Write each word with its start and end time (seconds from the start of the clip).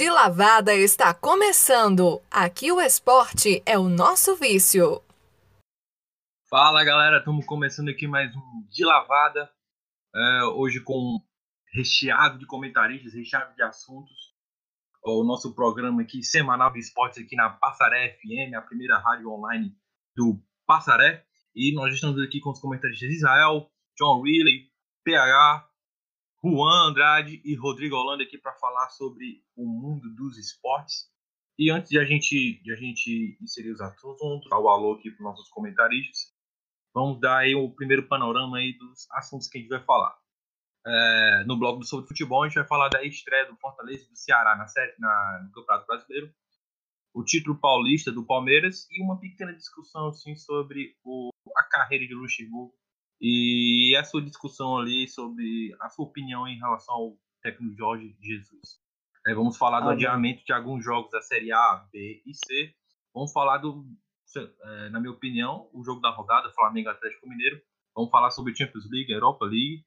De 0.00 0.08
Lavada 0.08 0.74
está 0.74 1.12
começando. 1.12 2.22
Aqui 2.30 2.72
o 2.72 2.80
esporte 2.80 3.62
é 3.66 3.78
o 3.78 3.86
nosso 3.86 4.34
vício. 4.34 5.02
Fala 6.48 6.82
galera, 6.82 7.18
estamos 7.18 7.44
começando 7.44 7.90
aqui 7.90 8.06
mais 8.06 8.34
um 8.34 8.66
De 8.70 8.82
Lavada. 8.82 9.50
É, 10.16 10.44
hoje 10.54 10.80
com 10.80 11.20
recheado 11.74 12.38
de 12.38 12.46
comentaristas, 12.46 13.12
recheado 13.12 13.54
de 13.54 13.62
assuntos. 13.62 14.16
O 15.04 15.22
nosso 15.22 15.54
programa 15.54 16.00
aqui 16.00 16.22
semanal 16.22 16.72
de 16.72 16.78
esportes 16.78 17.22
aqui 17.22 17.36
na 17.36 17.50
Passaré 17.50 18.16
FM, 18.16 18.54
a 18.56 18.62
primeira 18.62 18.96
rádio 18.96 19.30
online 19.30 19.76
do 20.16 20.42
Passaré. 20.66 21.26
E 21.54 21.74
nós 21.74 21.92
estamos 21.92 22.18
aqui 22.22 22.40
com 22.40 22.52
os 22.52 22.58
comentaristas 22.58 23.10
Israel, 23.10 23.70
John 23.98 24.22
Riley, 24.22 24.70
PH, 25.04 25.69
Juan 26.42 26.88
Andrade 26.88 27.42
e 27.44 27.54
Rodrigo 27.54 27.96
Holanda 27.96 28.22
aqui 28.22 28.38
para 28.38 28.54
falar 28.54 28.88
sobre 28.90 29.44
o 29.54 29.66
mundo 29.66 30.08
dos 30.14 30.38
esportes. 30.38 31.10
E 31.58 31.70
antes 31.70 31.90
de 31.90 31.98
a 31.98 32.04
gente, 32.04 32.62
de 32.62 32.72
a 32.72 32.76
gente 32.76 33.36
inserir 33.42 33.70
os 33.72 33.80
assuntos, 33.80 34.48
dar 34.48 34.58
o 34.58 34.70
alô 34.70 34.94
aqui 34.94 35.10
para 35.10 35.18
os 35.18 35.30
nossos 35.30 35.50
comentaristas, 35.50 36.32
vamos 36.94 37.20
dar 37.20 37.38
aí 37.38 37.54
o 37.54 37.70
primeiro 37.70 38.08
panorama 38.08 38.56
aí 38.56 38.72
dos 38.78 39.06
assuntos 39.12 39.48
que 39.48 39.58
a 39.58 39.60
gente 39.60 39.68
vai 39.68 39.84
falar. 39.84 40.16
É, 40.86 41.44
no 41.46 41.58
bloco 41.58 41.80
do 41.80 41.84
Sobre 41.84 42.08
Futebol, 42.08 42.42
a 42.42 42.48
gente 42.48 42.54
vai 42.54 42.66
falar 42.66 42.88
da 42.88 43.04
estreia 43.04 43.44
do 43.44 43.56
Fortaleza 43.56 44.08
do 44.08 44.16
Ceará 44.16 44.56
na 44.56 44.66
série, 44.66 44.94
na, 44.98 45.42
no 45.44 45.52
Campeonato 45.52 45.86
Brasileiro, 45.86 46.32
o 47.12 47.22
título 47.22 47.58
paulista 47.60 48.10
do 48.10 48.24
Palmeiras 48.24 48.88
e 48.90 49.02
uma 49.02 49.20
pequena 49.20 49.52
discussão 49.52 50.08
assim, 50.08 50.34
sobre 50.36 50.96
o, 51.04 51.28
a 51.54 51.64
carreira 51.64 52.06
de 52.06 52.14
Luxemburgo 52.14 52.79
e 53.20 53.94
a 53.96 54.04
sua 54.04 54.22
discussão 54.22 54.78
ali 54.78 55.08
sobre 55.08 55.74
a 55.80 55.88
sua 55.90 56.06
opinião 56.06 56.48
em 56.48 56.58
relação 56.58 56.94
ao 56.94 57.18
técnico 57.42 57.76
Jorge 57.76 58.16
Jesus. 58.20 58.80
É, 59.26 59.34
vamos 59.34 59.58
falar 59.58 59.80
do 59.80 59.90
ah, 59.90 59.92
adiamento 59.92 60.44
de 60.44 60.52
alguns 60.52 60.82
jogos 60.82 61.10
da 61.10 61.20
Série 61.20 61.52
A, 61.52 61.86
B 61.92 62.22
e 62.24 62.32
C. 62.34 62.74
Vamos 63.14 63.32
falar 63.32 63.58
do, 63.58 63.84
é, 64.36 64.88
na 64.90 65.00
minha 65.00 65.12
opinião, 65.12 65.68
o 65.72 65.84
jogo 65.84 66.00
da 66.00 66.10
rodada, 66.10 66.52
Flamengo 66.52 66.88
Atlético 66.88 67.28
Mineiro. 67.28 67.60
Vamos 67.94 68.10
falar 68.10 68.30
sobre 68.30 68.54
Champions 68.54 68.88
League, 68.90 69.12
Europa 69.12 69.44
League. 69.44 69.84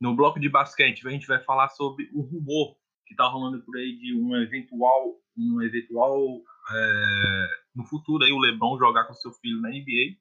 No 0.00 0.16
bloco 0.16 0.40
de 0.40 0.48
basquete, 0.48 1.06
a 1.06 1.10
gente 1.10 1.26
vai 1.26 1.42
falar 1.44 1.68
sobre 1.68 2.08
o 2.12 2.22
rumor 2.22 2.76
que 3.06 3.14
está 3.14 3.26
rolando 3.28 3.62
por 3.62 3.76
aí 3.76 3.96
de 3.98 4.14
um 4.16 4.34
eventual, 4.36 5.20
um 5.36 5.60
eventual 5.60 6.40
é, 6.74 7.48
no 7.74 7.84
futuro 7.84 8.24
aí 8.24 8.32
o 8.32 8.38
LeBron 8.38 8.78
jogar 8.78 9.04
com 9.04 9.14
seu 9.14 9.32
filho 9.32 9.60
na 9.60 9.68
NBA. 9.68 10.16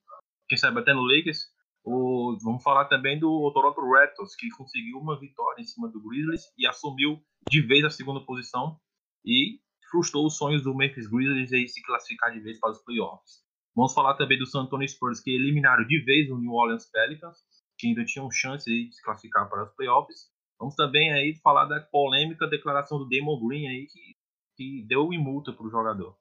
Quem 0.49 0.57
sabe 0.57 0.79
até 0.79 0.93
no 0.93 1.03
Lakers. 1.03 1.50
O, 1.83 2.37
vamos 2.43 2.61
falar 2.63 2.85
também 2.85 3.19
do 3.19 3.51
Toronto 3.53 3.81
Raptors, 3.81 4.35
que 4.35 4.49
conseguiu 4.49 4.99
uma 4.99 5.19
vitória 5.19 5.61
em 5.61 5.65
cima 5.65 5.89
do 5.89 6.01
Grizzlies 6.01 6.43
e 6.57 6.67
assumiu 6.67 7.19
de 7.49 7.61
vez 7.61 7.83
a 7.83 7.89
segunda 7.89 8.23
posição 8.23 8.79
e 9.25 9.59
frustrou 9.89 10.25
os 10.25 10.37
sonhos 10.37 10.63
do 10.63 10.75
Memphis 10.75 11.07
Grizzlies 11.07 11.51
em 11.51 11.67
se 11.67 11.81
classificar 11.81 12.31
de 12.31 12.39
vez 12.39 12.59
para 12.59 12.71
os 12.71 12.83
playoffs. 12.83 13.41
Vamos 13.75 13.93
falar 13.93 14.15
também 14.15 14.37
do 14.37 14.45
San 14.45 14.61
Antonio 14.61 14.87
Spurs, 14.87 15.21
que 15.21 15.31
eliminaram 15.31 15.85
de 15.85 16.03
vez 16.03 16.29
o 16.29 16.37
New 16.37 16.51
Orleans 16.51 16.89
Pelicans, 16.91 17.37
que 17.77 17.87
ainda 17.87 18.05
tinham 18.05 18.29
chance 18.29 18.69
de 18.69 18.93
se 18.93 19.01
classificar 19.03 19.49
para 19.49 19.63
os 19.63 19.73
playoffs. 19.75 20.29
Vamos 20.59 20.75
também 20.75 21.11
aí 21.11 21.35
falar 21.41 21.65
da 21.65 21.79
polêmica 21.79 22.47
declaração 22.47 22.99
do 22.99 23.09
Damon 23.09 23.47
Green 23.47 23.67
aí, 23.67 23.87
que, 23.87 24.15
que 24.55 24.85
deu 24.87 25.11
em 25.11 25.17
multa 25.17 25.51
para 25.51 25.65
o 25.65 25.69
jogador. 25.69 26.15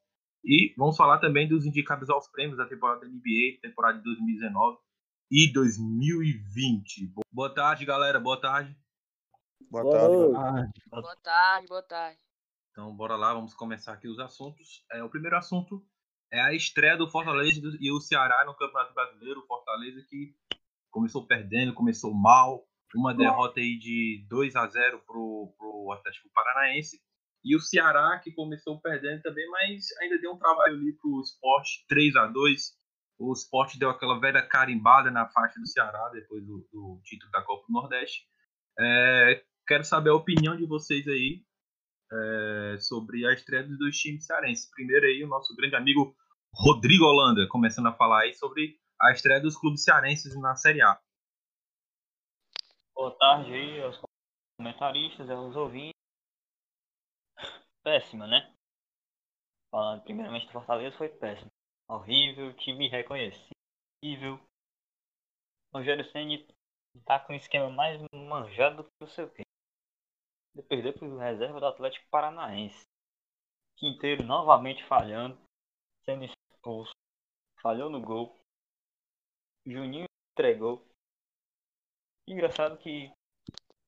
E 0.44 0.72
vamos 0.76 0.96
falar 0.96 1.18
também 1.18 1.46
dos 1.46 1.66
indicados 1.66 2.08
aos 2.08 2.28
prêmios 2.28 2.56
da 2.56 2.66
temporada 2.66 3.00
da 3.00 3.08
NBA, 3.08 3.60
temporada 3.60 3.98
de 3.98 4.04
2019, 4.04 4.78
e 5.30 5.52
2020. 5.52 7.12
Boa 7.30 7.54
tarde, 7.54 7.84
galera. 7.84 8.18
Boa 8.18 8.40
tarde. 8.40 8.76
Boa 9.70 9.88
tarde. 9.88 10.82
Boa 10.90 11.16
tarde, 11.22 11.66
boa 11.68 11.82
tarde. 11.82 12.18
Então, 12.72 12.96
bora 12.96 13.14
lá, 13.14 13.32
vamos 13.32 13.54
começar 13.54 13.92
aqui 13.92 14.08
os 14.08 14.18
assuntos. 14.18 14.84
É, 14.90 15.04
o 15.04 15.08
primeiro 15.08 15.36
assunto 15.36 15.84
é 16.32 16.40
a 16.40 16.52
estreia 16.52 16.96
do 16.96 17.08
Fortaleza 17.08 17.60
e 17.80 17.92
o 17.92 18.00
Ceará 18.00 18.44
no 18.44 18.56
Campeonato 18.56 18.92
Brasileiro. 18.92 19.40
O 19.40 19.46
Fortaleza 19.46 20.04
que 20.08 20.34
começou 20.90 21.24
perdendo, 21.26 21.74
começou 21.74 22.12
mal. 22.12 22.66
Uma 22.92 23.14
derrota 23.14 23.60
aí 23.60 23.78
de 23.78 24.26
2 24.28 24.56
a 24.56 24.66
0 24.66 25.00
pro, 25.06 25.54
pro 25.56 25.92
Atlético 25.92 26.28
Paranaense. 26.34 27.00
E 27.44 27.54
o 27.54 27.60
Ceará 27.60 28.18
que 28.18 28.32
começou 28.32 28.80
perdendo 28.80 29.22
também, 29.22 29.48
mas 29.48 29.86
ainda 30.00 30.18
deu 30.18 30.32
um 30.32 30.38
trabalho 30.38 30.74
ali 30.74 30.92
pro 30.94 31.20
esporte 31.20 31.84
3 31.88 32.16
a 32.16 32.26
2 32.26 32.79
o 33.20 33.32
Sport 33.34 33.76
deu 33.76 33.90
aquela 33.90 34.18
velha 34.18 34.40
carimbada 34.40 35.10
na 35.10 35.28
faixa 35.28 35.60
do 35.60 35.66
Ceará 35.66 36.08
depois 36.08 36.42
do, 36.42 36.66
do 36.72 37.00
título 37.04 37.30
da 37.30 37.42
Copa 37.42 37.66
do 37.68 37.72
Nordeste. 37.72 38.26
É, 38.78 39.44
quero 39.66 39.84
saber 39.84 40.08
a 40.08 40.14
opinião 40.14 40.56
de 40.56 40.64
vocês 40.64 41.06
aí 41.06 41.44
é, 42.10 42.78
sobre 42.80 43.26
a 43.26 43.32
estreia 43.34 43.62
dos 43.62 43.96
times 43.98 44.24
cearenses. 44.24 44.70
Primeiro 44.70 45.04
aí 45.04 45.22
o 45.22 45.28
nosso 45.28 45.54
grande 45.54 45.76
amigo 45.76 46.16
Rodrigo 46.54 47.04
Holanda, 47.04 47.46
começando 47.48 47.88
a 47.88 47.92
falar 47.92 48.22
aí 48.22 48.34
sobre 48.34 48.80
a 48.98 49.12
estreia 49.12 49.40
dos 49.40 49.56
clubes 49.56 49.84
cearenses 49.84 50.34
na 50.40 50.56
Série 50.56 50.80
A. 50.80 50.98
Boa 52.94 53.14
tarde 53.18 53.52
aí 53.52 53.82
aos 53.82 54.00
comentaristas, 54.58 55.28
aos 55.28 55.54
ouvintes. 55.56 56.00
Péssima, 57.82 58.26
né? 58.26 58.50
Falando 59.70 60.02
primeiramente 60.04 60.46
do 60.46 60.52
Fortaleza, 60.52 60.96
foi 60.96 61.08
péssimo. 61.10 61.50
Horrível, 61.90 62.54
time 62.54 62.88
reconhecível. 62.88 64.38
Rogério 65.74 66.08
Senni 66.12 66.46
tá 67.04 67.18
com 67.18 67.32
o 67.32 67.36
esquema 67.36 67.68
mais 67.68 68.00
manjado 68.12 68.76
do 68.76 68.84
que 68.84 69.04
o 69.04 69.08
seu 69.08 69.28
tempo. 69.28 69.48
De 70.54 70.62
perder 70.62 70.96
para 70.96 71.08
o 71.08 71.18
reserva 71.18 71.58
do 71.58 71.66
Atlético 71.66 72.06
Paranaense. 72.08 72.84
Quinteiro 73.76 74.22
novamente 74.22 74.84
falhando, 74.84 75.36
sendo 76.04 76.24
expulso. 76.24 76.92
Falhou 77.60 77.90
no 77.90 78.00
gol. 78.00 78.38
Juninho 79.66 80.06
entregou. 80.30 80.86
Engraçado 82.24 82.78
que 82.78 83.12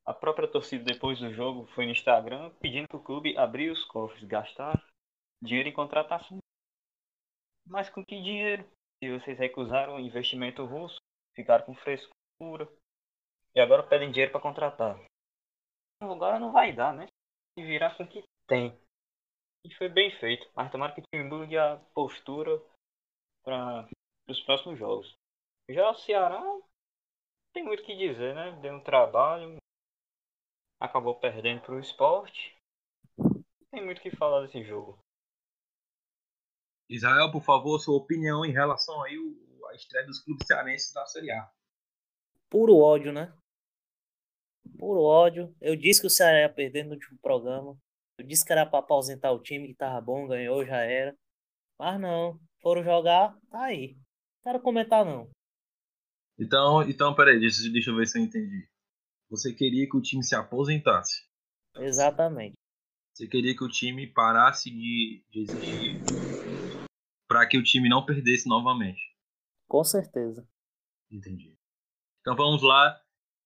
a 0.05 0.13
própria 0.13 0.51
torcida 0.51 0.83
depois 0.83 1.21
do 1.21 1.33
jogo 1.33 1.67
foi 1.69 1.87
no 1.87 1.93
Instagram 1.93 2.51
pedindo 2.61 2.89
para 2.89 2.99
o 2.99 3.05
clube 3.05 3.39
abrir 3.39 3.71
os 3.71 3.85
cofres, 3.85 4.25
gastar 4.25 4.85
dinheiro 5.41 5.69
em 5.69 5.73
contratação. 5.73 6.42
Mas 7.67 7.89
com 7.89 8.05
que 8.05 8.21
dinheiro? 8.21 8.65
Se 8.99 9.19
vocês 9.19 9.39
recusaram 9.39 9.97
o 9.97 10.01
investimento 10.01 10.65
russo, 10.65 10.97
ficaram 11.35 11.65
com 11.65 11.75
frescura 11.75 12.69
e 13.55 13.61
agora 13.61 13.83
pedem 13.83 14.11
dinheiro 14.11 14.33
para 14.33 14.41
contratar. 14.41 14.99
Agora 16.01 16.39
não 16.39 16.53
vai 16.53 16.73
dar, 16.73 16.93
né? 16.93 17.07
Se 17.55 17.65
virar 17.65 17.97
com 17.97 18.05
o 18.05 18.09
que 18.09 18.23
tem. 18.47 18.77
E 19.65 19.75
foi 19.75 19.89
bem 19.89 20.11
feito, 20.19 20.49
mas 20.55 20.71
tomara 20.71 20.93
que 20.93 21.01
o 21.01 21.05
time 21.13 21.25
mude 21.25 21.57
a 21.57 21.77
postura 21.95 22.61
para 23.45 23.89
os 24.29 24.41
próximos 24.43 24.79
jogos. 24.79 25.15
Já 25.69 25.91
o 25.91 25.95
Ceará 25.95 26.43
tem 27.53 27.63
muito 27.63 27.83
o 27.83 27.87
que 27.87 27.97
dizer, 27.97 28.35
né? 28.35 28.59
Deu 28.61 28.75
um 28.75 28.83
trabalho, 28.83 29.57
acabou 30.81 31.15
perdendo 31.15 31.61
para 31.63 31.75
o 31.75 31.81
esporte. 31.81 32.57
Tem 33.71 33.85
muito 33.85 33.99
o 33.99 34.03
que 34.03 34.17
falar 34.17 34.43
desse 34.43 34.63
jogo. 34.65 34.99
Israel, 36.93 37.33
por 37.33 37.43
favor, 37.43 37.79
sua 37.81 37.97
opinião 37.97 38.45
em 38.45 38.53
relação 38.53 39.03
aí 39.03 39.17
à 39.71 39.75
estreia 39.75 40.07
dos 40.07 40.21
clubes 40.21 40.47
cearenses 40.47 40.93
da 40.93 41.07
Série 41.07 41.31
A. 41.31 41.51
Puro 42.51 42.77
ódio, 42.77 43.13
né? 43.13 43.33
Puro 44.79 45.01
ódio. 45.01 45.55
Eu 45.59 45.75
disse 45.75 46.03
que 46.03 46.07
o 46.07 46.11
Ceará 46.11 46.41
ia 46.41 46.53
perder 46.53 46.85
no 46.85 46.93
último 46.93 47.19
programa. 47.23 47.79
Eu 48.19 48.27
disse 48.27 48.45
que 48.45 48.53
era 48.53 48.67
pra 48.67 48.81
aposentar 48.81 49.33
o 49.33 49.41
time 49.41 49.69
que 49.69 49.75
tava 49.75 50.01
bom, 50.03 50.27
ganhou, 50.27 50.67
já 50.67 50.83
era. 50.83 51.17
Mas 51.79 51.99
não. 51.99 52.39
Foram 52.61 52.85
jogar, 52.85 53.35
tá 53.51 53.65
aí. 53.65 53.95
Não 53.95 54.53
quero 54.53 54.63
comentar, 54.63 55.05
não. 55.05 55.31
Então, 56.39 56.83
então 56.83 57.15
peraí, 57.15 57.41
deixa, 57.41 57.69
deixa 57.71 57.91
eu 57.91 57.97
ver 57.97 58.07
se 58.07 58.19
eu 58.19 58.23
entendi. 58.23 58.69
Você 59.31 59.55
queria 59.55 59.89
que 59.89 59.97
o 59.97 60.03
time 60.03 60.23
se 60.23 60.35
aposentasse? 60.35 61.25
Exatamente. 61.77 62.53
Você 63.15 63.27
queria 63.27 63.57
que 63.57 63.65
o 63.65 63.69
time 63.69 64.07
parasse 64.07 64.71
de, 64.71 65.25
de 65.31 65.41
existir 65.41 66.32
para 67.33 67.47
que 67.47 67.57
o 67.57 67.63
time 67.63 67.89
não 67.89 68.05
perdesse 68.05 68.47
novamente. 68.47 69.01
Com 69.67 69.83
certeza. 69.83 70.47
Entendi. 71.11 71.59
Então 72.21 72.37
vamos 72.37 72.63
lá. 72.63 73.01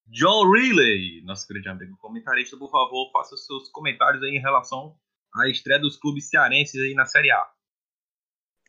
John 0.07 0.51
Riley, 0.51 1.23
nosso 1.23 1.47
grande 1.47 1.69
amigo 1.69 1.97
comentarista, 1.99 2.57
por 2.57 2.69
favor, 2.69 3.13
faça 3.13 3.37
os 3.37 3.47
seus 3.47 3.69
comentários 3.69 4.21
aí 4.25 4.31
em 4.31 4.41
relação 4.41 4.99
à 5.33 5.49
estreia 5.49 5.81
dos 5.81 5.97
clubes 5.97 6.29
cearenses 6.29 6.81
aí 6.81 6.95
na 6.95 7.07
Série 7.07 7.31
A. 7.31 7.55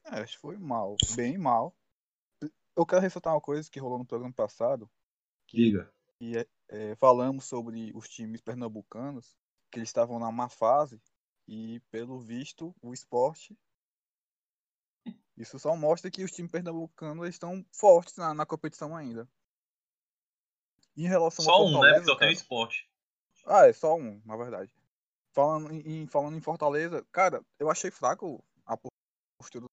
É, 0.05 0.19
acho 0.19 0.35
que 0.35 0.41
foi 0.41 0.55
mal, 0.55 0.95
bem 1.15 1.35
mal. 1.35 1.75
Eu 2.75 2.85
quero 2.85 3.01
ressaltar 3.01 3.33
uma 3.33 3.41
coisa 3.41 3.71
que 3.71 3.79
rolou 3.79 3.97
no 3.97 4.05
programa 4.05 4.33
passado. 4.35 4.87
Que, 5.47 5.57
Diga. 5.57 5.91
Que 6.19 6.37
é, 6.37 6.47
é, 6.69 6.95
falamos 6.97 7.45
sobre 7.45 7.91
os 7.95 8.07
times 8.07 8.39
pernambucanos, 8.39 9.35
que 9.71 9.79
eles 9.79 9.89
estavam 9.89 10.19
na 10.19 10.31
má 10.31 10.47
fase, 10.47 11.01
e 11.47 11.79
pelo 11.89 12.19
visto 12.19 12.75
o 12.83 12.93
esporte 12.93 13.57
isso 15.37 15.59
só 15.59 15.75
mostra 15.75 16.09
que 16.09 16.23
os 16.23 16.31
times 16.31 16.51
pernambucanos 16.51 17.29
estão 17.29 17.63
fortes 17.71 18.15
na, 18.17 18.33
na 18.33 18.45
competição 18.45 18.95
ainda. 18.95 19.29
Em 20.95 21.07
relação 21.07 21.45
só 21.45 21.51
ao 21.51 21.67
um, 21.67 21.81
né? 21.81 22.03
Só 22.03 22.15
tem 22.15 22.31
esporte. 22.31 22.89
Ah, 23.45 23.67
é 23.67 23.73
só 23.73 23.95
um, 23.95 24.19
na 24.25 24.35
verdade. 24.35 24.71
falando 25.31 25.71
em, 25.71 26.07
falando 26.07 26.35
em 26.35 26.41
Fortaleza, 26.41 27.05
cara, 27.11 27.45
eu 27.59 27.69
achei 27.69 27.91
fraco 27.91 28.43
a 28.65 28.75
postura 29.39 29.67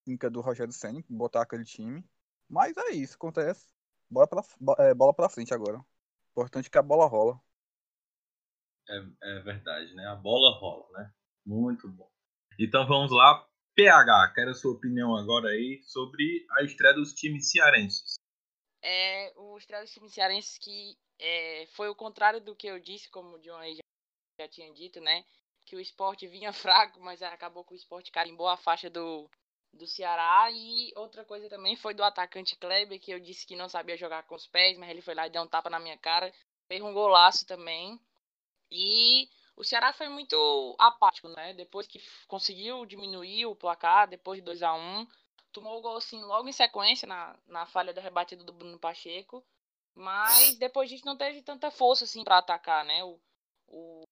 técnica 0.00 0.30
do 0.30 0.40
Rogério 0.40 0.72
Senna, 0.72 1.04
botar 1.08 1.42
aquele 1.42 1.64
time. 1.64 2.02
Mas 2.48 2.76
é 2.78 2.90
isso, 2.92 3.14
acontece. 3.14 3.72
Bola 4.08 4.26
pra, 4.26 4.42
é, 4.78 4.94
bola 4.94 5.12
pra 5.12 5.28
frente 5.28 5.52
agora. 5.52 5.84
Importante 6.30 6.70
que 6.70 6.78
a 6.78 6.82
bola 6.82 7.06
rola. 7.06 7.38
É, 8.88 8.96
é 9.22 9.40
verdade, 9.40 9.94
né? 9.94 10.06
A 10.06 10.16
bola 10.16 10.58
rola, 10.58 10.86
né? 10.98 11.12
Muito 11.44 11.88
bom. 11.88 12.10
Então 12.58 12.86
vamos 12.86 13.12
lá. 13.12 13.46
PH, 13.74 14.32
quero 14.34 14.50
a 14.50 14.54
sua 14.54 14.72
opinião 14.72 15.16
agora 15.16 15.48
aí 15.48 15.82
sobre 15.84 16.46
a 16.58 16.62
estreia 16.62 16.94
dos 16.94 17.12
times 17.12 17.50
cearenses. 17.50 18.14
É, 18.82 19.32
o 19.36 19.58
estreia 19.58 19.82
dos 19.82 19.92
times 19.92 20.12
cearenses 20.12 20.58
que 20.58 20.96
é, 21.18 21.66
foi 21.72 21.88
o 21.88 21.94
contrário 21.94 22.40
do 22.40 22.56
que 22.56 22.66
eu 22.66 22.80
disse, 22.80 23.10
como 23.10 23.36
o 23.36 23.38
John 23.40 23.58
aí 23.58 23.74
já, 23.74 24.44
já 24.44 24.48
tinha 24.48 24.72
dito, 24.72 25.00
né? 25.00 25.24
Que 25.66 25.76
o 25.76 25.80
esporte 25.80 26.26
vinha 26.26 26.52
fraco, 26.52 27.00
mas 27.00 27.22
acabou 27.22 27.64
que 27.64 27.74
o 27.74 27.76
esporte 27.76 28.10
carimbou 28.10 28.48
a 28.48 28.56
faixa 28.56 28.88
do, 28.88 29.28
do 29.72 29.86
Ceará. 29.86 30.50
E 30.50 30.92
outra 30.96 31.24
coisa 31.24 31.48
também 31.48 31.76
foi 31.76 31.94
do 31.94 32.02
atacante 32.02 32.56
Kleber, 32.56 32.98
que 32.98 33.12
eu 33.12 33.20
disse 33.20 33.46
que 33.46 33.56
não 33.56 33.68
sabia 33.68 33.96
jogar 33.96 34.22
com 34.24 34.34
os 34.34 34.46
pés, 34.46 34.78
mas 34.78 34.90
ele 34.90 35.02
foi 35.02 35.14
lá 35.14 35.26
e 35.26 35.30
deu 35.30 35.42
um 35.42 35.48
tapa 35.48 35.68
na 35.68 35.78
minha 35.78 35.98
cara. 35.98 36.32
Fez 36.66 36.82
um 36.82 36.92
golaço 36.92 37.46
também. 37.46 38.00
E 38.70 39.28
o 39.60 39.64
Ceará 39.64 39.92
foi 39.92 40.08
muito 40.08 40.74
apático, 40.78 41.28
né? 41.28 41.52
Depois 41.52 41.86
que 41.86 42.02
conseguiu 42.26 42.86
diminuir 42.86 43.44
o 43.44 43.54
placar, 43.54 44.08
depois 44.08 44.38
de 44.38 44.44
2 44.44 44.62
a 44.62 44.72
1 44.74 45.06
tomou 45.52 45.78
o 45.78 45.82
gol 45.82 45.96
assim 45.96 46.22
logo 46.22 46.48
em 46.48 46.52
sequência 46.52 47.06
na, 47.06 47.38
na 47.46 47.66
falha 47.66 47.92
da 47.92 48.00
rebatida 48.00 48.42
do 48.42 48.54
Bruno 48.54 48.78
Pacheco. 48.78 49.44
Mas 49.94 50.56
depois 50.56 50.88
disso 50.88 51.04
não 51.04 51.14
teve 51.14 51.42
tanta 51.42 51.70
força 51.70 52.04
assim 52.04 52.24
para 52.24 52.38
atacar, 52.38 52.86
né? 52.86 53.04
O, 53.04 53.20
o, 53.68 54.02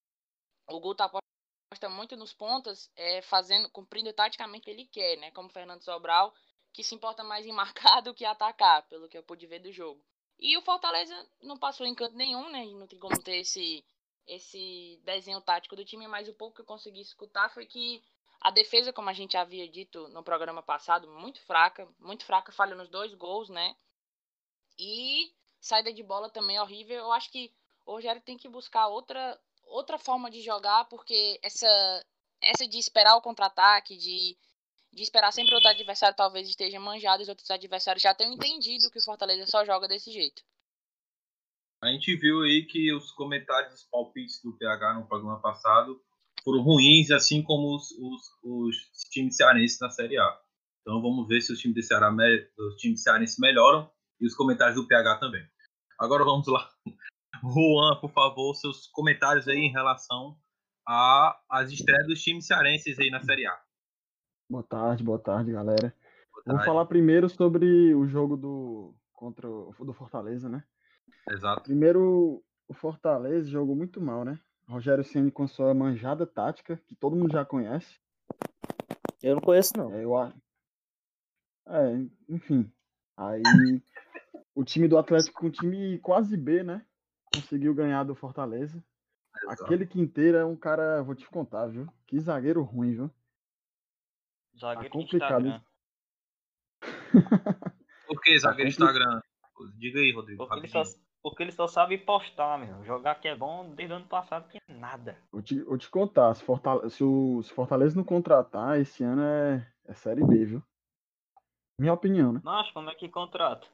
o 0.68 0.80
Guto 0.80 1.02
aposta 1.02 1.88
muito 1.88 2.14
nos 2.14 2.34
pontas, 2.34 2.90
é, 2.94 3.22
fazendo, 3.22 3.70
cumprindo 3.70 4.12
taticamente 4.12 4.62
o 4.62 4.64
que 4.64 4.70
ele 4.70 4.86
quer, 4.86 5.16
né? 5.16 5.30
Como 5.30 5.48
o 5.48 5.52
Fernando 5.52 5.82
Sobral, 5.82 6.34
que 6.74 6.84
se 6.84 6.94
importa 6.94 7.24
mais 7.24 7.46
em 7.46 7.52
marcar 7.54 8.02
do 8.02 8.12
que 8.12 8.26
atacar, 8.26 8.86
pelo 8.86 9.08
que 9.08 9.16
eu 9.16 9.22
pude 9.22 9.46
ver 9.46 9.60
do 9.60 9.72
jogo. 9.72 10.04
E 10.38 10.58
o 10.58 10.62
Fortaleza 10.62 11.26
não 11.40 11.56
passou 11.56 11.86
em 11.86 11.94
canto 11.94 12.16
nenhum, 12.16 12.50
né? 12.50 12.66
Não 12.66 12.86
tem 12.86 12.98
como 12.98 13.18
ter 13.22 13.38
esse 13.38 13.82
esse 14.28 15.00
desenho 15.04 15.40
tático 15.40 15.74
do 15.74 15.84
time, 15.84 16.06
mas 16.06 16.28
o 16.28 16.34
pouco 16.34 16.56
que 16.56 16.60
eu 16.60 16.66
consegui 16.66 17.00
escutar 17.00 17.48
foi 17.48 17.66
que 17.66 18.02
a 18.40 18.50
defesa, 18.50 18.92
como 18.92 19.10
a 19.10 19.12
gente 19.12 19.36
havia 19.36 19.68
dito 19.68 20.06
no 20.08 20.22
programa 20.22 20.62
passado, 20.62 21.08
muito 21.08 21.40
fraca, 21.42 21.88
muito 21.98 22.24
fraca, 22.24 22.52
falha 22.52 22.76
nos 22.76 22.88
dois 22.88 23.12
gols, 23.14 23.48
né? 23.48 23.74
E 24.78 25.32
saída 25.60 25.92
de 25.92 26.02
bola 26.02 26.30
também 26.30 26.60
horrível. 26.60 26.98
Eu 26.98 27.12
acho 27.12 27.30
que 27.32 27.52
o 27.84 27.92
Rogério 27.92 28.22
tem 28.22 28.36
que 28.36 28.48
buscar 28.48 28.86
outra 28.88 29.40
outra 29.64 29.98
forma 29.98 30.30
de 30.30 30.40
jogar, 30.40 30.84
porque 30.86 31.38
essa 31.42 31.66
essa 32.40 32.66
de 32.66 32.78
esperar 32.78 33.16
o 33.16 33.20
contra-ataque, 33.20 33.96
de, 33.96 34.38
de 34.92 35.02
esperar 35.02 35.32
sempre 35.32 35.54
outro 35.54 35.68
adversário 35.68 36.16
talvez 36.16 36.48
esteja 36.48 36.78
manjado, 36.78 37.22
os 37.22 37.28
outros 37.28 37.50
adversários 37.50 38.02
já 38.02 38.14
tenham 38.14 38.32
entendido 38.32 38.90
que 38.90 38.98
o 38.98 39.04
Fortaleza 39.04 39.46
só 39.46 39.64
joga 39.64 39.88
desse 39.88 40.12
jeito. 40.12 40.42
A 41.80 41.88
gente 41.88 42.16
viu 42.16 42.42
aí 42.42 42.66
que 42.66 42.92
os 42.92 43.12
comentários, 43.12 43.74
os 43.74 43.84
palpites 43.84 44.42
do 44.42 44.52
PH 44.56 44.94
no 44.94 45.06
programa 45.06 45.40
passado 45.40 46.00
foram 46.42 46.62
ruins, 46.62 47.10
assim 47.10 47.42
como 47.42 47.76
os, 47.76 47.92
os, 47.92 48.22
os 48.42 48.76
times 49.10 49.36
cearenses 49.36 49.78
na 49.80 49.88
Série 49.88 50.18
A. 50.18 50.40
Então 50.80 51.00
vamos 51.00 51.28
ver 51.28 51.40
se 51.40 51.52
os 51.52 51.58
times 51.60 51.76
de 51.76 51.82
Ceará, 51.82 52.10
os 52.58 52.76
times 52.76 53.02
cearenses 53.02 53.38
melhoram 53.38 53.88
e 54.20 54.26
os 54.26 54.34
comentários 54.34 54.76
do 54.76 54.88
PH 54.88 55.18
também. 55.18 55.46
Agora 55.98 56.24
vamos 56.24 56.48
lá. 56.48 56.68
Juan, 57.42 58.00
por 58.00 58.10
favor, 58.10 58.54
seus 58.54 58.88
comentários 58.88 59.46
aí 59.46 59.58
em 59.58 59.70
relação 59.70 60.36
às 61.48 61.70
estreias 61.70 62.06
dos 62.06 62.20
times 62.20 62.46
cearenses 62.46 62.98
aí 62.98 63.10
na 63.10 63.22
Série 63.22 63.46
A. 63.46 63.56
Boa 64.50 64.64
tarde, 64.64 65.04
boa 65.04 65.18
tarde, 65.18 65.52
galera. 65.52 65.94
Boa 66.32 66.44
tarde. 66.44 66.56
Vou 66.56 66.64
falar 66.64 66.86
primeiro 66.86 67.28
sobre 67.28 67.94
o 67.94 68.06
jogo 68.06 68.36
do 68.36 68.94
contra 69.12 69.48
o 69.48 69.84
do 69.84 69.92
Fortaleza, 69.92 70.48
né? 70.48 70.64
Exato. 71.30 71.62
Primeiro, 71.62 72.42
o 72.66 72.74
Fortaleza 72.74 73.50
jogou 73.50 73.74
muito 73.74 74.00
mal, 74.00 74.24
né? 74.24 74.38
Rogério 74.68 75.04
Ceni 75.04 75.30
com 75.30 75.46
sua 75.46 75.72
manjada 75.72 76.26
tática, 76.26 76.76
que 76.86 76.94
todo 76.94 77.16
mundo 77.16 77.32
já 77.32 77.44
conhece. 77.44 77.98
Eu 79.22 79.36
não 79.36 79.42
conheço, 79.42 79.72
não. 79.76 79.92
É, 79.94 80.04
eu 80.04 80.16
acho. 80.16 80.36
É, 81.66 82.06
enfim. 82.28 82.70
Aí 83.16 83.42
o 84.54 84.64
time 84.64 84.88
do 84.88 84.98
Atlético, 84.98 85.46
um 85.46 85.50
time 85.50 85.98
quase 85.98 86.36
B, 86.36 86.62
né? 86.62 86.84
Conseguiu 87.34 87.74
ganhar 87.74 88.04
do 88.04 88.14
Fortaleza. 88.14 88.82
Exato. 89.44 89.64
Aquele 89.64 89.86
Quinteiro 89.86 90.36
é 90.36 90.44
um 90.44 90.56
cara, 90.56 91.02
vou 91.02 91.14
te 91.14 91.28
contar, 91.28 91.66
viu? 91.66 91.86
Que 92.06 92.18
zagueiro 92.18 92.62
ruim, 92.62 92.92
viu? 92.94 93.10
Zagueiro 94.58 94.90
tá 94.90 94.98
complicado. 94.98 95.64
Por 98.06 98.20
que 98.20 98.38
zagueiro 98.38 98.64
tá 98.64 98.68
Instagram? 98.68 99.22
Diga 99.76 100.00
aí, 100.00 100.12
Rodrigo. 100.12 100.46
Porque 100.46 100.58
ele, 100.58 100.68
só, 100.68 100.82
porque 101.22 101.42
ele 101.42 101.52
só 101.52 101.66
sabe 101.66 101.98
postar, 101.98 102.58
meu. 102.58 102.84
Jogar 102.84 103.16
que 103.16 103.28
é 103.28 103.36
bom 103.36 103.74
desde 103.74 103.92
o 103.92 103.96
ano 103.96 104.06
passado 104.06 104.48
que 104.48 104.58
é 104.58 104.72
nada. 104.72 105.16
Vou 105.32 105.42
te, 105.42 105.60
vou 105.62 105.78
te 105.78 105.90
contar, 105.90 106.34
se, 106.34 106.44
Fortaleza, 106.44 106.90
se, 106.90 107.04
o, 107.04 107.42
se 107.42 107.52
Fortaleza 107.52 107.96
não 107.96 108.04
contratar, 108.04 108.78
esse 108.80 109.02
ano 109.02 109.22
é, 109.22 109.72
é 109.86 109.94
Série 109.94 110.24
B, 110.24 110.44
viu? 110.44 110.62
Minha 111.78 111.92
opinião, 111.92 112.32
né? 112.32 112.40
Mas 112.42 112.70
como 112.72 112.90
é 112.90 112.94
que 112.94 113.08
contrata? 113.08 113.66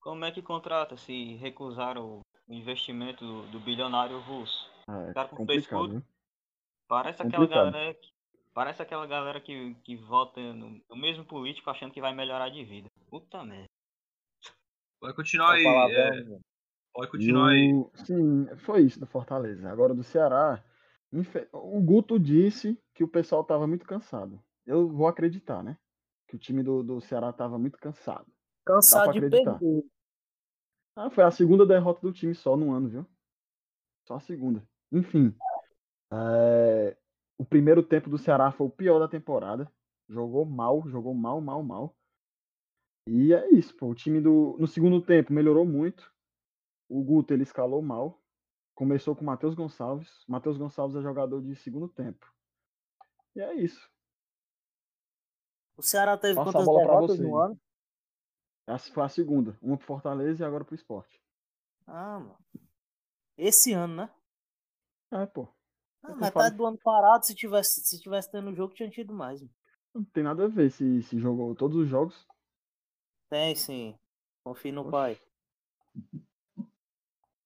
Como 0.00 0.24
é 0.24 0.30
que 0.30 0.42
contrata 0.42 0.96
se 0.96 1.34
recusar 1.36 1.98
o 1.98 2.20
investimento 2.48 3.24
do, 3.24 3.42
do 3.48 3.60
bilionário 3.60 4.18
russo? 4.20 4.70
É, 4.88 5.12
cara 5.12 5.28
com 5.28 5.36
complicado, 5.36 5.88
viu? 5.88 6.02
Parece 6.86 7.22
complicado. 7.22 7.44
aquela 7.44 7.70
galera 7.70 7.94
que, 7.94 8.08
parece 8.54 8.82
aquela 8.82 9.06
galera 9.06 9.40
que, 9.40 9.74
que 9.82 9.96
vota 9.96 10.40
no, 10.40 10.80
no 10.88 10.96
mesmo 10.96 11.24
político 11.24 11.70
achando 11.70 11.92
que 11.92 12.00
vai 12.00 12.14
melhorar 12.14 12.50
de 12.50 12.62
vida. 12.64 12.88
Puta 13.10 13.42
merda. 13.42 13.66
Pode 15.00 15.14
continuar 15.14 15.52
aí. 15.52 15.66
É... 15.66 16.38
Pode 16.92 17.10
continuar 17.10 17.50
aí. 17.50 17.70
Sim, 18.06 18.46
foi 18.56 18.82
isso 18.82 18.98
do 18.98 19.06
Fortaleza. 19.06 19.70
Agora 19.70 19.94
do 19.94 20.02
Ceará, 20.02 20.62
o 21.52 21.80
Guto 21.80 22.18
disse 22.18 22.78
que 22.94 23.04
o 23.04 23.08
pessoal 23.08 23.42
estava 23.42 23.66
muito 23.66 23.86
cansado. 23.86 24.42
Eu 24.66 24.88
vou 24.88 25.06
acreditar, 25.06 25.62
né? 25.62 25.78
Que 26.26 26.36
o 26.36 26.38
time 26.38 26.62
do, 26.62 26.82
do 26.82 27.00
Ceará 27.00 27.30
estava 27.30 27.58
muito 27.58 27.78
cansado. 27.78 28.26
Cansado 28.64 29.12
de 29.12 29.20
perder. 29.20 29.44
Ah, 30.96 31.10
foi 31.10 31.24
a 31.24 31.30
segunda 31.30 31.66
derrota 31.66 32.00
do 32.00 32.12
time 32.12 32.34
só 32.34 32.56
no 32.56 32.72
ano, 32.72 32.88
viu? 32.88 33.06
Só 34.06 34.14
a 34.14 34.20
segunda. 34.20 34.66
Enfim. 34.90 35.34
É... 36.12 36.96
O 37.38 37.44
primeiro 37.44 37.82
tempo 37.82 38.08
do 38.08 38.18
Ceará 38.18 38.50
foi 38.50 38.66
o 38.66 38.70
pior 38.70 38.98
da 38.98 39.06
temporada. 39.06 39.70
Jogou 40.08 40.44
mal, 40.44 40.82
jogou 40.88 41.14
mal, 41.14 41.40
mal, 41.40 41.62
mal. 41.62 41.95
E 43.06 43.32
é 43.32 43.48
isso, 43.50 43.74
pô. 43.76 43.88
O 43.88 43.94
time 43.94 44.20
do. 44.20 44.56
No 44.58 44.66
segundo 44.66 45.00
tempo 45.00 45.32
melhorou 45.32 45.64
muito. 45.64 46.12
O 46.88 47.02
Guto 47.02 47.32
ele 47.32 47.42
escalou 47.42 47.80
mal. 47.80 48.20
Começou 48.74 49.14
com 49.14 49.22
o 49.22 49.24
Matheus 49.24 49.54
Gonçalves. 49.54 50.24
Matheus 50.28 50.58
Gonçalves 50.58 50.96
é 50.96 51.02
jogador 51.02 51.40
de 51.40 51.54
segundo 51.56 51.88
tempo. 51.88 52.30
E 53.34 53.40
é 53.40 53.54
isso. 53.54 53.90
O 55.76 55.82
Ceará 55.82 56.16
teve 56.16 56.34
Passa 56.34 56.52
quantas 56.52 56.66
derrotas 56.66 57.18
no 57.18 57.36
ano? 57.36 57.60
Essa 58.66 58.92
foi 58.92 59.04
a 59.04 59.08
segunda. 59.08 59.56
Uma 59.62 59.76
pro 59.76 59.86
Fortaleza 59.86 60.42
e 60.42 60.46
agora 60.46 60.64
pro 60.64 60.74
esporte. 60.74 61.22
Ah, 61.86 62.18
mano. 62.18 62.38
Esse 63.38 63.72
ano, 63.72 63.94
né? 63.94 64.10
É, 65.12 65.26
pô. 65.26 65.48
Ah, 66.02 66.14
metade 66.14 66.32
falo... 66.32 66.56
do 66.56 66.66
ano 66.66 66.78
parado, 66.82 67.26
se 67.26 67.34
tivesse, 67.34 67.80
se 67.84 68.00
tivesse 68.00 68.30
tendo 68.30 68.54
jogo, 68.54 68.74
tinha 68.74 68.90
tido 68.90 69.14
mais. 69.14 69.40
Mano. 69.40 69.54
Não 69.94 70.04
tem 70.04 70.24
nada 70.24 70.44
a 70.44 70.48
ver 70.48 70.70
se, 70.70 71.02
se 71.02 71.18
jogou 71.18 71.54
todos 71.54 71.76
os 71.76 71.88
jogos. 71.88 72.26
Tem 73.28 73.54
sim. 73.54 73.94
Confie 74.44 74.70
no 74.70 74.82
Oxi. 74.82 74.90
pai. 74.90 75.20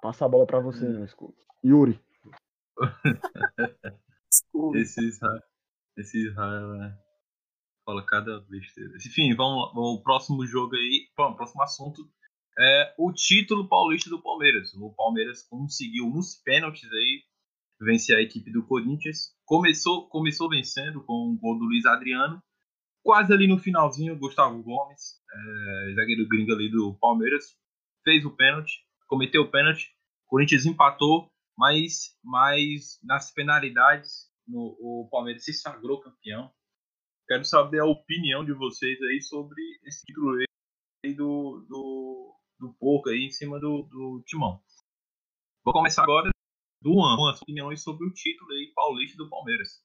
Passa 0.03 0.25
a 0.25 0.29
bola 0.29 0.47
pra 0.47 0.61
você, 0.61 0.87
meu 0.87 1.05
escudo. 1.05 1.35
Yuri. 1.65 2.01
esse 4.75 5.01
Israel, 5.07 5.43
esse 5.97 6.27
Israel 6.27 6.75
é. 6.83 6.99
Fala 7.85 8.05
cada 8.05 8.41
besteira. 8.43 8.95
Enfim, 8.97 9.35
vamos 9.35 9.75
lá. 9.75 9.81
O 9.81 10.03
próximo 10.03 10.47
jogo 10.47 10.77
aí. 10.77 11.09
Bom, 11.17 11.33
o 11.33 11.37
próximo 11.37 11.63
assunto 11.63 12.11
é 12.59 12.95
o 12.99 13.13
título 13.13 13.69
paulista 13.69 14.11
do 14.11 14.23
Palmeiras. 14.23 14.75
O 14.75 14.93
Palmeiras 14.95 15.43
conseguiu 15.43 16.07
nos 16.11 16.37
pênaltis 16.37 16.91
aí 16.93 17.25
vencer 17.81 18.17
a 18.17 18.23
equipe 18.23 18.53
do 18.53 18.67
Corinthians. 18.67 19.35
Começou, 19.45 20.09
começou 20.09 20.49
vencendo 20.51 21.03
com 21.05 21.33
o 21.33 21.39
gol 21.39 21.59
do 21.59 21.65
Luiz 21.65 21.87
Adriano 21.87 22.43
quase 23.03 23.33
ali 23.33 23.47
no 23.47 23.59
finalzinho, 23.59 24.19
Gustavo 24.19 24.63
Gomes, 24.63 25.20
é, 25.33 25.95
zagueiro 25.95 26.29
gringo 26.29 26.53
ali 26.53 26.71
do 26.71 26.95
Palmeiras, 27.01 27.57
fez 28.05 28.25
o 28.25 28.35
pênalti, 28.35 28.85
cometeu 29.07 29.43
o 29.43 29.51
pênalti, 29.51 29.95
o 30.27 30.31
Corinthians 30.31 30.67
empatou, 30.67 31.29
mas, 31.57 32.17
mas 32.25 32.99
nas 33.03 33.33
penalidades 33.33 34.31
no, 34.47 34.77
o 34.81 35.09
Palmeiras 35.11 35.45
se 35.45 35.53
sagrou 35.53 36.01
campeão. 36.01 36.51
Quero 37.29 37.45
saber 37.45 37.81
a 37.81 37.87
opinião 37.87 38.45
de 38.45 38.53
vocês 38.53 39.01
aí 39.03 39.21
sobre 39.23 39.63
esse 39.85 40.05
título 40.05 40.37
aí 41.05 41.15
do, 41.15 41.65
do, 41.69 42.37
do 42.59 42.75
Porco 42.75 43.09
aí 43.09 43.27
em 43.27 43.31
cima 43.31 43.61
do, 43.61 43.83
do 43.83 44.23
Timão. 44.27 44.61
Vou 45.65 45.73
começar 45.73 46.03
agora 46.03 46.31
Duan, 46.83 46.95
Duan, 46.95 47.17
suas 47.17 47.43
opiniões 47.43 47.83
sobre 47.83 48.07
o 48.07 48.13
título 48.13 48.51
aí 48.53 48.73
paulista 48.75 49.17
do 49.17 49.29
Palmeiras. 49.29 49.85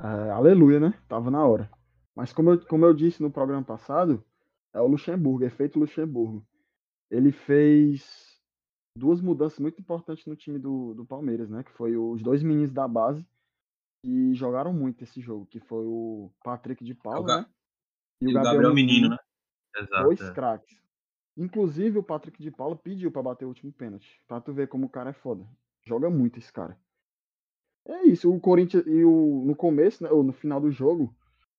É, 0.00 0.30
aleluia, 0.30 0.78
né? 0.78 1.02
Tava 1.08 1.30
na 1.30 1.44
hora. 1.44 1.70
Mas 2.16 2.32
como 2.32 2.52
eu, 2.52 2.66
como 2.66 2.86
eu 2.86 2.94
disse 2.94 3.22
no 3.22 3.30
programa 3.30 3.62
passado, 3.62 4.24
é 4.72 4.80
o 4.80 4.86
Luxemburgo, 4.86 5.44
é 5.44 5.48
efeito 5.48 5.78
Luxemburgo. 5.78 6.44
Ele 7.10 7.30
fez 7.30 8.40
duas 8.96 9.20
mudanças 9.20 9.58
muito 9.58 9.78
importantes 9.78 10.24
no 10.24 10.34
time 10.34 10.58
do, 10.58 10.94
do 10.94 11.04
Palmeiras, 11.04 11.50
né? 11.50 11.62
Que 11.62 11.70
foi 11.72 11.94
os 11.94 12.22
dois 12.22 12.42
meninos 12.42 12.72
da 12.72 12.88
base 12.88 13.24
que 14.02 14.34
jogaram 14.34 14.72
muito 14.72 15.04
esse 15.04 15.20
jogo, 15.20 15.46
que 15.46 15.60
foi 15.60 15.84
o 15.84 16.32
Patrick 16.42 16.82
de 16.82 16.94
Paula, 16.94 17.26
Ga- 17.26 17.40
né? 17.42 17.46
E 18.22 18.28
o 18.28 18.32
Gabriel, 18.32 18.74
Menino, 18.74 19.10
né? 19.10 19.18
Exato. 19.76 20.04
Dois 20.04 20.20
é. 20.22 20.32
craques. 20.32 20.80
Inclusive 21.36 21.98
o 21.98 22.02
Patrick 22.02 22.42
de 22.42 22.50
Paula 22.50 22.74
pediu 22.74 23.12
pra 23.12 23.22
bater 23.22 23.44
o 23.44 23.48
último 23.48 23.70
pênalti. 23.70 24.22
Pra 24.26 24.40
tu 24.40 24.54
ver 24.54 24.68
como 24.68 24.86
o 24.86 24.88
cara 24.88 25.10
é 25.10 25.12
foda. 25.12 25.46
Joga 25.82 26.08
muito 26.08 26.38
esse 26.38 26.50
cara. 26.50 26.78
É 27.84 28.04
isso, 28.04 28.32
o 28.32 28.40
Corinthians 28.40 28.86
e 28.86 29.04
o 29.04 29.44
no 29.44 29.54
começo, 29.54 30.02
né, 30.02 30.10
ou 30.10 30.24
no 30.24 30.32
final 30.32 30.60
do 30.60 30.72
jogo, 30.72 31.14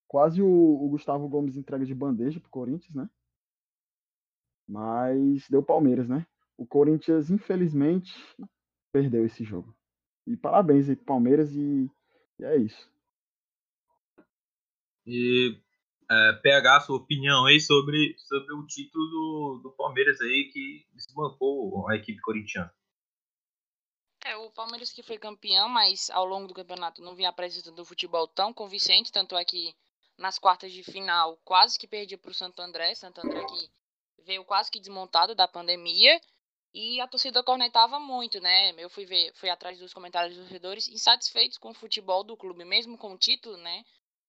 quase 0.07 0.41
o, 0.41 0.47
o 0.47 0.89
Gustavo 0.89 1.27
Gomes 1.27 1.57
entrega 1.57 1.85
de 1.85 1.93
bandeja 1.93 2.39
pro 2.39 2.49
Corinthians, 2.49 2.95
né? 2.95 3.09
Mas 4.67 5.47
deu 5.49 5.63
Palmeiras, 5.63 6.07
né? 6.07 6.25
O 6.57 6.65
Corinthians, 6.65 7.29
infelizmente, 7.29 8.13
perdeu 8.91 9.25
esse 9.25 9.43
jogo. 9.43 9.75
E 10.25 10.35
parabéns 10.35 10.89
aí 10.89 10.95
pro 10.95 11.05
Palmeiras 11.05 11.53
e, 11.53 11.89
e 12.39 12.43
é 12.43 12.57
isso. 12.57 12.89
E 15.05 15.57
é, 16.09 16.33
PH, 16.33 16.81
sua 16.81 16.97
opinião 16.97 17.45
aí 17.45 17.59
sobre, 17.61 18.15
sobre 18.17 18.53
o 18.53 18.65
título 18.65 19.05
do, 19.05 19.61
do 19.63 19.71
Palmeiras 19.71 20.19
aí 20.19 20.49
que 20.51 20.85
desbancou 20.93 21.87
a 21.89 21.95
equipe 21.95 22.19
corintiana. 22.21 22.73
É, 24.25 24.35
o 24.35 24.51
Palmeiras 24.51 24.91
que 24.91 25.03
foi 25.03 25.17
campeão, 25.17 25.69
mas 25.69 26.09
ao 26.09 26.25
longo 26.25 26.47
do 26.47 26.53
campeonato 26.53 27.01
não 27.01 27.15
vinha 27.15 27.29
apresentando 27.29 27.81
um 27.81 27.85
futebol 27.85 28.27
tão 28.27 28.53
convincente, 28.53 29.11
tanto 29.11 29.37
é 29.37 29.45
que 29.45 29.73
nas 30.17 30.39
quartas 30.39 30.71
de 30.71 30.83
final 30.83 31.37
quase 31.43 31.77
que 31.77 31.87
perdia 31.87 32.17
para 32.17 32.31
o 32.31 32.33
Santo 32.33 32.61
André, 32.61 32.95
Santo 32.95 33.19
André 33.19 33.45
que 33.45 33.69
veio 34.23 34.43
quase 34.43 34.69
que 34.69 34.79
desmontado 34.79 35.33
da 35.33 35.47
pandemia, 35.47 36.19
e 36.73 37.01
a 37.01 37.07
torcida 37.07 37.41
cornetava 37.43 37.99
muito, 37.99 38.39
né? 38.39 38.71
Eu 38.77 38.89
fui 38.89 39.05
ver, 39.05 39.33
fui 39.33 39.49
atrás 39.49 39.79
dos 39.79 39.93
comentários 39.93 40.35
dos 40.35 40.45
torcedores 40.45 40.87
insatisfeitos 40.87 41.57
com 41.57 41.71
o 41.71 41.73
futebol 41.73 42.23
do 42.23 42.37
clube, 42.37 42.63
mesmo 42.65 42.97
com 42.97 43.13
o 43.13 43.17
título, 43.17 43.57
né? 43.57 43.83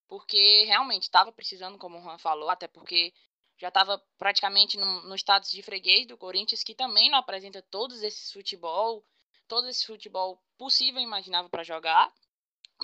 Porque 0.06 0.64
realmente 0.64 1.02
estava 1.02 1.30
precisando, 1.30 1.76
como 1.76 1.98
o 1.98 2.02
Juan 2.02 2.16
falou, 2.16 2.48
até 2.48 2.66
porque 2.66 3.12
já 3.58 3.68
estava 3.68 4.02
praticamente 4.16 4.78
no, 4.78 5.02
no 5.02 5.14
status 5.16 5.50
de 5.50 5.62
freguês 5.62 6.06
do 6.06 6.16
Corinthians, 6.16 6.62
que 6.62 6.74
também 6.74 7.10
não 7.10 7.18
apresenta 7.18 7.60
todos 7.60 8.02
esses 8.02 8.32
futebol, 8.32 9.04
todo 9.46 9.68
esse 9.68 9.84
futebol 9.84 10.40
possível 10.56 11.00
e 11.00 11.04
imaginável 11.04 11.50
para 11.50 11.64
jogar. 11.64 12.10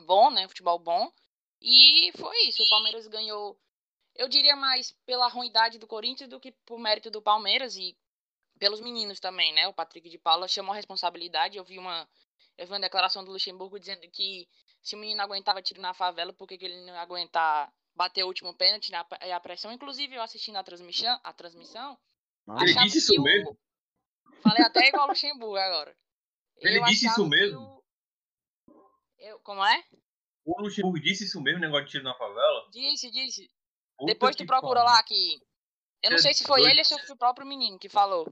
Bom, 0.05 0.31
né? 0.31 0.47
Futebol 0.49 0.79
bom. 0.79 1.11
E 1.67 2.13
foi 2.19 2.37
isso. 2.49 2.63
O 2.63 2.69
Palmeiras 2.69 3.07
ganhou, 3.07 3.59
eu 4.15 4.29
diria 4.29 4.55
mais 4.55 4.93
pela 5.07 5.27
ruindade 5.29 5.79
do 5.79 5.87
Corinthians 5.87 6.29
do 6.29 6.39
que 6.39 6.53
por 6.67 6.79
mérito 6.79 7.11
do 7.11 7.23
Palmeiras 7.23 7.75
e 7.77 7.97
pelos 8.59 8.81
meninos 8.81 9.19
também, 9.19 9.53
né? 9.55 9.67
O 9.67 9.73
Patrick 9.73 10.09
de 10.11 10.19
Paula 10.19 10.47
chamou 10.47 10.73
a 10.73 10.77
responsabilidade. 10.77 11.57
Eu 11.57 11.65
vi 11.65 11.79
uma, 11.79 12.07
eu 12.59 12.67
vi 12.67 12.73
uma 12.73 12.81
declaração 12.81 13.25
do 13.25 13.33
Luxemburgo 13.33 13.81
dizendo 13.81 14.03
que 14.11 14.47
se 14.83 14.95
o 14.95 14.99
menino 14.99 15.23
aguentava 15.23 15.63
tiro 15.63 15.81
na 15.81 15.95
favela, 15.95 16.35
por 16.35 16.47
que, 16.47 16.59
que 16.59 16.67
ele 16.67 16.85
não 16.85 16.93
ia 16.93 17.01
aguentar 17.01 17.73
bater 17.95 18.23
o 18.25 18.27
último 18.27 18.53
pênalti 18.55 18.91
na, 18.93 19.07
e 19.25 19.33
a 19.33 19.41
pressão? 19.41 19.73
Inclusive, 19.73 20.15
eu 20.15 20.23
assistindo 20.23 20.57
a 20.57 20.63
transmissão, 20.63 21.19
a 21.25 21.33
transmissão 21.33 21.99
Ah, 22.47 22.63
Ele 22.63 22.75
disse 22.75 22.99
isso 22.99 23.19
o- 23.19 23.25
mesmo? 23.25 23.59
Falei 24.43 24.63
até 24.63 24.89
igual 24.89 25.07
o 25.07 25.09
Luxemburgo 25.09 25.57
agora. 25.57 25.97
Ele 26.59 26.79
Eu 26.79 26.85
disse 26.85 27.07
isso 27.07 27.27
mesmo? 27.27 27.59
o- 27.59 27.85
Eu, 29.19 29.41
como 29.41 29.65
é? 29.65 29.83
O 30.45 30.61
Luxemburgo 30.61 31.01
disse 31.01 31.25
isso 31.25 31.41
mesmo, 31.41 31.61
negócio 31.61 31.87
de 31.87 31.91
tiro 31.93 32.05
na 32.05 32.15
favela? 32.15 32.69
Disse, 32.71 33.11
disse. 33.11 33.51
Puta 33.97 34.13
Depois 34.13 34.37
tu 34.37 34.45
procura 34.47 34.81
pariu. 34.81 34.95
lá 34.95 35.03
que. 35.03 35.41
Eu 36.03 36.11
não 36.11 36.19
Cê 36.19 36.25
sei 36.25 36.35
se 36.35 36.45
foi 36.45 36.61
doido. 36.61 36.71
ele 36.73 36.81
ou 36.81 36.85
se 36.85 36.99
foi 37.07 37.15
o 37.15 37.19
próprio 37.19 37.47
menino 37.47 37.79
que 37.79 37.89
falou. 37.89 38.27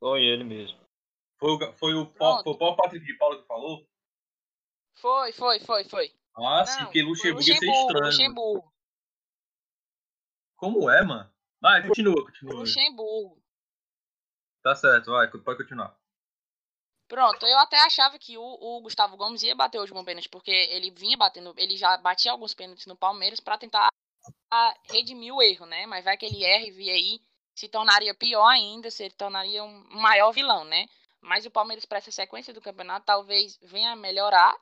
Foi 0.00 0.22
ele 0.24 0.42
mesmo. 0.42 0.78
Foi 1.38 1.50
o, 1.52 1.72
foi 1.74 1.94
o, 1.94 2.06
foi 2.16 2.26
o 2.26 2.42
próprio 2.42 2.76
Patrick 2.76 3.06
de 3.06 3.16
Paula 3.16 3.40
que 3.40 3.46
falou? 3.46 3.88
Foi, 4.96 5.32
foi, 5.32 5.60
foi, 5.60 5.84
foi. 5.84 6.14
Ah, 6.36 6.66
sim, 6.66 6.84
porque 6.84 7.02
Luxemburgo 7.02 7.48
ia 7.48 7.56
ser 7.56 7.66
estranho. 7.66 8.04
Luxemburgo. 8.06 8.74
Como 10.56 10.90
é, 10.90 11.04
mano? 11.04 11.32
Vai, 11.60 11.86
continua, 11.86 12.24
continua. 12.24 12.54
Luxemburgo. 12.60 13.42
Tá 14.62 14.74
certo, 14.74 15.10
vai, 15.10 15.30
pode 15.30 15.58
continuar. 15.58 15.96
Pronto, 17.06 17.46
eu 17.46 17.58
até 17.58 17.78
achava 17.80 18.18
que 18.18 18.36
o, 18.38 18.42
o 18.42 18.80
Gustavo 18.80 19.16
Gomes 19.16 19.42
ia 19.42 19.54
bater 19.54 19.78
o 19.78 19.82
último 19.82 20.04
pênalti, 20.04 20.28
porque 20.28 20.50
ele 20.50 20.90
vinha 20.90 21.16
batendo, 21.16 21.54
ele 21.56 21.76
já 21.76 21.96
batia 21.98 22.32
alguns 22.32 22.54
pênaltis 22.54 22.86
no 22.86 22.96
Palmeiras 22.96 23.40
pra 23.40 23.58
tentar 23.58 23.88
a- 24.50 24.74
redimir 24.84 25.34
o 25.34 25.42
erro, 25.42 25.66
né? 25.66 25.86
Mas 25.86 26.04
vai 26.04 26.16
que 26.16 26.24
ele 26.26 26.42
erra 26.44 26.66
e 26.66 26.90
aí, 26.90 27.20
se 27.54 27.68
tornaria 27.68 28.14
pior 28.14 28.46
ainda, 28.46 28.90
se 28.90 29.04
ele 29.04 29.14
tornaria 29.14 29.62
um 29.62 29.84
maior 30.00 30.32
vilão, 30.32 30.64
né? 30.64 30.86
Mas 31.20 31.46
o 31.46 31.50
Palmeiras, 31.50 31.84
para 31.84 31.98
essa 31.98 32.10
sequência 32.10 32.54
do 32.54 32.60
campeonato, 32.60 33.06
talvez 33.06 33.58
venha 33.62 33.92
a 33.92 33.96
melhorar, 33.96 34.54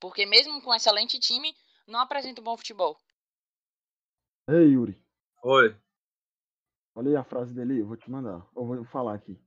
porque 0.00 0.26
mesmo 0.26 0.60
com 0.62 0.70
um 0.70 0.74
excelente 0.74 1.18
time, 1.18 1.54
não 1.86 2.00
apresenta 2.00 2.40
um 2.40 2.44
bom 2.44 2.56
futebol. 2.56 2.98
Ei, 4.48 4.72
Yuri, 4.72 5.00
Oi. 5.42 5.76
olha 6.94 7.10
aí 7.10 7.16
a 7.16 7.24
frase 7.24 7.54
dele, 7.54 7.80
eu 7.80 7.86
vou 7.86 7.96
te 7.96 8.10
mandar. 8.10 8.46
Eu 8.54 8.66
vou 8.66 8.84
falar 8.84 9.14
aqui. 9.14 9.38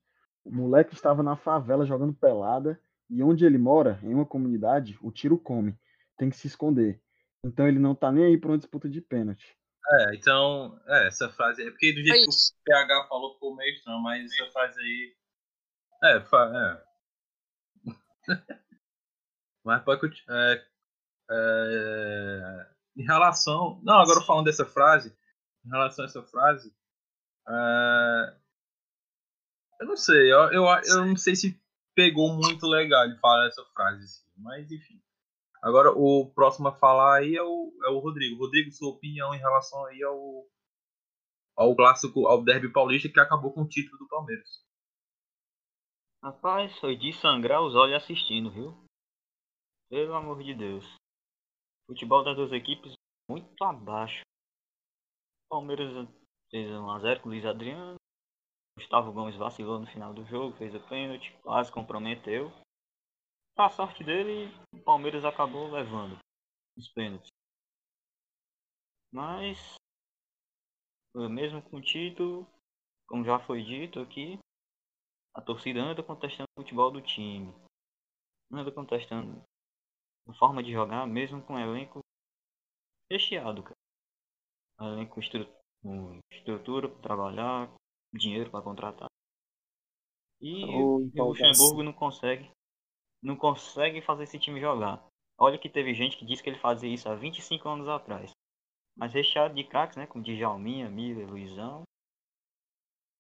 O 0.45 0.51
moleque 0.53 0.93
estava 0.93 1.21
na 1.23 1.35
favela 1.35 1.85
jogando 1.85 2.13
pelada 2.13 2.79
e 3.09 3.21
onde 3.23 3.45
ele 3.45 3.57
mora, 3.57 3.99
em 4.03 4.13
uma 4.13 4.25
comunidade, 4.25 4.97
o 5.01 5.11
tiro 5.11 5.37
come. 5.37 5.77
Tem 6.17 6.29
que 6.29 6.37
se 6.37 6.47
esconder. 6.47 7.01
Então 7.43 7.67
ele 7.67 7.79
não 7.79 7.93
tá 7.95 8.11
nem 8.11 8.25
aí 8.25 8.37
pra 8.37 8.51
uma 8.51 8.57
disputa 8.57 8.87
de 8.87 9.01
pênalti. 9.01 9.57
É, 9.87 10.15
então, 10.15 10.79
é, 10.87 11.07
essa 11.07 11.29
frase 11.29 11.61
é 11.61 11.69
porque 11.69 11.91
do 11.93 11.99
jeito 12.01 12.15
Foi 12.15 12.25
que 12.25 12.29
o 12.29 12.63
PH 12.63 13.07
falou 13.07 13.33
ficou 13.33 13.55
meio 13.55 13.73
estranho, 13.73 13.99
mas 14.01 14.31
essa 14.31 14.51
frase 14.51 14.79
aí. 14.79 15.15
É, 16.03 16.21
fa- 16.21 16.81
é. 17.85 17.85
mas 19.63 19.83
pode 19.83 20.01
continuar. 20.01 20.37
É, 20.37 20.65
é, 21.31 22.67
em 22.97 23.03
relação. 23.03 23.79
Não, 23.83 23.99
agora 23.99 24.21
falando 24.21 24.45
dessa 24.45 24.65
frase, 24.65 25.15
em 25.65 25.69
relação 25.69 26.05
a 26.05 26.07
essa 26.07 26.23
frase, 26.23 26.73
é, 27.47 28.37
eu 29.79 29.87
não 29.87 29.97
sei, 29.97 30.31
eu, 30.31 30.51
eu, 30.51 30.63
eu 30.65 31.05
não 31.05 31.15
sei 31.15 31.35
se 31.35 31.59
pegou 31.95 32.33
muito 32.35 32.65
legal 32.67 33.07
de 33.07 33.19
falar 33.19 33.47
essa 33.47 33.63
frase, 33.73 34.03
assim, 34.03 34.31
mas 34.37 34.71
enfim. 34.71 35.01
Agora 35.61 35.91
o 35.91 36.31
próximo 36.31 36.67
a 36.67 36.77
falar 36.77 37.17
aí 37.17 37.35
é 37.35 37.41
o, 37.41 37.73
é 37.85 37.89
o 37.89 37.99
Rodrigo. 37.99 38.37
Rodrigo, 38.37 38.71
sua 38.71 38.89
opinião 38.89 39.33
em 39.33 39.39
relação 39.39 39.83
aí 39.85 40.03
ao, 40.03 40.47
ao 41.57 41.75
clássico, 41.75 42.27
ao 42.27 42.43
derby 42.43 42.71
paulista 42.71 43.09
que 43.09 43.19
acabou 43.19 43.51
com 43.51 43.63
o 43.63 43.67
título 43.67 43.97
do 43.97 44.07
Palmeiras. 44.07 44.63
Rapaz, 46.23 46.77
foi 46.79 46.95
de 46.95 47.13
sangrar 47.13 47.61
os 47.61 47.75
olhos 47.75 48.03
assistindo, 48.03 48.51
viu? 48.51 48.77
Pelo 49.89 50.13
amor 50.13 50.43
de 50.43 50.53
Deus. 50.53 50.85
Futebol 51.87 52.23
das 52.23 52.35
duas 52.35 52.51
equipes 52.51 52.93
muito 53.29 53.63
abaixo. 53.63 54.21
Palmeiras 55.49 56.07
fez 56.49 56.69
1x0 56.69 57.21
com 57.21 57.29
o 57.29 57.31
Luiz 57.31 57.45
Adriano. 57.45 57.95
Gustavo 58.77 59.11
Gomes 59.11 59.35
vacilou 59.35 59.79
no 59.79 59.87
final 59.87 60.13
do 60.13 60.25
jogo, 60.25 60.55
fez 60.57 60.75
o 60.75 60.79
pênalti, 60.87 61.31
quase 61.41 61.71
comprometeu. 61.71 62.51
Pra 63.55 63.69
sorte 63.69 64.03
dele, 64.03 64.53
o 64.73 64.83
Palmeiras 64.83 65.23
acabou 65.23 65.71
levando 65.71 66.17
os 66.77 66.89
pênaltis. 66.89 67.29
Mas, 69.11 69.75
mesmo 71.15 71.61
com 71.61 71.77
o 71.77 71.81
título, 71.81 72.45
como 73.07 73.23
já 73.23 73.39
foi 73.39 73.63
dito 73.63 74.01
aqui, 74.01 74.37
a 75.33 75.41
torcida 75.41 75.79
anda 75.81 76.03
contestando 76.03 76.49
o 76.57 76.61
futebol 76.61 76.91
do 76.91 77.01
time. 77.01 77.53
Anda 78.51 78.71
contestando 78.71 79.41
a 80.27 80.33
forma 80.33 80.61
de 80.61 80.71
jogar, 80.71 81.07
mesmo 81.07 81.41
com 81.41 81.53
o 81.53 81.59
elenco 81.59 81.99
recheado, 83.09 83.63
cara. 83.63 83.75
Elenco 84.81 85.15
com 85.15 85.21
estru- 85.21 85.55
com 85.81 86.19
estrutura 86.31 86.89
para 86.89 87.01
trabalhar, 87.01 87.73
dinheiro 88.17 88.49
para 88.49 88.61
contratar. 88.63 89.07
E, 90.41 90.61
e 90.61 90.75
o. 90.75 91.09
Luxemburgo 91.15 91.83
não 91.83 91.93
consegue, 91.93 92.51
não 93.21 93.35
consegue 93.35 94.01
fazer 94.01 94.23
esse 94.23 94.39
time 94.39 94.59
jogar. 94.59 95.05
Olha 95.37 95.57
que 95.57 95.69
teve 95.69 95.93
gente 95.93 96.17
que 96.17 96.25
disse 96.25 96.41
que 96.41 96.49
ele 96.49 96.59
fazia 96.59 96.93
isso 96.93 97.09
há 97.09 97.15
25 97.15 97.67
anos 97.67 97.87
atrás. 97.87 98.31
Mas 98.97 99.13
recheado 99.13 99.53
de 99.53 99.63
craques, 99.65 99.97
né? 99.97 100.07
Como 100.07 100.23
Djalminha, 100.23 100.89
Miller, 100.89 101.29
Luizão. 101.29 101.83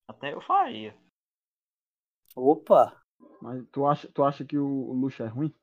Até 0.07 0.33
eu 0.33 0.41
faria. 0.41 0.95
Opa! 2.35 3.01
Mas 3.41 3.67
tu 3.71 3.85
acha, 3.85 4.11
tu 4.11 4.23
acha 4.23 4.45
que 4.45 4.57
o, 4.57 4.93
Luxo 4.93 5.23
é 5.23 5.27
ruim? 5.27 5.53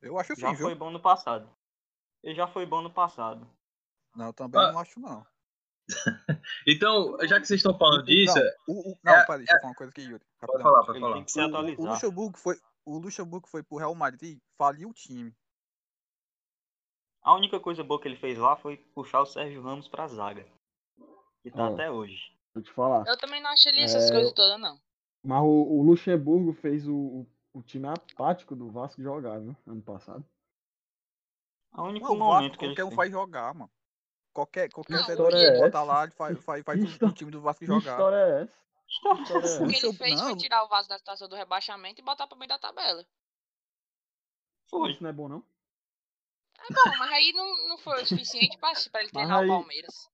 Eu 0.00 0.18
acho 0.18 0.34
Já 0.36 0.48
assim, 0.48 0.56
viu? 0.58 0.66
foi 0.66 0.74
bom 0.74 0.90
no 0.90 1.00
passado. 1.00 1.48
Ele 2.22 2.34
já 2.34 2.46
foi 2.46 2.66
bom 2.66 2.82
no 2.82 2.92
passado. 2.92 3.48
Não, 4.14 4.26
eu 4.26 4.32
também 4.32 4.60
Ah. 4.60 4.72
não 4.72 4.78
acho 4.78 5.00
não. 5.00 5.26
Então, 6.66 7.16
já 7.26 7.38
que 7.40 7.46
vocês 7.46 7.58
estão 7.58 7.76
falando 7.78 8.04
disso, 8.04 8.34
Não, 8.38 8.74
o, 8.74 8.92
o, 8.92 8.98
não 9.04 9.12
é- 9.12 9.26
peraí, 9.26 9.38
deixa 9.38 9.52
eu 9.54 9.60
falar 9.60 9.70
uma 9.70 9.74
coisa 9.76 9.90
aqui, 9.90 10.02
Yuri. 10.02 10.24
pode 10.40 10.62
falar, 10.62 10.84
pode 10.84 11.00
falar. 11.00 11.14
tem 11.14 11.24
que 11.24 11.32
se 11.32 11.40
O- 11.40 11.42
O, 11.42 11.46
atualizar. 11.48 11.86
Luxemburgo 11.92 12.38
foi, 12.38 12.56
o 12.86 12.98
Luxemburgo 12.98 13.48
foi 13.48 13.62
pro 13.62 13.76
Real 13.78 13.94
Madrid, 13.94 14.38
faliu 14.56 14.88
o 14.90 14.94
time. 14.94 15.34
A 17.22 17.34
única 17.34 17.58
coisa 17.60 17.82
boa 17.82 18.00
que 18.00 18.08
ele 18.08 18.16
fez 18.16 18.38
lá 18.38 18.56
foi 18.56 18.76
puxar 18.94 19.20
o 19.22 19.26
Sérgio 19.26 19.62
Ramos 19.62 19.88
pra 19.88 20.06
zaga. 20.08 20.46
E 21.44 21.50
tá 21.50 21.68
Ó. 21.70 21.72
até 21.74 21.90
hoje. 21.90 22.34
Vou 22.54 22.62
te 22.62 22.70
falar. 22.72 23.04
Eu 23.06 23.16
também 23.18 23.42
não 23.42 23.50
acho 23.50 23.68
ele 23.68 23.80
essas 23.80 24.10
É, 24.10 24.12
coisas 24.12 24.32
todas, 24.32 24.60
não. 24.60 24.78
Mas 25.22 25.42
o, 25.42 25.46
o 25.46 25.82
Luxemburgo 25.82 26.52
fez 26.52 26.86
o, 26.86 26.94
o, 26.94 27.26
o 27.54 27.62
time 27.62 27.86
apático 27.88 28.54
do 28.54 28.70
Vasco 28.70 29.02
jogar, 29.02 29.38
viu? 29.40 29.56
Ano 29.66 29.82
passado. 29.82 30.24
É 31.76 31.80
o 31.80 31.84
único 31.84 32.06
Mano, 32.08 32.16
o 32.16 32.18
momento 32.18 32.42
Vasco 32.52 32.58
que 32.58 32.64
ele 32.66 32.72
qualquer 32.74 32.84
um 32.84 32.88
fez. 32.88 32.96
faz 32.96 33.10
jogar, 33.10 33.54
mano. 33.54 33.70
Qualquer, 34.34 34.68
qualquer 34.70 34.92
Não, 34.94 35.00
história 35.00 35.22
Domingo 35.30 35.40
é 35.46 35.56
bota 35.58 35.66
essa? 35.68 35.82
lá, 35.84 36.02
ele 36.02 36.12
faz, 36.12 36.44
faz, 36.44 36.64
faz 36.64 36.98
Que 36.98 37.04
o, 37.04 37.12
time 37.12 37.30
do 37.30 37.40
Vasco 37.40 37.60
Que 37.60 37.66
jogar. 37.66 37.92
história 37.92 38.16
é 38.16 38.42
essa? 38.42 38.64
Que 38.84 39.22
história 39.22 39.46
é 39.46 39.62
O 39.62 39.68
que 39.68 39.76
essa? 39.76 39.86
Ele 39.86 39.96
fez 39.96 40.20
não. 40.20 40.26
foi 40.28 40.36
tirar 40.36 40.64
o 40.64 40.68
Vasco 40.68 40.88
da 40.88 40.98
situação 40.98 41.28
do 41.28 41.36
rebaixamento 41.36 42.00
e 42.00 42.04
botar 42.04 42.26
pro 42.26 42.36
meio 42.36 42.48
da 42.48 42.58
tabela. 42.58 43.06
Foi. 44.68 44.90
Isso 44.90 45.02
não 45.02 45.10
é 45.10 45.12
bom, 45.12 45.28
não? 45.28 45.44
É 46.58 46.72
bom, 46.74 46.96
mas 46.98 47.12
aí 47.12 47.32
não, 47.32 47.68
não 47.68 47.78
foi 47.78 48.02
o 48.02 48.06
suficiente 48.06 48.58
pra, 48.58 48.72
pra 48.90 49.00
ele 49.02 49.10
treinar 49.12 49.38
aí- 49.40 49.48
o 49.48 49.52
Palmeiras. 49.52 50.10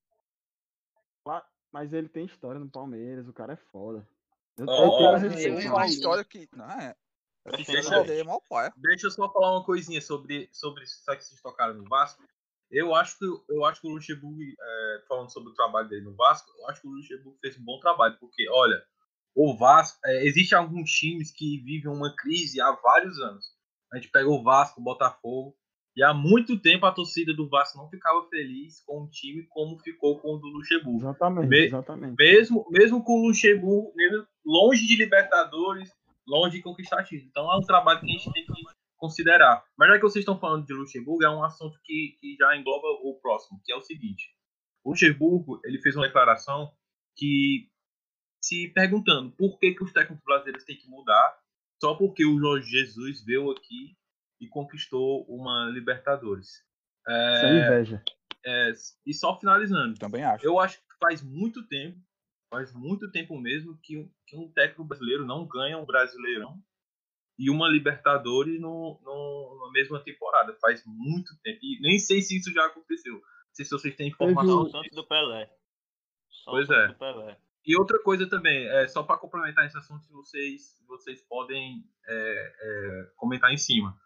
Lá- 1.26 1.46
Mas 1.72 1.92
ele 1.92 2.08
tem 2.08 2.26
história 2.26 2.60
no 2.60 2.68
Palmeiras, 2.70 3.26
o 3.26 3.32
cara 3.32 3.54
é 3.54 3.56
foda. 3.56 4.06
Eu, 4.58 4.66
Ó, 4.68 5.16
eu 5.16 5.30
tenho 5.34 5.72
uma 5.72 5.86
história 5.86 6.24
que. 6.24 6.48
Não, 6.52 6.68
é. 6.70 6.94
Essa 7.46 7.56
Deixa 7.72 7.96
é. 7.96 8.72
Deixa 8.76 9.06
eu 9.06 9.10
só 9.10 9.32
falar 9.32 9.52
uma 9.52 9.64
coisinha 9.64 10.02
sobre, 10.02 10.50
sobre 10.52 10.86
só 10.86 11.16
que 11.16 11.24
vocês 11.24 11.40
tocaram 11.40 11.72
no 11.74 11.84
Vasco. 11.88 12.22
Eu 12.70 12.94
acho 12.94 13.18
que, 13.18 13.24
eu 13.48 13.64
acho 13.64 13.80
que 13.80 13.88
o 13.88 13.90
Luxemburgo, 13.90 14.40
é, 14.40 15.02
falando 15.08 15.30
sobre 15.32 15.50
o 15.50 15.54
trabalho 15.54 15.88
dele 15.88 16.04
no 16.04 16.14
Vasco, 16.14 16.50
eu 16.58 16.68
acho 16.68 16.80
que 16.80 16.86
o 16.88 16.92
Luxemburgo 16.92 17.38
fez 17.40 17.58
um 17.58 17.64
bom 17.64 17.80
trabalho, 17.80 18.16
porque, 18.20 18.48
olha, 18.48 18.80
o 19.34 19.56
Vasco, 19.56 19.98
é, 20.04 20.24
existem 20.24 20.56
alguns 20.56 20.90
times 20.90 21.32
que 21.32 21.58
vivem 21.64 21.90
uma 21.90 22.14
crise 22.14 22.60
há 22.60 22.70
vários 22.72 23.18
anos. 23.18 23.44
A 23.92 23.96
gente 23.96 24.10
pega 24.10 24.28
o 24.28 24.42
Vasco, 24.42 24.80
o 24.80 24.84
Botafogo, 24.84 25.56
e 25.96 26.02
há 26.04 26.14
muito 26.14 26.60
tempo 26.60 26.86
a 26.86 26.92
torcida 26.92 27.34
do 27.34 27.48
Vasco 27.48 27.76
não 27.76 27.90
ficava 27.90 28.24
feliz 28.28 28.80
com 28.86 29.02
o 29.02 29.10
time 29.10 29.44
como 29.48 29.76
ficou 29.80 30.20
com 30.20 30.36
o 30.36 30.38
do 30.38 30.46
Luxemburgo. 30.46 30.98
Exatamente, 31.00 31.48
Me- 31.48 31.66
exatamente. 31.66 32.14
Mesmo, 32.16 32.64
mesmo 32.70 33.02
com 33.02 33.20
o 33.20 33.26
Luxemburgo 33.26 33.92
longe 34.46 34.86
de 34.86 34.96
Libertadores, 34.96 35.90
longe 36.26 36.58
de 36.58 36.62
conquistar 36.62 37.02
título. 37.02 37.28
Então 37.28 37.52
é 37.52 37.56
um 37.56 37.62
trabalho 37.62 37.98
que 37.98 38.06
a 38.06 38.08
gente 38.08 38.32
tem 38.32 38.46
que 38.46 38.52
considerar. 39.00 39.64
Mas 39.76 39.88
já 39.88 39.96
que 39.96 40.02
vocês 40.02 40.22
estão 40.22 40.38
falando 40.38 40.66
de 40.66 40.72
Luxemburgo, 40.74 41.24
é 41.24 41.30
um 41.30 41.42
assunto 41.42 41.78
que, 41.82 42.16
que 42.20 42.36
já 42.38 42.54
engloba 42.56 42.86
o 43.02 43.18
próximo, 43.20 43.60
que 43.64 43.72
é 43.72 43.76
o 43.76 43.80
seguinte. 43.80 44.32
O 44.84 44.90
Luxemburgo, 44.90 45.60
ele 45.64 45.80
fez 45.80 45.96
uma 45.96 46.06
declaração 46.06 46.72
que 47.16 47.68
se 48.44 48.68
perguntando 48.68 49.30
por 49.32 49.58
que, 49.58 49.74
que 49.74 49.82
os 49.84 49.92
técnicos 49.92 50.24
brasileiros 50.24 50.64
têm 50.64 50.76
que 50.76 50.88
mudar 50.88 51.38
só 51.82 51.94
porque 51.94 52.24
o 52.24 52.38
Jorge 52.38 52.70
Jesus 52.70 53.24
veio 53.24 53.50
aqui 53.50 53.96
e 54.40 54.46
conquistou 54.48 55.24
uma 55.28 55.66
Libertadores. 55.70 56.48
Isso 57.06 57.46
é 57.46 57.58
inveja. 57.66 58.02
É, 58.44 58.72
e 59.06 59.12
só 59.12 59.38
finalizando, 59.38 59.98
Também 59.98 60.24
acho. 60.24 60.44
eu 60.46 60.58
acho 60.58 60.78
que 60.78 60.84
faz 60.98 61.22
muito 61.22 61.66
tempo, 61.68 61.98
faz 62.52 62.72
muito 62.72 63.10
tempo 63.10 63.38
mesmo, 63.38 63.78
que, 63.82 63.98
um- 63.98 64.10
que 64.26 64.36
um 64.36 64.50
técnico 64.50 64.84
brasileiro 64.84 65.26
não 65.26 65.46
ganha 65.46 65.76
um 65.78 65.84
Brasileirão 65.84 66.58
e 67.42 67.50
uma 67.50 67.68
Libertadores 67.68 68.60
no, 68.60 69.00
no- 69.02 69.64
na 69.66 69.72
mesma 69.72 69.98
temporada. 70.00 70.54
Faz 70.60 70.82
muito 70.86 71.32
tempo. 71.42 71.58
E 71.62 71.80
nem 71.80 71.98
sei 71.98 72.20
se 72.20 72.36
isso 72.38 72.52
já 72.52 72.66
aconteceu. 72.66 73.14
Não 73.14 73.22
sei 73.54 73.64
se 73.64 73.70
vocês 73.70 73.96
têm 73.96 74.10
Só 74.10 74.24
informação. 74.24 74.62
o 74.62 74.70
Santos 74.70 74.94
do 74.94 75.06
Pelé. 75.06 75.50
Só 76.28 76.50
Pois 76.52 76.68
é. 76.70 76.92
Pelé. 76.94 77.38
E 77.66 77.76
outra 77.78 78.02
coisa 78.02 78.28
também, 78.28 78.66
é, 78.68 78.88
só 78.88 79.02
para 79.02 79.18
complementar 79.18 79.66
esse 79.66 79.76
assunto, 79.76 80.04
se 80.04 80.12
vocês, 80.12 80.82
vocês 80.88 81.20
podem 81.28 81.84
é, 82.08 82.54
é, 82.62 83.12
comentar 83.16 83.52
em 83.52 83.58
cima. 83.58 83.98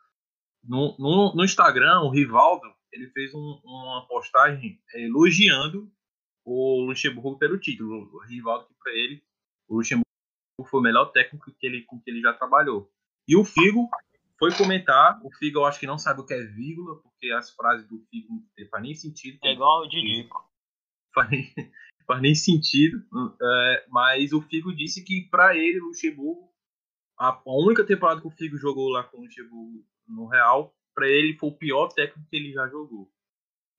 No, 0.63 0.97
no, 0.99 1.35
no 1.35 1.45
Instagram, 1.45 2.01
o 2.01 2.11
Rivaldo 2.11 2.67
ele 2.93 3.09
fez 3.09 3.35
um- 3.35 3.61
uma 3.65 4.07
postagem 4.09 4.81
é, 4.95 5.05
elogiando 5.07 5.91
o 6.45 6.83
Luxemburgo 6.87 7.39
pelo 7.39 7.59
título. 7.59 8.11
O 8.13 8.19
Rivaldo, 8.25 8.67
que 8.67 8.75
para 8.83 8.93
ele, 8.93 9.23
o 9.69 9.77
Luxemburgo 9.77 10.05
foi 10.69 10.81
o 10.81 10.83
melhor 10.83 11.07
técnico 11.07 11.53
que 11.59 11.67
ele, 11.67 11.83
com 11.83 12.01
que 12.01 12.11
ele 12.11 12.21
já 12.21 12.33
trabalhou. 12.33 12.91
E 13.27 13.37
o 13.37 13.45
Figo 13.45 13.89
foi 14.39 14.53
comentar. 14.53 15.21
O 15.25 15.31
Figo, 15.33 15.59
eu 15.59 15.65
acho 15.65 15.81
que 15.81 15.87
não 15.87 15.99
sabe 15.99 16.21
o 16.21 16.27
que 16.27 16.35
é 16.35 16.43
vírgula, 16.43 17.01
porque 17.03 17.31
as 17.31 17.51
frases 17.51 17.87
do 17.89 17.99
Figo 18.11 18.29
não 18.59 18.69
faz 18.69 18.83
nem 18.83 18.95
sentido. 18.95 19.39
É 19.45 19.53
igual 19.53 19.83
o 19.83 19.89
Didico. 19.89 20.45
faz 21.15 21.31
nem, 21.31 21.45
faz 22.07 22.21
nem 22.21 22.35
sentido. 22.35 23.03
é, 23.43 23.85
mas 23.89 24.33
o 24.33 24.43
Figo 24.43 24.75
disse 24.75 25.03
que 25.03 25.29
para 25.31 25.57
ele, 25.57 25.81
o 25.81 25.87
Luxemburgo, 25.87 26.53
a, 27.19 27.29
a 27.29 27.43
única 27.47 27.85
temporada 27.85 28.21
que 28.21 28.27
o 28.27 28.31
Figo 28.31 28.57
jogou 28.59 28.89
lá 28.89 29.05
com 29.05 29.19
o 29.19 29.23
Luxemburgo 29.23 29.85
no 30.07 30.27
Real, 30.27 30.75
para 30.95 31.09
ele 31.09 31.37
foi 31.39 31.49
o 31.49 31.57
pior 31.57 31.89
técnico 31.89 32.29
que 32.29 32.37
ele 32.37 32.53
já 32.53 32.69
jogou. 32.69 33.11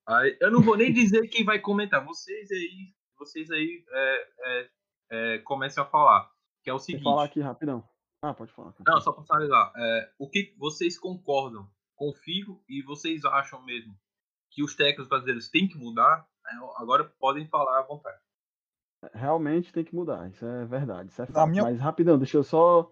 Aí, 0.07 0.37
eu 0.39 0.51
não 0.51 0.61
vou 0.61 0.77
nem 0.77 0.91
dizer 0.93 1.27
quem 1.27 1.43
vai 1.43 1.59
comentar. 1.59 2.03
Vocês 2.03 2.51
aí, 2.51 2.93
vocês 3.17 3.49
aí 3.51 3.83
é, 3.89 4.27
é, 4.39 4.69
é, 5.11 5.37
comecem 5.39 5.81
a 5.81 5.85
falar. 5.85 6.29
Que 6.63 6.69
é 6.69 6.73
o 6.73 6.77
Vou 6.77 6.83
seguinte. 6.83 7.03
falar 7.03 7.25
aqui 7.25 7.39
rapidão. 7.39 7.87
Ah, 8.27 8.33
pode 8.33 8.51
falar. 8.51 8.73
Não, 8.87 8.99
só 9.01 9.11
para 9.11 9.23
finalizar. 9.23 9.71
É, 9.75 10.11
o 10.17 10.27
que 10.29 10.55
vocês 10.57 10.97
concordam 10.97 11.69
com 11.95 12.09
o 12.09 12.13
Figo 12.13 12.63
e 12.67 12.81
vocês 12.81 13.23
acham 13.25 13.61
mesmo 13.63 13.95
que 14.49 14.63
os 14.63 14.75
técnicos 14.75 15.07
brasileiros 15.07 15.47
têm 15.49 15.67
que 15.67 15.77
mudar? 15.77 16.27
É, 16.47 16.55
Agora 16.81 17.03
podem 17.19 17.47
falar 17.47 17.79
à 17.79 17.81
vontade. 17.83 18.19
Realmente 19.13 19.71
tem 19.71 19.83
que 19.83 19.93
mudar, 19.93 20.27
isso 20.29 20.43
é 20.45 20.65
verdade, 20.65 21.11
isso 21.11 21.21
é 21.21 21.27
fato. 21.27 21.47
minha- 21.49 21.61
Mas 21.63 21.79
rapidão, 21.79 22.17
deixa 22.17 22.37
eu 22.37 22.43
só 22.43 22.91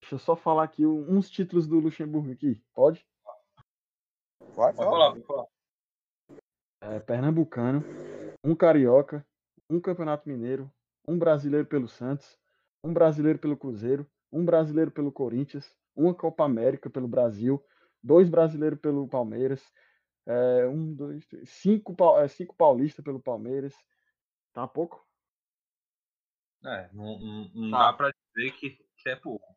deixa 0.00 0.16
eu 0.16 0.18
só 0.18 0.36
falar 0.36 0.64
aqui 0.64 0.84
uns 0.84 1.30
títulos 1.30 1.66
do 1.66 1.78
Luxemburgo 1.78 2.30
aqui. 2.32 2.62
Pode? 2.74 3.06
Vai, 4.54 4.74
Pode 4.74 4.76
fala. 4.76 4.90
falar, 4.90 5.10
pode 5.12 5.24
falar. 5.26 5.46
É, 6.82 7.00
Pernambucano, 7.00 7.82
um 8.44 8.54
carioca, 8.54 9.26
um 9.70 9.80
Campeonato 9.80 10.28
Mineiro, 10.28 10.70
um 11.08 11.18
brasileiro 11.18 11.66
pelo 11.66 11.88
Santos, 11.88 12.38
um 12.84 12.92
brasileiro 12.92 13.38
pelo 13.38 13.56
Cruzeiro, 13.56 14.06
um 14.34 14.44
brasileiro 14.44 14.90
pelo 14.90 15.12
Corinthians, 15.12 15.74
uma 15.94 16.14
Copa 16.14 16.44
América 16.44 16.90
pelo 16.90 17.06
Brasil, 17.06 17.64
dois 18.02 18.28
brasileiros 18.28 18.80
pelo 18.80 19.08
Palmeiras, 19.08 19.62
é, 20.26 20.66
um, 20.66 20.92
dois, 20.94 21.26
três, 21.26 21.48
cinco, 21.50 21.94
é, 22.18 22.28
cinco 22.28 22.54
paulistas 22.56 23.04
pelo 23.04 23.20
Palmeiras. 23.20 23.74
Tá 24.52 24.66
pouco? 24.66 25.06
É, 26.64 26.90
não, 26.92 27.18
não, 27.18 27.50
não 27.54 27.70
Tá. 27.70 27.78
dá 27.78 27.92
pra 27.92 28.10
dizer 28.34 28.52
que, 28.52 28.70
que 28.96 29.08
é 29.08 29.16
pouco. 29.16 29.54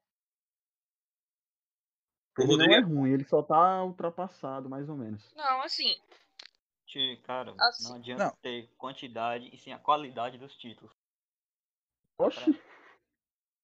Ele 2.39 2.47
não 2.49 2.65
Rodrigo 2.65 2.73
é 2.73 2.77
é 2.77 2.81
ruim, 2.81 3.11
ele 3.13 3.23
só 3.23 3.41
tá 3.41 3.83
ultrapassado, 3.83 4.69
mais 4.69 4.87
ou 4.89 4.95
menos. 4.95 5.33
Não, 5.33 5.61
assim, 5.63 5.95
Cara, 7.23 7.53
Assim- 7.59 7.89
não 7.89 7.95
adianta 7.97 8.23
Não. 8.23 8.35
ter 8.41 8.73
quantidade 8.77 9.49
e 9.53 9.57
sim 9.57 9.71
a 9.71 9.77
qualidade 9.77 10.37
dos 10.37 10.55
títulos. 10.57 10.91
Oxi! 12.17 12.59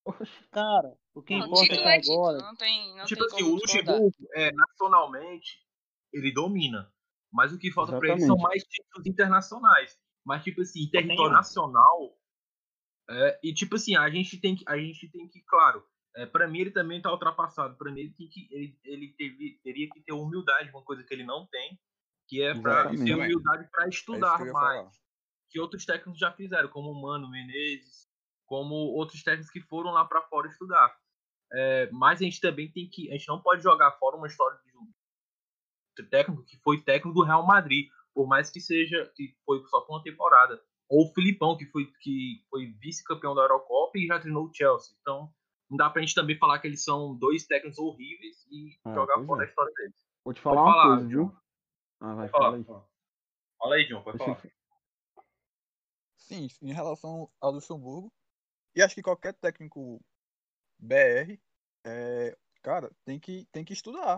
Oxi! 0.05 0.31
Cara, 0.51 0.97
o 1.13 1.21
que 1.23 1.37
não, 1.37 1.45
importa 1.47 1.73
é 1.73 1.77
é 1.77 1.95
que 1.95 2.01
título, 2.01 2.19
agora. 2.25 2.37
não 2.39 2.55
tem, 2.55 2.95
não 2.97 3.05
tipo 3.05 3.25
tem 3.27 3.35
assim, 3.37 3.43
o. 3.49 3.55
Luxemburgo, 3.55 4.15
é, 4.35 4.51
nacionalmente, 4.51 5.61
ele 6.11 6.31
domina. 6.33 6.91
Mas 7.31 7.51
o 7.51 7.57
que 7.57 7.71
falta 7.71 7.97
pra 7.97 8.09
ele 8.09 8.21
são 8.21 8.37
mais 8.37 8.63
títulos 8.63 9.07
internacionais. 9.07 9.97
Mas, 10.25 10.43
tipo 10.43 10.61
assim, 10.61 10.87
território 10.89 11.31
nacional. 11.33 12.15
é, 13.09 13.39
e, 13.43 13.53
tipo 13.53 13.75
assim, 13.75 13.95
a 13.95 14.09
gente 14.09 14.39
tem 14.39 14.55
que, 14.55 14.63
a 14.67 14.77
gente 14.77 15.09
tem 15.09 15.27
que 15.27 15.41
claro, 15.45 15.83
é, 16.15 16.25
pra 16.25 16.47
mim 16.47 16.59
ele 16.59 16.71
também 16.71 17.01
tá 17.01 17.11
ultrapassado. 17.11 17.75
Pra 17.77 17.91
mim 17.91 18.01
ele, 18.01 18.13
tem 18.13 18.29
que, 18.29 18.47
ele, 18.51 18.77
ele 18.83 19.13
teve, 19.17 19.59
teria 19.63 19.89
que 19.89 20.01
ter 20.01 20.13
humildade, 20.13 20.69
uma 20.69 20.83
coisa 20.83 21.03
que 21.03 21.13
ele 21.13 21.23
não 21.25 21.47
tem, 21.47 21.79
que 22.27 22.41
é 22.41 22.53
pra 22.53 22.81
Exatamente. 22.81 23.05
ter 23.05 23.15
humildade 23.15 23.67
pra 23.71 23.85
É 23.85 23.89
estudar 23.89 24.35
que 24.37 24.43
eu 24.43 24.47
ia 24.47 24.53
mais. 24.53 24.77
falar. 24.79 24.91
que 25.49 25.59
outros 25.59 25.85
técnicos 25.85 26.19
já 26.19 26.31
fizeram, 26.33 26.69
como 26.69 26.91
o 26.91 27.01
Mano 27.01 27.29
Menezes, 27.29 28.07
como 28.53 28.75
outros 28.75 29.23
técnicos 29.23 29.49
que 29.51 29.59
foram 29.61 29.89
lá 29.89 30.05
para 30.05 30.21
fora 30.27 30.47
estudar. 30.47 30.95
É, 31.51 31.89
mas 31.91 32.21
a 32.21 32.23
gente 32.23 32.39
também 32.39 32.71
tem 32.71 32.87
que, 32.87 33.09
a 33.09 33.13
gente 33.13 33.27
não 33.27 33.41
pode 33.41 33.63
jogar 33.63 33.93
fora 33.93 34.15
uma 34.15 34.27
história 34.27 34.59
de 34.63 34.77
um 34.77 34.87
técnico 36.07 36.43
que 36.43 36.55
foi 36.57 36.79
técnico 36.79 37.17
do 37.17 37.25
Real 37.25 37.43
Madrid, 37.47 37.89
por 38.13 38.27
mais 38.27 38.51
que 38.51 38.59
seja 38.61 39.11
que 39.15 39.35
foi 39.43 39.63
só 39.65 39.81
por 39.81 39.95
uma 39.95 40.03
temporada, 40.03 40.61
ou 40.87 41.07
o 41.07 41.13
Filipão 41.15 41.57
que 41.57 41.65
foi 41.65 41.91
que 41.99 42.45
foi 42.47 42.67
vice-campeão 42.79 43.33
da 43.33 43.41
Eurocopa 43.41 43.97
e 43.97 44.05
já 44.05 44.19
treinou 44.19 44.45
o 44.45 44.53
Chelsea. 44.53 44.95
Então 45.01 45.33
não 45.67 45.75
dá 45.77 45.89
pra 45.89 46.01
gente 46.03 46.13
também 46.13 46.37
falar 46.37 46.59
que 46.59 46.67
eles 46.67 46.83
são 46.83 47.15
dois 47.17 47.47
técnicos 47.47 47.79
horríveis 47.79 48.45
e 48.51 48.77
Ah, 48.85 48.93
jogar 48.93 49.25
fora 49.25 49.41
é. 49.41 49.45
a 49.47 49.49
história 49.49 49.73
deles. 49.77 49.95
Vou 50.23 50.31
te 50.31 50.41
Pode 50.43 50.55
falar 50.55 50.61
uma 50.67 50.73
falar, 50.73 50.89
coisa, 50.97 51.07
viu? 51.07 51.35
Ah, 51.99 52.13
vai, 52.13 52.29
Pode 52.29 52.31
fala 52.31 52.63
falar. 52.63 52.79
aí. 52.83 52.85
Fala 53.57 53.75
aí, 53.75 53.87
John, 53.87 54.03
pode 54.03 54.17
Deixa 54.19 54.31
falar. 54.35 54.45
eu- 54.45 54.53
Sim, 56.17 56.47
em 56.61 56.71
relação 56.73 57.29
ao 57.41 57.51
Luxemburgo, 57.51 58.11
e 58.75 58.81
acho 58.81 58.95
que 58.95 59.01
qualquer 59.01 59.33
técnico 59.33 59.99
BR, 60.79 61.39
é, 61.85 62.37
cara, 62.61 62.91
tem 63.05 63.19
que, 63.19 63.45
tem 63.51 63.63
que 63.63 63.73
estudar. 63.73 64.17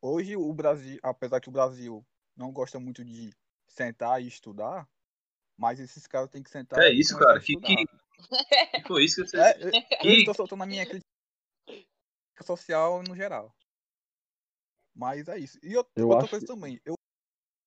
Hoje 0.00 0.36
o 0.36 0.52
Brasil, 0.52 0.98
apesar 1.02 1.40
que 1.40 1.48
o 1.48 1.52
Brasil 1.52 2.06
não 2.36 2.52
gosta 2.52 2.78
muito 2.78 3.04
de 3.04 3.34
sentar 3.68 4.22
e 4.22 4.28
estudar, 4.28 4.88
Mas 5.58 5.80
esses 5.80 6.06
caras 6.06 6.28
têm 6.30 6.42
que 6.42 6.50
sentar. 6.50 6.82
É 6.82 6.90
e 6.92 7.00
isso, 7.00 7.18
cara. 7.18 7.40
Que, 7.40 7.52
estudar. 7.54 7.68
que, 7.68 7.86
que 8.82 8.88
foi 8.88 9.04
isso 9.04 9.22
que 9.22 9.28
você. 9.30 9.38
É, 9.38 9.66
eu, 9.66 9.70
Que- 9.70 10.08
eu 10.08 10.14
estou 10.18 10.34
soltando 10.34 10.62
a 10.62 10.66
minha 10.66 10.84
crítica 10.84 11.06
social 12.44 13.02
no 13.02 13.16
geral. 13.16 13.54
Mas 14.94 15.28
é 15.28 15.38
isso. 15.38 15.58
E 15.62 15.76
outra, 15.76 15.92
Eu 15.96 16.08
outra 16.08 16.24
acho 16.24 16.30
coisa 16.30 16.46
também, 16.46 16.80
eu 16.84 16.94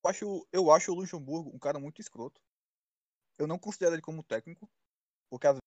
acho, 0.06 0.48
eu 0.52 0.72
acho 0.72 0.92
o 0.92 0.96
Luxemburgo 0.96 1.50
um 1.54 1.60
cara 1.60 1.80
muito 1.80 2.00
escroto. 2.00 2.40
Eu 3.38 3.48
não 3.48 3.58
considero 3.58 3.96
ele 3.96 4.02
como 4.02 4.24
técnico, 4.24 4.70
porque 5.30 5.48
às 5.48 5.54
vezes 5.54 5.64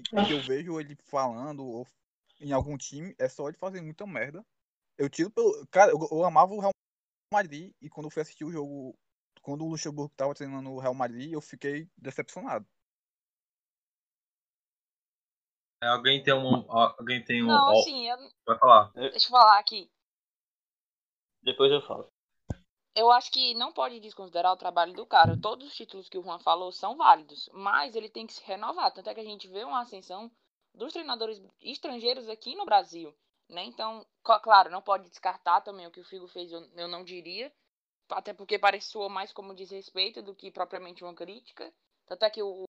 que 0.00 0.32
eu 0.32 0.40
vejo 0.40 0.80
ele 0.80 0.96
falando 1.04 1.64
ou 1.64 1.86
em 2.40 2.52
algum 2.52 2.76
time, 2.78 3.14
é 3.18 3.28
só 3.28 3.48
ele 3.48 3.56
fazer 3.58 3.80
muita 3.82 4.06
merda. 4.06 4.44
Eu 4.96 5.08
tiro 5.08 5.30
pelo. 5.30 5.66
Cara, 5.68 5.92
eu, 5.92 5.98
eu 6.10 6.24
amava 6.24 6.52
o 6.52 6.60
Real 6.60 6.72
Madrid 7.32 7.72
e 7.80 7.88
quando 7.88 8.06
eu 8.06 8.10
fui 8.10 8.22
assistir 8.22 8.44
o 8.44 8.52
jogo, 8.52 8.96
quando 9.42 9.64
o 9.64 9.68
Luxemburgo 9.68 10.12
tava 10.16 10.34
treinando 10.34 10.70
o 10.70 10.78
Real 10.78 10.94
Madrid, 10.94 11.32
eu 11.32 11.40
fiquei 11.40 11.88
decepcionado. 11.96 12.66
É, 15.82 15.88
alguém 15.88 16.22
tem 16.22 16.32
um. 16.34 16.70
Alguém 16.70 17.24
tem 17.24 17.42
um. 17.42 17.48
Não, 17.48 17.68
ó, 17.68 17.80
assim, 17.80 18.08
eu- 18.08 18.30
Vai 18.46 18.58
falar. 18.58 18.92
deixa 18.94 19.26
eu 19.26 19.30
falar 19.30 19.58
aqui. 19.58 19.90
Depois 21.42 21.72
eu 21.72 21.82
falo. 21.82 22.08
Eu 22.94 23.10
acho 23.10 23.30
que 23.30 23.54
não 23.54 23.72
pode 23.72 24.00
desconsiderar 24.00 24.52
o 24.52 24.56
trabalho 24.56 24.92
do 24.92 25.06
cara. 25.06 25.38
Todos 25.40 25.68
os 25.68 25.74
títulos 25.74 26.08
que 26.08 26.18
o 26.18 26.22
Juan 26.22 26.38
falou 26.38 26.70
são 26.70 26.96
válidos, 26.96 27.48
mas 27.52 27.96
ele 27.96 28.08
tem 28.08 28.26
que 28.26 28.34
se 28.34 28.44
renovar. 28.44 28.92
Tanto 28.92 29.08
é 29.08 29.14
que 29.14 29.20
a 29.20 29.24
gente 29.24 29.48
vê 29.48 29.64
uma 29.64 29.80
ascensão 29.80 30.30
dos 30.74 30.92
treinadores 30.92 31.42
estrangeiros 31.60 32.28
aqui 32.28 32.54
no 32.54 32.66
Brasil, 32.66 33.14
né? 33.48 33.64
Então, 33.64 34.06
claro, 34.22 34.70
não 34.70 34.82
pode 34.82 35.08
descartar 35.08 35.62
também 35.62 35.86
o 35.86 35.90
que 35.90 36.00
o 36.00 36.04
Figo 36.04 36.28
fez, 36.28 36.52
eu, 36.52 36.88
não 36.88 37.02
diria. 37.02 37.52
Até 38.10 38.34
porque 38.34 38.58
parece 38.58 38.88
soa 38.88 39.08
mais 39.08 39.32
como 39.32 39.54
desrespeito 39.54 40.20
do 40.20 40.34
que 40.34 40.50
propriamente 40.50 41.02
uma 41.02 41.14
crítica. 41.14 41.72
Tanto 42.06 42.24
é 42.24 42.30
que 42.30 42.42
o, 42.42 42.64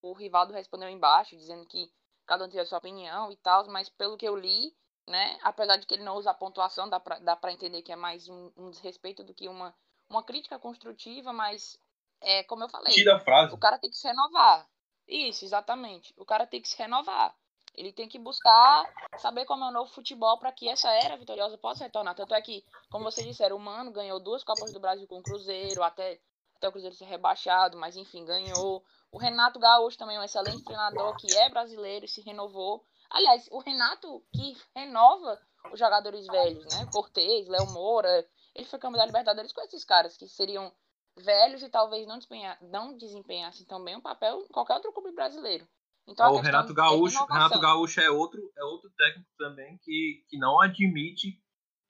o 0.00 0.12
Rivaldo 0.12 0.52
respondeu 0.52 0.88
embaixo, 0.88 1.36
dizendo 1.36 1.66
que 1.66 1.92
cada 2.24 2.44
um 2.44 2.48
tem 2.48 2.60
a 2.60 2.66
sua 2.66 2.78
opinião 2.78 3.32
e 3.32 3.36
tal, 3.36 3.66
mas 3.66 3.88
pelo 3.88 4.16
que 4.16 4.26
eu 4.26 4.36
li, 4.36 4.72
né? 5.06 5.38
Apesar 5.42 5.76
de 5.76 5.86
que 5.86 5.94
ele 5.94 6.04
não 6.04 6.16
usa 6.16 6.30
a 6.30 6.34
pontuação, 6.34 6.88
dá 6.88 7.00
pra, 7.00 7.18
dá 7.18 7.36
pra 7.36 7.52
entender 7.52 7.82
que 7.82 7.92
é 7.92 7.96
mais 7.96 8.28
um, 8.28 8.50
um 8.56 8.70
desrespeito 8.70 9.24
do 9.24 9.34
que 9.34 9.48
uma, 9.48 9.74
uma 10.08 10.22
crítica 10.22 10.58
construtiva, 10.58 11.32
mas 11.32 11.78
é 12.20 12.42
como 12.44 12.64
eu 12.64 12.68
falei, 12.68 12.92
Tira 12.92 13.16
a 13.16 13.20
frase. 13.20 13.54
o 13.54 13.58
cara 13.58 13.78
tem 13.78 13.90
que 13.90 13.96
se 13.96 14.06
renovar. 14.06 14.68
Isso, 15.08 15.44
exatamente. 15.44 16.14
O 16.16 16.24
cara 16.24 16.46
tem 16.46 16.60
que 16.62 16.68
se 16.68 16.78
renovar. 16.78 17.34
Ele 17.74 17.92
tem 17.92 18.08
que 18.08 18.18
buscar 18.18 18.92
saber 19.18 19.44
como 19.44 19.64
é 19.64 19.68
o 19.68 19.72
novo 19.72 19.90
futebol 19.90 20.38
para 20.38 20.52
que 20.52 20.68
essa 20.68 20.90
era 20.90 21.16
vitoriosa 21.16 21.56
possa 21.56 21.84
retornar. 21.84 22.14
Tanto 22.14 22.34
é 22.34 22.42
que, 22.42 22.64
como 22.90 23.04
vocês 23.04 23.26
disseram, 23.26 23.56
o 23.56 23.60
Mano 23.60 23.92
ganhou 23.92 24.20
duas 24.20 24.44
Copas 24.44 24.72
do 24.72 24.80
Brasil 24.80 25.06
com 25.06 25.18
o 25.18 25.22
Cruzeiro, 25.22 25.82
até, 25.82 26.20
até 26.56 26.68
o 26.68 26.72
Cruzeiro 26.72 26.94
ser 26.94 27.06
rebaixado, 27.06 27.76
mas 27.76 27.96
enfim, 27.96 28.24
ganhou. 28.24 28.84
O 29.12 29.18
Renato 29.18 29.58
Gaúcho 29.58 29.98
também 29.98 30.16
é 30.16 30.20
um 30.20 30.24
excelente 30.24 30.64
treinador 30.64 31.16
que 31.16 31.34
é 31.36 31.48
brasileiro 31.48 32.04
e 32.04 32.08
se 32.08 32.20
renovou. 32.20 32.84
Aliás, 33.10 33.48
o 33.50 33.58
Renato 33.58 34.22
que 34.32 34.56
renova 34.74 35.38
os 35.72 35.78
jogadores 35.78 36.26
velhos, 36.26 36.64
né? 36.64 36.86
Cortez, 36.92 37.48
Léo 37.48 37.66
Moura. 37.72 38.26
Ele 38.54 38.66
foi 38.66 38.78
campeão 38.78 38.98
da 38.98 39.06
Libertadores 39.06 39.52
com 39.52 39.60
esses 39.62 39.84
caras 39.84 40.16
que 40.16 40.26
seriam 40.28 40.72
velhos 41.16 41.62
e 41.62 41.68
talvez 41.68 42.06
não, 42.06 42.16
desempenha, 42.16 42.58
não 42.62 42.96
desempenhassem 42.96 43.66
tão 43.66 43.82
bem 43.84 43.96
um 43.96 44.00
papel 44.00 44.40
em 44.42 44.52
qualquer 44.52 44.74
outro 44.74 44.92
clube 44.92 45.12
brasileiro. 45.12 45.66
Então, 46.08 46.32
o 46.32 46.40
Renato 46.40 46.72
é 46.72 46.74
Gaúcho. 46.74 47.24
Renato 47.26 47.60
Gaúcho 47.60 48.00
é 48.00 48.10
outro, 48.10 48.40
é 48.56 48.64
outro 48.64 48.90
técnico 48.96 49.30
também 49.38 49.78
que, 49.82 50.24
que 50.28 50.38
não 50.38 50.60
admite 50.60 51.40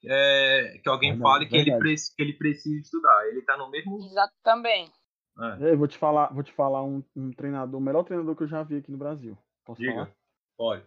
é, 0.03 0.79
que 0.83 0.89
alguém 0.89 1.11
Verdade, 1.11 1.31
fale 1.31 1.47
que 1.47 1.57
ele, 1.57 1.71
que 1.71 2.21
ele 2.21 2.33
precisa 2.33 2.79
estudar. 2.79 3.27
Ele 3.27 3.41
tá 3.43 3.57
no 3.57 3.69
mesmo. 3.69 3.97
Exato, 4.03 4.33
também. 4.43 4.91
É, 5.39 5.71
Eu 5.71 5.77
vou 5.77 5.87
te 5.87 5.97
falar, 5.97 6.33
vou 6.33 6.43
te 6.43 6.51
falar 6.51 6.83
um, 6.83 7.03
um 7.15 7.31
treinador, 7.31 7.79
o 7.79 7.83
melhor 7.83 8.03
treinador 8.03 8.35
que 8.35 8.43
eu 8.43 8.47
já 8.47 8.63
vi 8.63 8.77
aqui 8.77 8.91
no 8.91 8.97
Brasil. 8.97 9.37
Posso 9.65 9.81
falar? 9.83 10.05
diga. 10.05 10.15
Pode. 10.57 10.85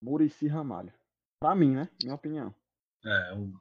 Murici 0.00 0.46
Ramalho. 0.46 0.92
Pra 1.40 1.54
mim, 1.54 1.74
né? 1.74 1.88
Minha 2.02 2.14
opinião. 2.14 2.54
É, 3.04 3.34
um, 3.34 3.52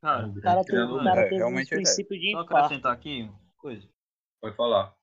Cara, 0.00 0.26
um 0.26 0.32
O 0.32 0.40
cara, 0.40 0.64
tem, 0.64 0.78
o 0.82 1.04
cara 1.04 1.20
É, 1.20 1.24
teve 1.24 1.34
um 1.36 1.38
realmente 1.38 1.72
ele 1.72 1.80
é. 1.82 1.84
princípio 1.84 2.18
de 2.18 2.32
só 2.32 2.40
acrescentar 2.40 2.92
aqui 2.92 3.22
uma 3.22 3.38
coisa. 3.58 3.88
Pode 4.40 4.56
falar. 4.56 4.94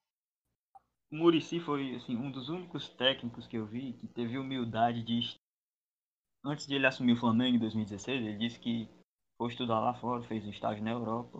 O 1.11 1.15
Murici 1.15 1.59
foi 1.59 1.95
assim, 1.95 2.17
um 2.17 2.31
dos 2.31 2.49
únicos 2.49 2.89
técnicos 2.89 3.47
que 3.47 3.57
eu 3.57 3.65
vi 3.65 3.93
que 3.93 4.07
teve 4.07 4.37
humildade 4.37 5.03
de. 5.03 5.37
Antes 6.43 6.67
de 6.67 6.75
ele 6.75 6.85
assumir 6.87 7.13
o 7.13 7.19
Flamengo 7.19 7.55
em 7.57 7.59
2016, 7.59 8.21
ele 8.25 8.37
disse 8.37 8.59
que 8.59 8.89
foi 9.37 9.49
estudar 9.49 9.79
lá 9.79 9.93
fora, 9.93 10.23
fez 10.23 10.45
um 10.45 10.49
estágio 10.49 10.83
na 10.83 10.91
Europa. 10.91 11.39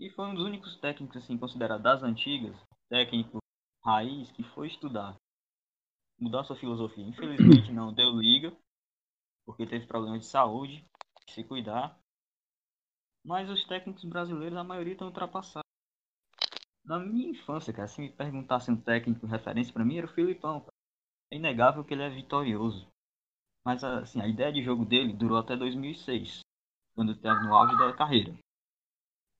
E 0.00 0.10
foi 0.10 0.26
um 0.26 0.34
dos 0.34 0.44
únicos 0.44 0.76
técnicos, 0.76 1.16
assim, 1.16 1.36
considerado 1.36 1.82
das 1.82 2.02
antigas, 2.02 2.56
técnico 2.88 3.38
raiz, 3.84 4.30
que 4.30 4.42
foi 4.42 4.68
estudar. 4.68 5.16
Mudar 6.18 6.44
sua 6.44 6.56
filosofia. 6.56 7.04
Infelizmente 7.04 7.72
não 7.72 7.92
deu 7.92 8.10
liga, 8.18 8.56
porque 9.46 9.66
teve 9.66 9.86
problemas 9.86 10.20
de 10.20 10.26
saúde, 10.26 10.84
se 11.28 11.44
cuidar. 11.44 11.98
Mas 13.24 13.48
os 13.48 13.64
técnicos 13.66 14.04
brasileiros, 14.04 14.58
a 14.58 14.64
maioria 14.64 14.94
estão 14.94 15.08
ultrapassados. 15.08 15.68
Na 16.84 16.98
minha 16.98 17.30
infância, 17.30 17.72
cara, 17.72 17.86
se 17.86 18.00
me 18.00 18.10
perguntasse 18.10 18.70
um 18.70 18.80
técnico 18.80 19.26
referência 19.26 19.72
pra 19.72 19.84
mim, 19.84 19.98
era 19.98 20.06
o 20.06 20.14
Filipão. 20.14 20.66
É 21.30 21.36
inegável 21.36 21.84
que 21.84 21.92
ele 21.92 22.02
é 22.02 22.08
vitorioso. 22.08 22.88
Mas 23.64 23.84
assim, 23.84 24.20
a 24.20 24.26
ideia 24.26 24.50
de 24.50 24.62
jogo 24.62 24.84
dele 24.84 25.12
durou 25.12 25.36
até 25.36 25.54
2006, 25.56 26.40
quando 26.94 27.12
estava 27.12 27.40
no 27.40 27.54
auge 27.54 27.76
da 27.76 27.94
carreira. 27.94 28.34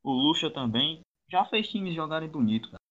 O 0.02 0.12
Lucha 0.12 0.50
também 0.50 1.00
já 1.30 1.44
fez 1.46 1.68
times 1.68 1.94
jogarem 1.94 2.28
bonito, 2.28 2.70
cara. 2.70 2.82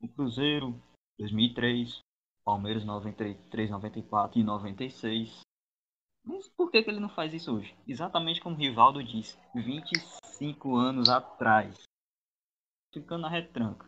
O 0.00 0.08
Cruzeiro, 0.08 0.80
2003, 1.18 2.00
Palmeiras 2.48 2.82
93, 2.82 3.68
94 3.68 4.38
e 4.40 4.42
96. 4.42 5.40
Mas 6.24 6.48
por 6.48 6.70
que, 6.70 6.82
que 6.82 6.88
ele 6.88 6.98
não 6.98 7.10
faz 7.10 7.34
isso 7.34 7.54
hoje? 7.54 7.76
Exatamente 7.86 8.40
como 8.40 8.56
o 8.56 8.58
Rivaldo 8.58 9.04
disse, 9.04 9.36
25 9.54 10.74
anos 10.74 11.10
atrás 11.10 11.82
ficando 12.94 13.20
na 13.22 13.28
retranca. 13.28 13.86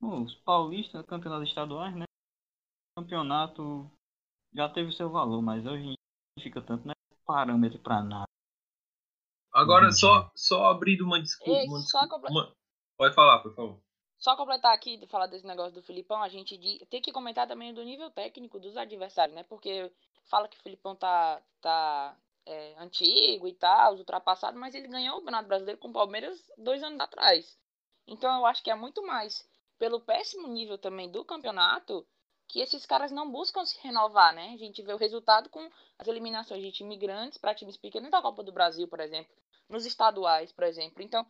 Bom, 0.00 0.24
os 0.24 0.34
paulistas, 0.40 1.06
campeonatos 1.06 1.48
estaduais, 1.48 1.94
né? 1.94 2.04
Campeonato 2.98 3.88
já 4.52 4.68
teve 4.68 4.90
seu 4.90 5.08
valor, 5.08 5.40
mas 5.40 5.64
hoje 5.64 5.84
não 5.86 6.42
fica 6.42 6.60
tanto, 6.60 6.84
não 6.84 6.90
é 6.90 7.14
parâmetro 7.24 7.78
pra 7.78 8.02
nada. 8.02 8.26
Agora, 9.54 9.86
Uhum. 9.86 9.92
só, 9.92 10.30
só 10.34 10.64
abrindo 10.64 11.04
uma 11.04 11.22
desculpa. 11.22 11.60
Ei, 11.60 11.68
Uma 11.68 11.78
só 11.82 12.00
desculpa 12.00 12.28
uma- 12.28 12.52
Pode 12.98 13.14
falar, 13.14 13.38
por 13.40 13.54
favor. 13.54 13.80
Só 14.20 14.36
completar 14.36 14.74
aqui, 14.74 14.98
de 14.98 15.06
falar 15.06 15.26
desse 15.26 15.46
negócio 15.46 15.72
do 15.72 15.82
Filipão, 15.82 16.22
a 16.22 16.28
gente 16.28 16.58
tem 16.90 17.00
que 17.00 17.10
comentar 17.10 17.48
também 17.48 17.72
do 17.72 17.82
nível 17.82 18.10
técnico 18.10 18.60
dos 18.60 18.76
adversários, 18.76 19.34
né? 19.34 19.42
Porque 19.44 19.90
fala 20.26 20.46
que 20.46 20.58
o 20.58 20.62
Filipão 20.62 20.94
tá, 20.94 21.42
tá 21.60 22.14
é, 22.44 22.74
antigo 22.78 23.48
e 23.48 23.54
tal, 23.54 23.96
ultrapassado, 23.96 24.58
mas 24.58 24.74
ele 24.74 24.88
ganhou 24.88 25.14
o 25.14 25.18
Campeonato 25.20 25.48
Brasileiro 25.48 25.80
com 25.80 25.88
o 25.88 25.92
Palmeiras 25.92 26.38
dois 26.58 26.82
anos 26.82 27.00
atrás. 27.00 27.58
Então 28.06 28.30
eu 28.36 28.44
acho 28.44 28.62
que 28.62 28.70
é 28.70 28.74
muito 28.74 29.02
mais 29.06 29.48
pelo 29.78 30.00
péssimo 30.00 30.46
nível 30.48 30.76
também 30.76 31.10
do 31.10 31.24
campeonato 31.24 32.06
que 32.46 32.60
esses 32.60 32.84
caras 32.84 33.10
não 33.10 33.30
buscam 33.30 33.64
se 33.64 33.80
renovar, 33.80 34.34
né? 34.34 34.50
A 34.52 34.58
gente 34.58 34.82
vê 34.82 34.92
o 34.92 34.98
resultado 34.98 35.48
com 35.48 35.66
as 35.98 36.08
eliminações 36.08 36.62
de 36.62 36.72
times 36.72 36.98
grandes 36.98 37.38
para 37.38 37.54
times 37.54 37.78
pequenos 37.78 38.10
da 38.10 38.20
Copa 38.20 38.42
do 38.42 38.52
Brasil, 38.52 38.86
por 38.86 39.00
exemplo, 39.00 39.32
nos 39.68 39.86
estaduais, 39.86 40.52
por 40.52 40.64
exemplo. 40.64 41.02
Então, 41.02 41.24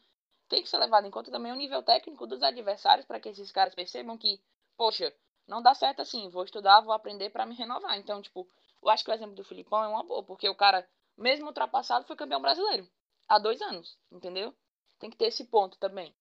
tem 0.50 0.62
que 0.62 0.68
ser 0.68 0.78
levado 0.78 1.06
em 1.06 1.10
conta 1.10 1.30
também 1.30 1.52
o 1.52 1.56
nível 1.56 1.80
técnico 1.80 2.26
dos 2.26 2.42
adversários 2.42 3.06
para 3.06 3.20
que 3.20 3.28
esses 3.28 3.52
caras 3.52 3.72
percebam 3.72 4.18
que, 4.18 4.42
poxa, 4.76 5.14
não 5.46 5.62
dá 5.62 5.74
certo 5.74 6.02
assim, 6.02 6.28
vou 6.28 6.42
estudar, 6.42 6.80
vou 6.80 6.92
aprender 6.92 7.30
para 7.30 7.46
me 7.46 7.54
renovar. 7.54 7.96
Então, 7.96 8.20
tipo, 8.20 8.46
eu 8.82 8.90
acho 8.90 9.04
que 9.04 9.10
o 9.10 9.14
exemplo 9.14 9.36
do 9.36 9.44
Filipão 9.44 9.82
é 9.82 9.86
uma 9.86 10.02
boa, 10.02 10.24
porque 10.24 10.48
o 10.48 10.54
cara, 10.54 10.86
mesmo 11.16 11.46
ultrapassado, 11.46 12.04
foi 12.04 12.16
campeão 12.16 12.42
brasileiro 12.42 12.86
há 13.28 13.38
dois 13.38 13.62
anos, 13.62 13.96
entendeu? 14.10 14.52
Tem 14.98 15.08
que 15.08 15.16
ter 15.16 15.26
esse 15.26 15.44
ponto 15.44 15.78
também. 15.78 16.12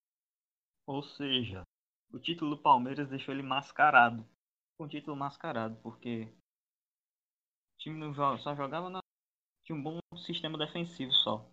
Ou 0.86 1.02
seja, 1.02 1.64
o 2.14 2.20
título 2.20 2.56
do 2.56 2.62
Palmeiras 2.62 3.10
deixou 3.10 3.34
ele 3.34 3.44
mascarado. 3.44 4.24
Um 4.80 4.88
título 4.88 5.18
mascarado, 5.18 5.76
porque 5.82 6.32
o 7.76 7.78
time 7.80 8.00
não 8.00 8.14
joga, 8.14 8.38
só 8.38 8.56
jogava 8.56 8.90
na. 8.90 9.00
Tinha 9.66 9.76
um 9.76 9.84
bom 9.84 10.00
sistema 10.18 10.58
defensivo 10.58 11.12
só. 11.12 11.46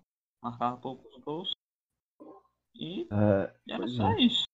Marcava 0.42 0.76
poucos 0.76 1.12
gols. 1.24 1.52
E 2.78 3.08
É, 3.12 3.54
era 3.74 3.88
só 3.88 4.10
é. 4.12 4.20
isso. 4.20 4.44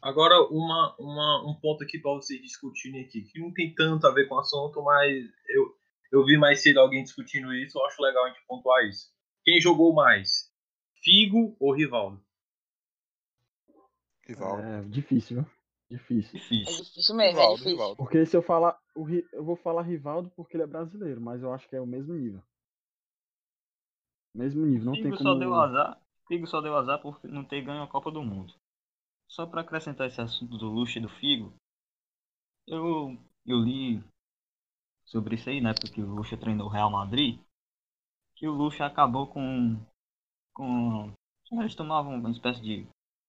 Agora, 0.00 0.40
uma, 0.50 0.96
uma, 0.98 1.44
um 1.48 1.54
ponto 1.54 1.84
aqui 1.84 1.98
para 1.98 2.12
vocês 2.12 2.40
discutirem 2.40 3.04
aqui, 3.04 3.22
que 3.22 3.38
não 3.38 3.52
tem 3.52 3.72
tanto 3.74 4.06
a 4.06 4.10
ver 4.10 4.26
com 4.28 4.34
o 4.34 4.40
assunto, 4.40 4.82
mas 4.82 5.24
eu, 5.48 5.76
eu 6.10 6.24
vi 6.24 6.36
mais 6.36 6.60
cedo 6.62 6.80
alguém 6.80 7.04
discutindo 7.04 7.54
isso, 7.54 7.78
eu 7.78 7.86
acho 7.86 8.02
legal 8.02 8.24
a 8.24 8.28
gente 8.28 8.44
pontuar 8.46 8.84
isso. 8.84 9.12
Quem 9.44 9.60
jogou 9.60 9.92
mais? 9.94 10.50
Figo 11.04 11.56
ou 11.60 11.72
Rivaldo? 11.72 12.20
Rivaldo. 14.26 14.62
é 14.62 14.82
difícil, 14.84 15.42
viu? 15.42 15.50
Difícil. 15.90 16.36
É 16.36 16.40
Difícil. 16.40 16.84
difícil 16.84 17.14
mesmo, 17.14 17.38
é 17.38 17.42
Rivaldo, 17.42 17.56
difícil. 17.56 17.72
Rivaldo. 17.76 17.96
Porque 17.96 18.26
se 18.26 18.36
eu 18.36 18.42
falar. 18.42 18.78
Eu 19.32 19.44
vou 19.44 19.56
falar 19.56 19.82
Rivaldo 19.82 20.30
porque 20.34 20.56
ele 20.56 20.64
é 20.64 20.66
brasileiro, 20.66 21.20
mas 21.20 21.42
eu 21.42 21.52
acho 21.52 21.68
que 21.68 21.76
é 21.76 21.80
o 21.80 21.86
mesmo 21.86 22.14
nível. 22.14 22.42
Mesmo 24.34 24.64
nível, 24.64 24.86
não 24.86 24.92
tem 24.94 25.02
Figo 25.04 25.18
só 25.18 25.34
deu 25.34 25.50
como. 25.50 25.60
azar. 25.60 26.01
Figo 26.32 26.46
só 26.46 26.62
deu 26.62 26.74
azar 26.74 26.98
por 26.98 27.22
não 27.24 27.44
ter 27.44 27.60
ganho 27.60 27.82
a 27.82 27.86
Copa 27.86 28.10
do 28.10 28.22
Mundo. 28.22 28.54
Só 29.28 29.44
para 29.44 29.60
acrescentar 29.60 30.06
esse 30.06 30.18
assunto 30.18 30.56
do 30.56 30.66
Luxo 30.66 30.96
e 30.96 31.02
do 31.02 31.08
Figo, 31.10 31.52
eu, 32.66 33.18
eu 33.44 33.58
li 33.58 34.02
sobre 35.04 35.34
isso 35.34 35.50
aí, 35.50 35.60
né? 35.60 35.74
Porque 35.78 36.00
o 36.00 36.06
Luxo 36.06 36.34
treinou 36.38 36.68
o 36.68 36.70
Real 36.70 36.90
Madrid, 36.90 37.38
que 38.34 38.48
o 38.48 38.52
Luxo 38.52 38.82
acabou 38.82 39.26
com. 39.26 39.76
com. 40.54 41.12
Eles 41.52 41.74
tomavam 41.74 42.14
uma 42.14 42.30
espécie 42.30 42.62
de 42.62 42.86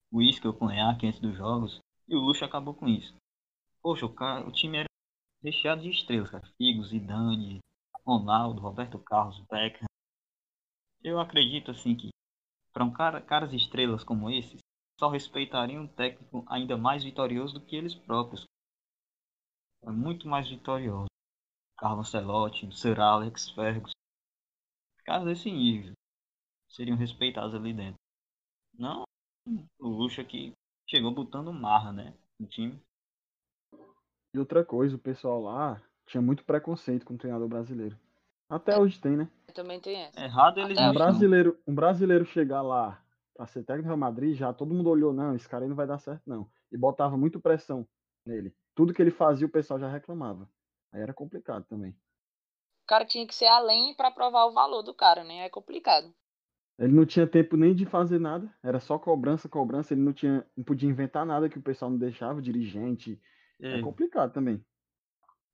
uísque 0.10 0.48
ou 0.48 0.54
conhaque 0.54 1.06
antes 1.06 1.20
dos 1.20 1.36
jogos, 1.36 1.82
e 2.08 2.16
o 2.16 2.22
Luxo 2.22 2.46
acabou 2.46 2.74
com 2.74 2.88
isso. 2.88 3.14
Poxa, 3.82 4.06
o, 4.06 4.14
cara, 4.14 4.48
o 4.48 4.52
time 4.54 4.78
era 4.78 4.88
recheado 5.44 5.82
de 5.82 5.90
estrelas, 5.90 6.32
cara. 6.32 6.48
Figo, 6.56 6.86
Zidane, 6.86 7.60
Ronaldo, 8.06 8.62
Roberto 8.62 8.98
Carlos, 8.98 9.44
Beckham. 9.52 9.88
Eu 11.04 11.20
acredito 11.20 11.70
assim 11.70 11.98
que 11.98 12.13
para 12.74 12.84
um 12.84 12.92
cara, 12.92 13.22
caras 13.22 13.54
estrelas 13.54 14.04
como 14.04 14.30
esses, 14.30 14.60
só 15.00 15.08
respeitariam 15.08 15.84
um 15.84 15.88
técnico 15.88 16.44
ainda 16.50 16.76
mais 16.76 17.04
vitorioso 17.04 17.54
do 17.54 17.66
que 17.66 17.76
eles 17.76 17.96
próprios. 17.96 18.46
É 19.84 19.92
muito 19.92 20.28
mais 20.28 20.50
vitorioso. 20.50 21.08
Carlos 21.78 22.08
Ancelotti, 22.08 22.72
Sir 22.76 23.00
Alex 23.00 23.50
Ferguson. 23.52 23.94
Caras 25.06 25.26
desse 25.26 25.52
nível 25.52 25.94
seriam 26.70 26.98
respeitados 26.98 27.54
ali 27.54 27.74
dentro. 27.74 28.00
Não 28.74 29.04
o 29.80 29.88
luxo 29.88 30.22
aqui 30.22 30.54
chegou 30.90 31.12
botando 31.12 31.52
marra, 31.52 31.92
né? 31.92 32.14
No 32.40 32.48
time. 32.48 32.82
E 34.34 34.40
outra 34.40 34.66
coisa, 34.66 34.96
o 34.96 35.00
pessoal 35.00 35.42
lá 35.42 35.82
tinha 36.06 36.22
muito 36.22 36.44
preconceito 36.44 37.06
com 37.06 37.14
o 37.14 37.18
treinador 37.18 37.48
brasileiro. 37.48 37.98
Até 38.50 38.78
hoje 38.78 39.00
tem, 39.00 39.18
né? 39.18 39.28
Também 39.54 39.80
tem 39.80 40.02
essa. 40.02 40.20
Errado 40.20 40.62
Até 40.62 40.90
Um 40.90 40.94
brasileiro, 40.94 41.60
um 41.68 41.76
brasileiro 41.76 42.26
chegar 42.26 42.62
lá 42.62 43.02
pra 43.36 43.48
ser 43.48 43.64
técnico 43.64 43.84
do 43.84 43.88
Real 43.88 43.98
Madrid, 43.98 44.36
já 44.36 44.54
todo 44.54 44.74
mundo 44.74 44.90
olhou, 44.90 45.14
não, 45.14 45.36
esse 45.36 45.48
cara 45.50 45.64
aí 45.64 45.70
não 45.70 45.76
vai 45.76 45.88
dar 45.88 46.00
certo, 46.00 46.22
não. 46.26 46.50
E 46.72 46.78
botava 46.78 47.18
muito 47.18 47.40
pressão 47.40 47.88
nele. 48.26 48.56
Tudo 48.76 48.94
que 48.94 49.02
ele 49.02 49.12
fazia, 49.12 49.48
o 49.48 49.52
pessoal 49.52 49.80
já 49.80 49.88
reclamava. 49.88 50.50
Aí 50.92 51.02
era 51.02 51.14
complicado 51.14 51.66
também. 51.66 51.92
O 51.92 52.88
cara 52.88 53.06
tinha 53.06 53.26
que 53.26 53.34
ser 53.34 53.48
além 53.48 53.96
pra 53.96 54.12
provar 54.12 54.46
o 54.46 54.54
valor 54.54 54.84
do 54.84 54.94
cara, 54.94 55.24
né? 55.24 55.46
É 55.46 55.50
complicado. 55.50 56.14
Ele 56.78 56.94
não 56.94 57.06
tinha 57.06 57.28
tempo 57.28 57.56
nem 57.56 57.74
de 57.74 57.86
fazer 57.86 58.20
nada, 58.20 58.52
era 58.64 58.80
só 58.80 58.98
cobrança, 58.98 59.48
cobrança, 59.48 59.94
ele 59.94 60.02
não 60.02 60.12
tinha, 60.12 60.46
não 60.58 60.64
podia 60.64 60.90
inventar 60.90 61.26
nada 61.26 61.48
que 61.48 61.58
o 61.58 61.62
pessoal 61.62 61.92
não 61.92 61.98
deixava, 61.98 62.40
o 62.40 62.42
dirigente. 62.42 63.22
É 63.62 63.76
Ei, 63.76 63.82
complicado 63.82 64.34
também. 64.34 64.64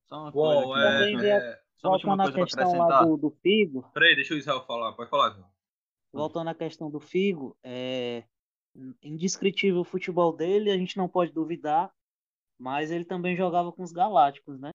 só 0.07 0.23
uma 0.23 0.31
Uou, 0.33 0.73
coisa 0.73 0.79
é, 0.79 1.11
né? 1.13 1.29
é... 1.29 1.61
Só 1.79 1.87
uma 1.87 1.95
última 1.95 2.15
Voltando 2.17 2.41
à 2.41 2.45
questão 2.45 2.77
lá 2.77 3.05
do, 3.05 3.17
do 3.17 3.31
Figo, 3.31 3.89
Peraí, 3.93 4.15
deixa 4.15 4.33
o 4.33 4.37
Israel 4.37 4.65
falar. 4.65 4.93
Pode 4.93 5.09
falar, 5.09 5.29
Israel. 5.29 5.49
voltando 6.13 6.49
à 6.49 6.55
questão 6.55 6.91
do 6.91 6.99
Figo, 6.99 7.55
é 7.63 8.23
indescritível 9.01 9.81
o 9.81 9.85
futebol 9.85 10.35
dele, 10.35 10.71
a 10.71 10.77
gente 10.77 10.97
não 10.97 11.07
pode 11.07 11.31
duvidar, 11.31 11.91
mas 12.57 12.91
ele 12.91 13.05
também 13.05 13.35
jogava 13.35 13.71
com 13.71 13.83
os 13.83 13.91
Galácticos, 13.91 14.59
né? 14.59 14.71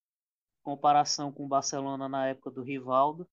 Comparação 0.62 1.30
com 1.30 1.44
o 1.44 1.48
Barcelona 1.48 2.08
na 2.08 2.26
época 2.26 2.50
do 2.50 2.62
Rivaldo, 2.62 3.28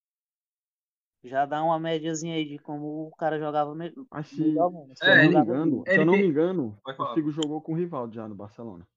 já 1.23 1.45
dá 1.45 1.63
uma 1.63 1.79
médiazinha 1.79 2.35
aí 2.35 2.45
de 2.45 2.57
como 2.59 3.07
o 3.07 3.15
cara 3.15 3.39
jogava 3.39 3.73
se, 4.23 4.41
melhor 4.41 4.71
se 4.95 5.03
É, 5.03 5.11
eu 5.11 5.23
não 5.23 5.29
me 5.29 5.37
engano, 5.39 5.83
se 5.85 5.97
eu 5.97 6.05
não 6.05 6.13
tem- 6.13 6.21
me 6.23 6.27
engano, 6.27 6.77
o. 6.83 7.15
Figo 7.15 7.31
jogou 7.31 7.61
com 7.61 7.73
o 7.73 7.75
Rivaldo 7.75 8.13
já 8.13 8.27
no 8.27 8.35
Barcelona. 8.35 8.87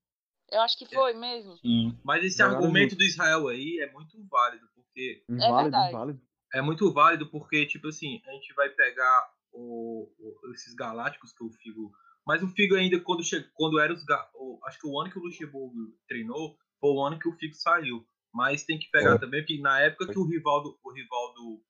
Eu 0.54 0.60
acho 0.62 0.78
que 0.78 0.86
foi 0.86 1.12
mesmo. 1.14 1.56
Sim. 1.58 1.98
Mas 2.04 2.24
esse 2.24 2.42
argumento 2.42 2.94
do 2.96 3.02
Israel 3.04 3.48
aí 3.48 3.78
é 3.80 3.90
muito 3.92 4.16
válido, 4.28 4.66
porque 4.74 5.24
Inválido, 5.28 5.62
verdade. 5.62 5.88
inválido. 5.90 6.20
é 6.54 6.62
muito 6.62 6.92
válido 6.92 7.26
porque, 7.30 7.66
tipo 7.66 7.88
assim, 7.88 8.22
a 8.26 8.30
gente 8.32 8.52
vai 8.54 8.68
pegar 8.70 9.30
o- 9.52 10.08
o- 10.18 10.52
esses 10.54 10.74
galácticos 10.74 11.32
que 11.32 11.42
o 11.44 11.50
Figo. 11.50 11.92
Mas 12.26 12.42
o 12.42 12.48
Figo 12.48 12.74
ainda, 12.76 12.98
quando, 13.00 13.22
che... 13.24 13.42
quando 13.54 13.78
era 13.78 13.92
os. 13.92 14.04
Ga... 14.04 14.30
o- 14.34 14.58
Acho 14.64 14.78
que 14.80 14.86
o 14.86 14.98
ano 15.00 15.10
que 15.10 15.18
o 15.18 15.22
Luxemburgo 15.22 15.74
treinou 16.08 16.56
foi 16.80 16.90
o 16.90 17.02
ano 17.04 17.18
que 17.18 17.28
o 17.28 17.32
Figo 17.36 17.54
saiu. 17.54 18.06
Mas 18.32 18.64
tem 18.64 18.78
que 18.78 18.90
pegar 18.90 19.10
Foi. 19.10 19.20
também, 19.20 19.40
porque 19.42 19.60
na 19.60 19.78
época 19.80 20.06
que 20.12 20.18
o 20.18 20.24
Rivaldo, 20.26 20.76
o 20.82 20.92
Rivaldo, 20.92 21.62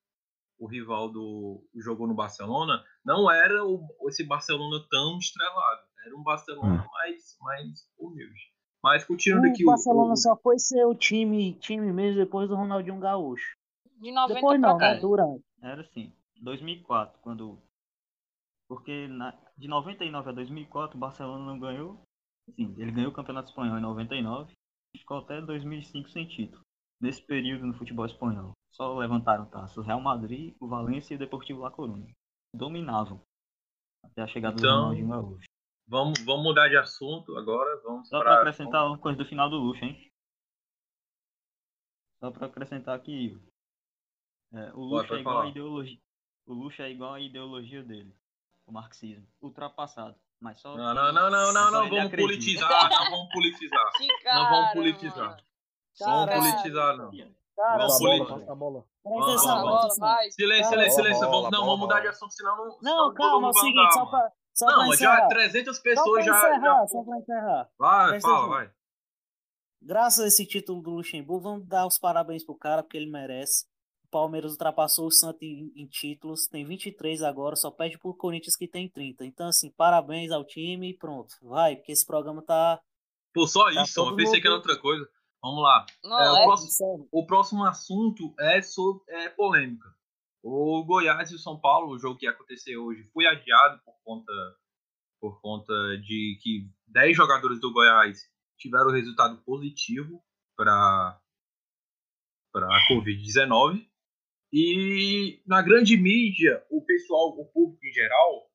o 0.59 0.67
Rivaldo 0.67 1.63
jogou 1.75 2.07
no 2.07 2.15
Barcelona, 2.15 2.83
não 3.05 3.31
era 3.31 3.65
o, 3.65 3.87
esse 4.09 4.25
Barcelona 4.25 4.83
tão 4.91 5.19
estrelado. 5.19 5.83
Era 6.07 6.17
um 6.17 6.23
Barcelona 6.23 6.87
mais, 6.93 7.37
mais 7.41 7.71
humilde. 7.99 8.54
Mas 8.85 9.03
continuando 9.03 9.47
aqui 9.47 9.63
O 9.65 9.69
Barcelona 9.69 10.13
o, 10.13 10.17
só 10.17 10.37
foi 10.37 10.59
ser 10.59 10.85
o 10.85 10.95
time, 10.95 11.55
time 11.55 11.91
mesmo 11.91 12.21
depois 12.21 12.51
do 12.51 12.55
Ronaldinho 12.55 13.01
Gaúcho. 13.01 13.57
De 13.99 14.13
90 14.13 14.35
Depois 14.35 14.61
não, 14.61 14.77
cá. 14.77 14.93
né? 14.93 15.01
Durante. 15.01 15.43
Era 15.63 15.81
assim, 15.81 16.13
2004, 16.43 17.19
quando. 17.23 17.59
Porque 18.69 19.09
na... 19.09 19.35
de 19.57 19.69
99 19.69 20.29
a 20.29 20.33
2004 20.33 20.99
o 20.99 21.01
Barcelona 21.01 21.47
não 21.47 21.59
ganhou. 21.59 21.99
Sim, 22.55 22.75
ele 22.77 22.93
ganhou 22.93 23.11
o 23.11 23.15
Campeonato 23.15 23.49
Espanhol 23.49 23.79
em 23.79 23.81
99 23.81 24.53
e 24.95 24.99
ficou 24.99 25.17
até 25.17 25.41
2005 25.41 26.11
sem 26.11 26.29
título. 26.29 26.61
Nesse 27.01 27.23
período 27.23 27.67
no 27.67 27.73
futebol 27.73 28.05
espanhol, 28.05 28.53
só 28.71 28.95
levantaram 28.99 29.47
taças 29.47 29.79
o 29.79 29.83
Real 29.83 30.01
Madrid, 30.01 30.55
o 30.61 30.69
Valência 30.69 31.15
e 31.15 31.17
o 31.17 31.19
Deportivo 31.19 31.63
La 31.63 31.71
Coruña. 31.71 32.13
Dominavam 32.55 33.19
até 34.05 34.21
a 34.21 34.27
chegada 34.27 34.57
do 34.57 34.61
Então, 34.61 34.81
Ronaldinho 34.83 35.09
Gaúcho. 35.09 35.54
Vamos, 35.87 36.19
vamos 36.25 36.43
mudar 36.45 36.69
de 36.69 36.77
assunto 36.77 37.37
agora. 37.37 37.81
Vamos 37.83 38.09
Só 38.09 38.19
pra- 38.21 38.31
para 38.33 38.41
acrescentar 38.41 38.87
uma 38.87 38.99
coisa 38.99 39.19
do 39.19 39.25
final 39.27 39.51
do 39.51 39.57
luxo, 39.57 39.85
hein? 39.85 40.11
Só 42.21 42.31
para 42.31 42.47
acrescentar 42.47 42.97
aqui, 42.97 43.39
é, 44.53 44.73
o 44.75 44.81
luxo 44.81 45.09
pode 45.09 45.19
é 45.19 45.21
igual 45.21 45.35
falar. 45.37 45.47
a 45.47 45.51
ideologia. 45.51 45.99
O 46.47 46.53
luxo 46.55 46.83
é 46.83 46.91
igual 46.91 47.15
a 47.15 47.21
ideologia 47.21 47.83
dele, 47.83 48.15
o 48.67 48.73
marxismo, 48.73 49.27
ultrapassado. 49.41 50.15
Mas 50.41 50.61
só 50.61 50.77
Não, 50.77 50.95
não, 50.95 51.13
não, 51.13 51.31
não, 51.31 51.53
não, 51.53 51.71
não, 51.71 51.89
vamos 51.89 52.11
politizar, 52.11 52.69
não 52.91 53.11
vamos 53.11 53.33
politizar. 53.33 53.93
Que 53.97 54.07
Não 54.07 54.19
cara, 54.23 54.51
vamos 54.51 54.73
politizar. 54.73 55.37
Não 56.01 56.27
vamos 56.27 56.35
politizar, 56.35 56.97
não. 56.97 57.11
Cara, 57.57 57.79
Vamos 57.79 57.99
politizar. 57.99 58.51
a 58.51 58.55
bola. 58.57 58.81
presta 58.83 59.01
Vamos, 59.05 59.29
atenção, 59.29 59.63
vamos. 59.63 59.95
Silêncio, 60.35 60.35
Cara, 60.35 60.91
silêncio, 60.91 60.97
silêncio. 60.97 61.31
Vamos, 61.31 61.51
não, 61.53 61.61
vamos 61.65 61.79
mudar 61.81 62.01
de 62.01 62.09
assunto, 62.09 62.33
senão 62.33 62.57
não. 62.57 62.79
Não, 62.83 63.15
calma, 63.15 63.47
é 63.47 63.51
o 63.51 63.55
seguinte, 63.55 63.95
só 63.95 64.07
pra, 64.07 64.33
só 64.55 64.67
Não, 64.67 64.89
mas 64.89 64.99
já 64.99 65.27
300 65.29 65.77
Só 65.77 65.83
pra 65.83 65.91
pessoas 65.93 66.25
já, 66.25 66.39
encerrar, 66.39 66.61
já. 66.81 66.87
só 66.87 67.03
pra 67.03 67.19
encerrar. 67.19 67.69
Vai, 67.79 68.09
Presta 68.11 68.29
fala, 68.29 68.49
vai. 68.49 68.71
Graças 69.83 70.25
a 70.25 70.29
esse 70.29 70.47
título 70.47 70.81
do 70.81 70.91
Luxemburgo, 70.91 71.43
vamos 71.43 71.67
dar 71.67 71.87
os 71.87 71.99
parabéns 71.99 72.45
pro 72.45 72.55
cara, 72.57 72.83
porque 72.83 72.97
ele 72.97 73.11
merece. 73.11 73.67
O 74.07 74.09
Palmeiras 74.11 74.53
ultrapassou 74.53 75.07
o 75.07 75.11
Santos 75.11 75.43
em, 75.43 75.73
em 75.77 75.87
títulos, 75.87 76.47
tem 76.47 76.65
23 76.65 77.23
agora, 77.23 77.57
só 77.57 77.71
perde 77.71 77.99
pro 77.99 78.15
Corinthians 78.15 78.57
que 78.57 78.69
tem 78.69 78.89
30. 78.89 79.25
Então, 79.27 79.49
assim, 79.49 79.71
parabéns 79.71 80.31
ao 80.31 80.45
time 80.45 80.91
e 80.91 80.97
pronto. 80.97 81.35
Vai, 81.43 81.77
porque 81.77 81.93
esse 81.93 82.07
programa 82.07 82.41
tá. 82.43 82.81
Pô, 83.35 83.47
só 83.47 83.65
Tá 83.75 83.83
isso, 83.83 84.01
eu 84.01 84.15
pensei 84.17 84.41
que 84.41 84.47
era 84.47 84.55
outra 84.57 84.79
coisa. 84.79 85.05
Vamos 85.43 85.63
lá. 85.63 85.85
Não, 86.03 86.19
É, 86.21 86.33
o 86.33 86.37
é. 86.37 86.45
próximo- 86.45 86.71
Sério. 86.71 87.09
O 87.13 87.27
próximo 87.27 87.65
assunto 87.67 88.33
é 88.41 88.63
sobre 88.63 89.03
é 89.09 89.29
polêmica. 89.29 89.89
O 90.47 90.85
Goiás 90.85 91.31
e 91.31 91.37
o 91.37 91.39
São 91.39 91.59
Paulo, 91.59 91.95
o 91.95 91.99
jogo 91.99 92.19
que 92.19 92.27
ia 92.27 92.31
acontecer 92.31 92.77
hoje, 92.77 93.03
foi 93.15 93.27
adiado 93.27 93.81
por 93.83 93.95
conta, 94.05 94.33
por 95.19 95.41
conta 95.41 95.73
de 96.03 96.39
que 96.43 96.71
10 96.89 97.17
jogadores 97.17 97.59
do 97.59 97.73
Goiás 97.73 98.31
tiveram 98.59 98.91
resultado 98.91 99.43
positivo 99.43 100.23
para 100.55 101.19
a 102.55 102.89
Covid-19. 102.91 103.89
E 104.53 105.43
na 105.47 105.63
grande 105.63 105.97
mídia, 105.97 106.63
o 106.69 106.85
pessoal, 106.85 107.31
o 107.31 107.47
público 107.47 107.87
em 107.87 107.93
geral, 107.93 108.47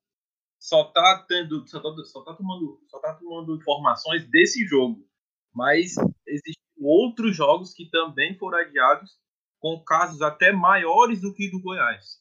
só 0.60 0.84
tá 0.84 1.26
tendo, 1.28 1.66
só 1.66 1.80
tá, 1.80 2.04
só 2.04 2.22
tá 2.22 2.34
tomando, 2.34 2.80
só 2.86 3.00
tá 3.00 3.14
tomando 3.14 3.56
informações 3.56 4.30
desse 4.30 4.64
jogo. 4.64 5.04
Mas 5.52 5.96
existem 6.24 6.62
outros 6.78 7.36
jogos 7.36 7.74
que 7.74 7.90
também 7.90 8.38
foram 8.38 8.58
adiados 8.58 9.18
com 9.60 9.78
casos 9.84 10.22
até 10.22 10.50
maiores 10.50 11.20
do 11.20 11.32
que 11.32 11.48
do 11.50 11.60
Goiás. 11.60 12.20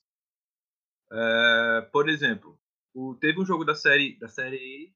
É, 1.12 1.82
por 1.92 2.08
exemplo, 2.08 2.60
o- 2.94 3.16
teve 3.16 3.40
um 3.42 3.46
jogo 3.46 3.66
da 3.66 3.74
série 3.74 4.20
da 4.20 4.28
série 4.28 4.58
E, 4.58 4.94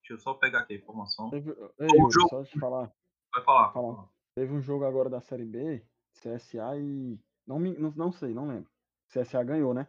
deixa 0.00 0.14
eu 0.14 0.18
só 0.18 0.32
pegar 0.34 0.60
aqui 0.60 0.74
a 0.74 0.76
informação. 0.76 1.28
Teve, 1.30 1.50
ei, 1.50 1.88
O 1.90 1.94
Yuri, 1.96 2.12
jogo- 2.12 2.28
só 2.30 2.44
te 2.44 2.58
falar. 2.58 2.90
Vai 3.34 3.44
falar. 3.44 3.72
Fala. 3.72 4.08
Teve 4.34 4.52
um 4.54 4.60
jogo 4.62 4.84
agora 4.84 5.10
da 5.10 5.20
Série 5.20 5.44
B, 5.44 5.84
CSA 6.14 6.76
e. 6.78 7.18
Não, 7.46 7.58
me, 7.58 7.76
não, 7.76 7.90
não 7.96 8.12
sei, 8.12 8.32
não 8.32 8.46
lembro. 8.48 8.70
CSA 9.12 9.42
ganhou, 9.42 9.74
né? 9.74 9.86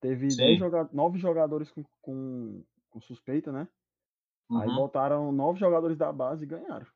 Teve 0.00 0.30
Sim. 0.30 0.36
10 0.36 0.58
joga 0.58 0.88
9 0.92 1.18
jogadores 1.18 1.70
com, 1.70 1.82
com, 2.02 2.62
com 2.90 3.00
suspeita, 3.00 3.50
né? 3.50 3.66
Aí 4.58 4.68
Uhum, 4.68 4.74
botaram 4.76 5.32
9 5.32 5.58
jogadores 5.58 5.96
da 5.96 6.12
base 6.12 6.44
e 6.44 6.46
ganharam. 6.46 6.86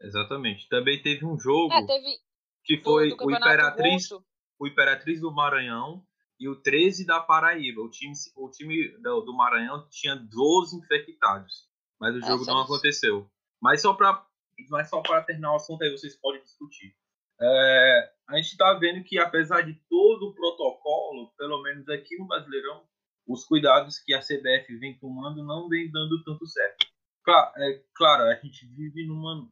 exatamente. 0.00 0.68
Também 0.68 1.02
teve 1.02 1.24
um 1.24 1.38
jogo 1.38 1.72
É, 1.74 1.82
teve 1.86 2.18
que 2.66 2.76
do, 2.76 2.82
foi 2.82 3.08
do 3.08 3.14
o 3.14 3.18
Campeonato 3.18 3.46
Imperatriz, 3.46 4.10
Russo. 4.10 4.24
o 4.58 4.66
Imperatriz 4.66 5.20
do 5.20 5.32
Maranhão 5.32 6.04
e 6.38 6.48
o 6.48 6.56
13 6.60 7.06
da 7.06 7.20
Paraíba. 7.20 7.80
O 7.80 7.88
time, 7.88 8.12
o 8.36 8.50
time 8.50 8.88
do, 8.98 9.20
do 9.22 9.34
Maranhão 9.34 9.88
tinha 9.88 10.16
12 10.16 10.76
infectados, 10.76 11.68
mas 11.98 12.14
o 12.14 12.18
É, 12.18 12.26
jogo 12.26 12.44
só 12.44 12.52
não 12.52 12.62
aconteceu. 12.62 13.30
Mas 13.62 13.80
só 13.80 13.94
para 13.94 14.26
mas 14.70 14.88
só 14.88 15.02
para 15.02 15.22
terminar 15.22 15.52
o 15.52 15.56
assunto 15.56 15.82
aí 15.82 15.90
vocês 15.90 16.16
podem 16.16 16.42
discutir. 16.42 16.94
É, 17.38 18.12
a 18.28 18.36
gente 18.36 18.52
está 18.52 18.72
vendo 18.74 19.04
que 19.04 19.18
apesar 19.18 19.60
de 19.60 19.74
todo 19.88 20.28
o 20.28 20.34
protocolo, 20.34 21.30
pelo 21.36 21.62
menos 21.62 21.86
aqui 21.90 22.16
no 22.16 22.26
Brasileirão, 22.26 22.82
os 23.28 23.44
cuidados 23.44 23.98
que 23.98 24.14
a 24.14 24.20
CBF 24.20 24.74
vem 24.78 24.98
tomando 24.98 25.44
não 25.44 25.68
vem 25.68 25.90
dando 25.90 26.22
tanto 26.24 26.46
certo. 26.46 26.86
Claro, 27.22 27.52
é, 27.58 27.82
claro 27.94 28.22
a 28.24 28.34
gente 28.36 28.66
vive 28.68 29.06
numa, 29.06 29.46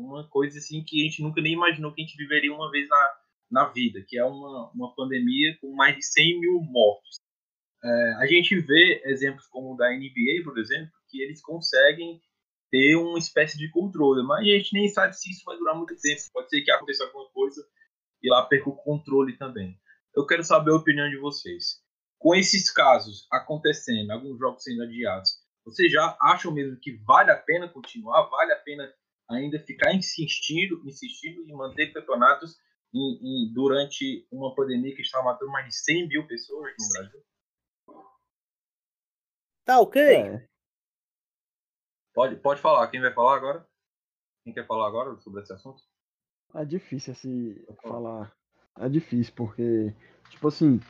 numa 0.00 0.28
coisa 0.28 0.58
assim 0.58 0.82
que 0.84 1.02
a 1.02 1.04
gente 1.04 1.22
nunca 1.22 1.40
nem 1.40 1.52
imaginou 1.52 1.92
que 1.92 2.02
a 2.02 2.04
gente 2.04 2.16
viveria 2.16 2.52
uma 2.52 2.70
vez 2.70 2.88
na, 2.88 3.16
na 3.50 3.64
vida, 3.66 4.02
que 4.06 4.18
é 4.18 4.24
uma, 4.24 4.70
uma 4.72 4.94
pandemia 4.94 5.56
com 5.60 5.74
mais 5.74 5.96
de 5.96 6.04
100 6.04 6.40
mil 6.40 6.60
mortes. 6.62 7.20
É, 7.82 8.14
a 8.18 8.26
gente 8.26 8.58
vê 8.60 9.02
exemplos 9.06 9.46
como 9.46 9.74
o 9.74 9.76
da 9.76 9.90
NBA, 9.90 10.44
por 10.44 10.58
exemplo, 10.58 10.90
que 11.08 11.22
eles 11.22 11.40
conseguem 11.42 12.20
ter 12.70 12.96
uma 12.96 13.18
espécie 13.18 13.58
de 13.58 13.70
controle, 13.70 14.22
mas 14.22 14.40
a 14.40 14.44
gente 14.44 14.72
nem 14.72 14.88
sabe 14.88 15.16
se 15.16 15.30
isso 15.30 15.42
vai 15.44 15.56
durar 15.56 15.76
muito 15.76 15.94
tempo. 15.96 16.20
Pode 16.32 16.48
ser 16.48 16.62
que 16.62 16.70
aconteça 16.70 17.04
alguma 17.04 17.28
coisa 17.30 17.66
e 18.22 18.30
lá 18.30 18.44
perca 18.46 18.70
o 18.70 18.76
controle 18.76 19.36
também. 19.36 19.78
Eu 20.14 20.26
quero 20.26 20.44
saber 20.44 20.70
a 20.72 20.76
opinião 20.76 21.08
de 21.08 21.18
vocês. 21.18 21.80
Com 22.18 22.34
esses 22.34 22.70
casos 22.70 23.26
acontecendo, 23.32 24.10
alguns 24.10 24.38
jogos 24.38 24.62
sendo 24.62 24.82
adiados, 24.82 25.30
vocês 25.64 25.90
já 25.90 26.16
acham 26.20 26.52
mesmo 26.52 26.78
que 26.78 26.96
vale 27.04 27.30
a 27.30 27.36
pena 27.36 27.68
continuar? 27.68 28.28
Vale 28.28 28.52
a 28.52 28.56
pena 28.56 28.92
ainda 29.30 29.58
ficar 29.60 29.94
insistindo, 29.94 30.82
insistindo 30.86 31.42
em 31.42 31.52
manter 31.54 31.92
campeonatos 31.92 32.58
em, 32.92 32.98
em, 33.48 33.52
durante 33.54 34.26
uma 34.30 34.54
pandemia 34.54 34.94
que 34.94 35.02
está 35.02 35.22
matando 35.22 35.50
mais 35.52 35.66
de 35.66 35.74
100 35.76 36.08
mil 36.08 36.26
pessoas 36.26 36.74
no 36.78 36.88
Brasil? 36.88 37.24
Tá 39.64 39.80
ok? 39.80 40.02
É, 40.02 40.48
Pode, 42.12 42.36
pode 42.36 42.60
falar. 42.60 42.88
Quem 42.88 43.00
vai 43.00 43.14
falar 43.14 43.36
agora? 43.36 43.68
Quem 44.42 44.52
quer 44.52 44.66
falar 44.66 44.88
agora 44.88 45.16
sobre 45.20 45.42
esse 45.42 45.52
assunto? 45.52 45.82
é 46.54 46.64
difícil 46.64 47.12
assim 47.12 47.54
falar. 47.80 48.34
É 48.76 48.88
difícil, 48.88 49.32
porque, 49.36 49.94
tipo 50.30 50.48
assim, 50.48 50.80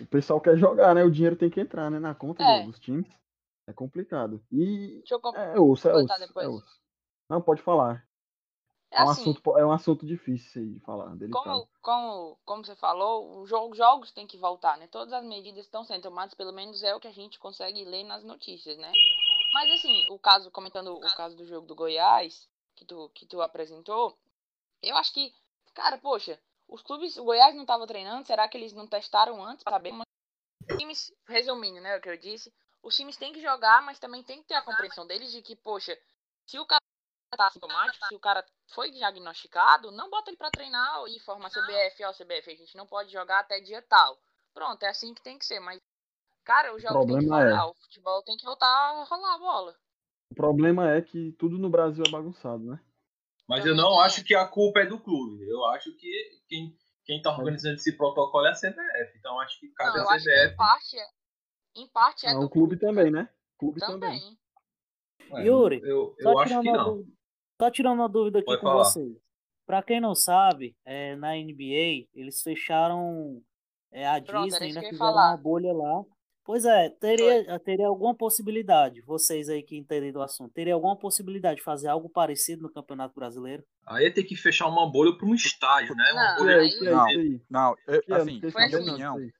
o 0.00 0.06
pessoal 0.06 0.40
quer 0.40 0.56
jogar, 0.56 0.94
né? 0.94 1.04
O 1.04 1.10
dinheiro 1.10 1.36
tem 1.36 1.48
que 1.48 1.60
entrar, 1.60 1.88
né? 1.90 2.00
Na 2.00 2.14
conta 2.14 2.42
do- 2.42 2.50
É. 2.50 2.64
dos 2.64 2.80
times. 2.80 3.06
É 3.68 3.72
complicado. 3.72 4.44
E 4.50 4.98
Deixa 4.98 5.14
eu 5.14 5.20
é 5.34 5.58
osso, 5.60 5.88
é 5.88 5.92
é 5.92 6.26
depois. 6.26 6.62
Não, 7.28 7.40
pode 7.40 7.62
falar. 7.62 8.06
É 8.90 8.98
É 8.98 9.04
um, 9.04 9.10
assim, 9.10 9.30
assunto, 9.30 9.58
é 9.58 9.66
um 9.66 9.72
assunto 9.72 10.06
difícil 10.06 10.72
de 10.74 10.80
falar, 10.80 11.14
delicado. 11.16 11.44
como, 11.44 11.68
como, 11.82 12.38
como 12.44 12.64
você 12.64 12.76
falou, 12.76 13.42
os 13.42 13.48
jo- 13.48 13.74
jogos 13.74 14.12
têm 14.12 14.26
que 14.26 14.38
voltar, 14.38 14.78
né? 14.78 14.86
Todas 14.86 15.12
as 15.12 15.24
medidas 15.24 15.64
estão 15.64 15.84
sendo 15.84 16.02
tomadas, 16.02 16.34
pelo 16.34 16.52
menos 16.52 16.82
é 16.82 16.94
o 16.94 17.00
que 17.00 17.08
a 17.08 17.12
gente 17.12 17.38
consegue 17.38 17.84
ler 17.84 18.04
nas 18.04 18.22
notícias, 18.22 18.78
né? 18.78 18.92
Mas 19.52 19.72
assim, 19.72 20.06
o 20.10 20.18
caso, 20.18 20.50
comentando 20.50 20.94
o 20.94 21.00
caso 21.16 21.36
do 21.36 21.44
jogo 21.44 21.66
do 21.66 21.74
Goiás, 21.74 22.48
que 22.74 22.84
tu, 22.84 23.10
que 23.14 23.26
tu 23.26 23.42
apresentou, 23.42 24.16
eu 24.82 24.96
acho 24.96 25.12
que, 25.12 25.34
cara, 25.74 25.98
poxa, 25.98 26.38
os 26.68 26.82
clubes, 26.82 27.16
o 27.16 27.24
Goiás 27.24 27.54
não 27.54 27.62
estava 27.62 27.86
treinando, 27.86 28.26
será 28.26 28.48
que 28.48 28.56
eles 28.56 28.72
não 28.72 28.86
testaram 28.86 29.42
antes 29.44 29.64
para 29.64 29.74
saber? 29.74 29.92
Os 29.92 30.76
times, 30.78 31.12
resumindo, 31.26 31.80
né, 31.80 31.96
o 31.96 32.00
que 32.00 32.08
eu 32.08 32.16
disse, 32.16 32.52
os 32.82 32.94
times 32.94 33.16
têm 33.16 33.32
que 33.32 33.40
jogar, 33.40 33.82
mas 33.82 33.98
também 33.98 34.22
tem 34.22 34.42
que 34.42 34.48
ter 34.48 34.54
a 34.54 34.62
compreensão 34.62 35.06
deles 35.06 35.32
de 35.32 35.42
que, 35.42 35.56
poxa, 35.56 35.98
se 36.46 36.58
o 36.58 36.66
cara 36.66 36.80
tá 37.30 37.50
sintomático, 37.50 38.04
se 38.06 38.14
o 38.14 38.20
cara 38.20 38.44
foi 38.74 38.90
diagnosticado, 38.90 39.90
não 39.90 40.10
bota 40.10 40.30
ele 40.30 40.36
pra 40.36 40.50
treinar 40.50 41.04
e 41.08 41.18
forma 41.20 41.46
a 41.46 41.50
CBF, 41.50 42.04
ó, 42.04 42.12
CBF, 42.12 42.50
a 42.50 42.56
gente 42.56 42.76
não 42.76 42.86
pode 42.86 43.10
jogar 43.10 43.40
até 43.40 43.60
dia 43.60 43.82
tal. 43.82 44.18
Pronto, 44.54 44.82
é 44.82 44.88
assim 44.88 45.14
que 45.14 45.22
tem 45.22 45.38
que 45.38 45.44
ser, 45.46 45.60
mas 45.60 45.80
cara, 46.44 46.74
o 46.74 46.78
jogo 46.78 47.06
tem 47.06 47.18
que 47.18 47.26
problema 47.26 47.42
é- 47.42 47.48
voltar, 47.50 47.66
o 47.66 47.74
futebol 47.74 48.22
tem 48.22 48.36
que 48.36 48.44
voltar 48.44 48.66
a 48.66 49.04
rolar 49.04 49.34
a 49.34 49.38
bola. 49.38 49.76
O 50.30 50.34
problema 50.34 50.90
é 50.90 51.00
que 51.02 51.32
tudo 51.32 51.58
no 51.58 51.70
Brasil 51.70 52.04
é 52.04 52.10
bagunçado, 52.10 52.62
né? 52.64 52.80
Mas 53.48 53.60
Também 53.60 53.76
eu 53.76 53.82
não 53.82 53.90
tem 53.92 54.00
acho 54.02 54.24
que 54.24 54.34
a 54.34 54.46
culpa 54.46 54.80
é 54.80 54.86
do 54.86 54.98
clube. 54.98 55.48
Eu 55.48 55.64
acho 55.66 55.92
que 55.96 56.42
quem, 56.48 56.76
quem 57.04 57.22
tá 57.22 57.30
organizando 57.30 57.76
esse 57.76 57.96
protocolo 57.96 58.44
é 58.46 58.50
a 58.50 58.54
CBF. 58.54 59.18
Então 59.18 59.38
acho 59.40 59.60
que 59.60 59.68
cabe 59.68 59.98
Não, 59.98 60.04
a 60.04 60.08
que 60.08 60.14
em 60.16 60.18
CBF. 60.20 60.56
parte 60.56 60.98
é, 60.98 61.06
em 61.76 61.88
parte 61.88 62.26
é 62.26 62.30
Ah, 62.30 62.40
do 62.40 62.46
o 62.46 62.50
clube 62.50 62.76
também, 62.76 63.10
né? 63.10 63.28
Clube 63.56 63.80
também. 63.80 64.20
Também. 64.20 64.38
É, 65.32 65.44
Yuri, 65.44 65.80
eu, 65.84 66.14
eu 66.18 66.38
acho 66.38 66.60
que 66.60 66.70
não. 66.70 66.84
dúvida, 66.84 67.15
só 67.60 67.70
tirando 67.70 67.94
uma 67.98 68.08
dúvida 68.08 68.38
aqui 68.38 68.46
Pode 68.46 68.60
com 68.60 68.66
falar. 68.68 68.84
vocês. 68.84 69.16
Pra 69.66 69.82
quem 69.82 70.00
não 70.00 70.14
sabe, 70.14 70.76
é, 70.84 71.16
na 71.16 71.34
NBA, 71.36 72.06
eles 72.14 72.40
fecharam 72.42 73.40
é, 73.92 74.06
a 74.06 74.20
Pronto, 74.22 74.44
Disney, 74.48 74.68
isso 74.68 74.74
né? 74.76 74.80
que 74.82 74.90
Fizeram 74.90 74.98
falar. 75.12 75.30
uma 75.30 75.36
bolha 75.36 75.72
lá. 75.72 76.04
Pois 76.44 76.64
é, 76.64 76.90
teria, 77.00 77.58
teria 77.58 77.88
alguma 77.88 78.14
possibilidade, 78.14 79.00
vocês 79.02 79.48
aí 79.48 79.64
que 79.64 79.76
entendem 79.76 80.12
do 80.12 80.22
assunto, 80.22 80.52
teria 80.52 80.74
alguma 80.74 80.96
possibilidade 80.96 81.56
de 81.56 81.64
fazer 81.64 81.88
algo 81.88 82.08
parecido 82.08 82.62
no 82.62 82.70
Campeonato 82.72 83.12
Brasileiro? 83.16 83.64
Aí 83.84 84.04
ia 84.04 84.14
ter 84.14 84.22
que 84.22 84.36
fechar 84.36 84.68
uma 84.68 84.88
bolha 84.88 85.16
para 85.18 85.26
um 85.26 85.34
estádio, 85.34 85.96
né? 85.96 86.04
Uma 86.12 86.30
Não, 86.30 86.38
bolha, 86.38 86.56
aí, 86.58 86.60
aí- 86.66 86.78
que 86.78 86.86
é 86.86 86.90
Não. 86.92 87.08
isso 87.08 87.18
aí? 87.18 87.40
Não, 87.50 87.74
Que 87.74 87.90
é? 87.90 88.00
Não 88.06 88.16
assim, 88.18 88.40
na 88.40 88.48
minha 88.50 88.68
não 88.78 89.14
opinião, 89.14 89.30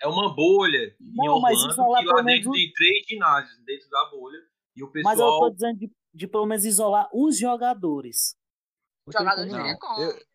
é 0.00 0.06
uma 0.06 0.32
bolha 0.36 0.78
em 1.00 1.16
Não, 1.26 1.40
mas 1.40 1.56
Orlando 1.56 1.72
isolar 1.72 2.00
que 2.00 2.06
lá 2.06 2.14
pelo 2.14 2.24
menos 2.26 2.38
dentro 2.44 2.50
um- 2.50 2.54
tem 2.54 2.72
três 2.72 3.06
ginásios 3.08 3.64
dentro 3.64 3.88
da 3.90 4.10
bolha 4.12 4.38
e 4.76 4.84
o 4.84 4.86
Mas 4.86 5.18
eu 5.18 5.26
tô 5.26 5.32
pessoal 5.32 5.50
dizendo 5.50 5.78
de, 5.80 5.90
de 6.14 6.26
pelo 6.26 6.46
menos 6.46 6.64
isolar 6.64 7.08
os 7.12 7.38
jogadores. 7.38 8.36
Os 9.06 9.14
Não 9.14 9.24
tem 9.24 9.30
jogadores 9.46 9.52
como 9.52 9.62
teriam 9.62 9.72
não. 9.72 9.78
como. 9.78 10.02
Eu- 10.02 10.32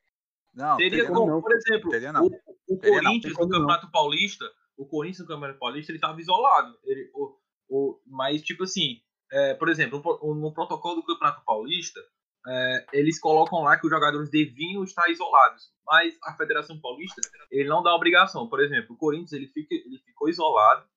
não, 0.53 0.77
Teria 0.77 0.89
teria 0.89 1.07
como 1.13 1.31
não. 1.31 1.41
por 1.41 1.55
exemplo, 1.55 1.89
Teria 1.91 2.11
não. 2.11 2.25
o, 2.25 2.31
o. 2.69 2.77
Corinthians 2.79 3.33
no. 3.33 3.39
Campeonato 3.39 3.91
Paulista, 3.91 4.45
o 4.75 4.85
Corinthians 4.87 5.19
no 5.19 5.27
Campeonato 5.27 5.59
Paulista, 5.59 5.91
ele 5.91 5.97
estava 5.97 6.19
isolado. 6.19 6.75
Ele, 6.83 7.11
o, 7.13 7.37
o, 7.69 8.01
mas, 8.07 8.41
tipo 8.41 8.63
assim, 8.63 8.99
é, 9.31 9.53
por 9.53 9.69
exemplo, 9.69 10.01
no, 10.23 10.33
no 10.35 10.53
protocolo 10.53 10.95
do 10.95 11.05
Campeonato 11.05 11.43
Paulista, 11.45 11.99
é, 12.47 12.85
eles 12.93 13.19
colocam 13.19 13.59
lá 13.61 13.77
que 13.77 13.85
os 13.85 13.91
jogadores 13.91 14.31
deviam 14.31 14.83
estar 14.83 15.07
isolados. 15.09 15.71
Mas 15.85 16.17
a 16.23 16.33
Federação 16.35 16.79
Paulista, 16.81 17.21
ele 17.51 17.69
não 17.69 17.83
dá 17.83 17.93
obrigação. 17.93 18.49
Por 18.49 18.59
exemplo, 18.59 18.95
o 18.95 18.97
Corinthians, 18.97 19.33
ele, 19.33 19.47
fica, 19.47 19.75
ele 19.75 19.99
ficou 19.99 20.27
isolado 20.27 20.87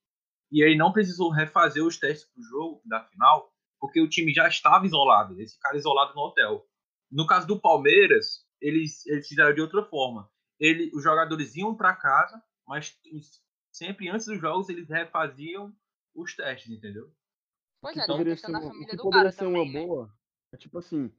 e 0.51 0.65
aí 0.65 0.75
não 0.77 0.93
precisou 0.93 1.31
refazer 1.31 1.85
os 1.85 1.99
testes 1.99 2.29
pro 2.33 2.43
jogo 2.43 2.81
da 2.85 3.05
final, 3.05 3.53
porque 3.81 4.01
o 4.01 4.09
time 4.09 4.33
já 4.33 4.47
estava 4.47 4.87
isolado. 4.87 5.35
Eles 5.35 5.55
ficaram 5.55 5.79
isolados 5.79 6.15
no 6.15 6.23
hotel. 6.23 6.67
No 7.11 7.27
caso 7.27 7.47
do 7.47 7.61
Palmeiras, 7.61 8.47
eles, 8.61 9.05
eles 9.07 9.27
fizeram 9.27 9.55
de 9.55 9.61
outra 9.61 9.85
forma. 9.85 10.31
Ele, 10.59 10.91
os 10.95 11.03
jogadores 11.03 11.57
iam 11.57 11.75
para 11.75 11.97
casa, 11.97 12.41
mas 12.69 12.97
sempre 13.73 14.09
antes 14.09 14.27
dos 14.27 14.41
jogos 14.41 14.69
eles 14.69 14.89
refaziam 14.89 15.75
os 16.15 16.37
testes, 16.37 16.71
entendeu? 16.71 17.11
Pois 17.81 17.97
é, 17.97 18.01
tem 18.01 18.05
a 18.05 18.07
poderia 18.07 18.33
questão 18.35 18.49
ser 18.49 18.53
da 18.53 18.59
uma, 18.59 18.67
o 18.67 18.73
família 18.73 18.91
que 18.91 18.97
do 18.97 19.03
poderia 19.03 19.23
cara 19.23 19.33
ser 19.33 19.47
uma 19.47 19.59
também, 19.65 19.73
né? 19.73 19.87
boa 19.87 20.21
é 20.53 20.57
tipo 20.57 20.79
assim, 20.79 21.13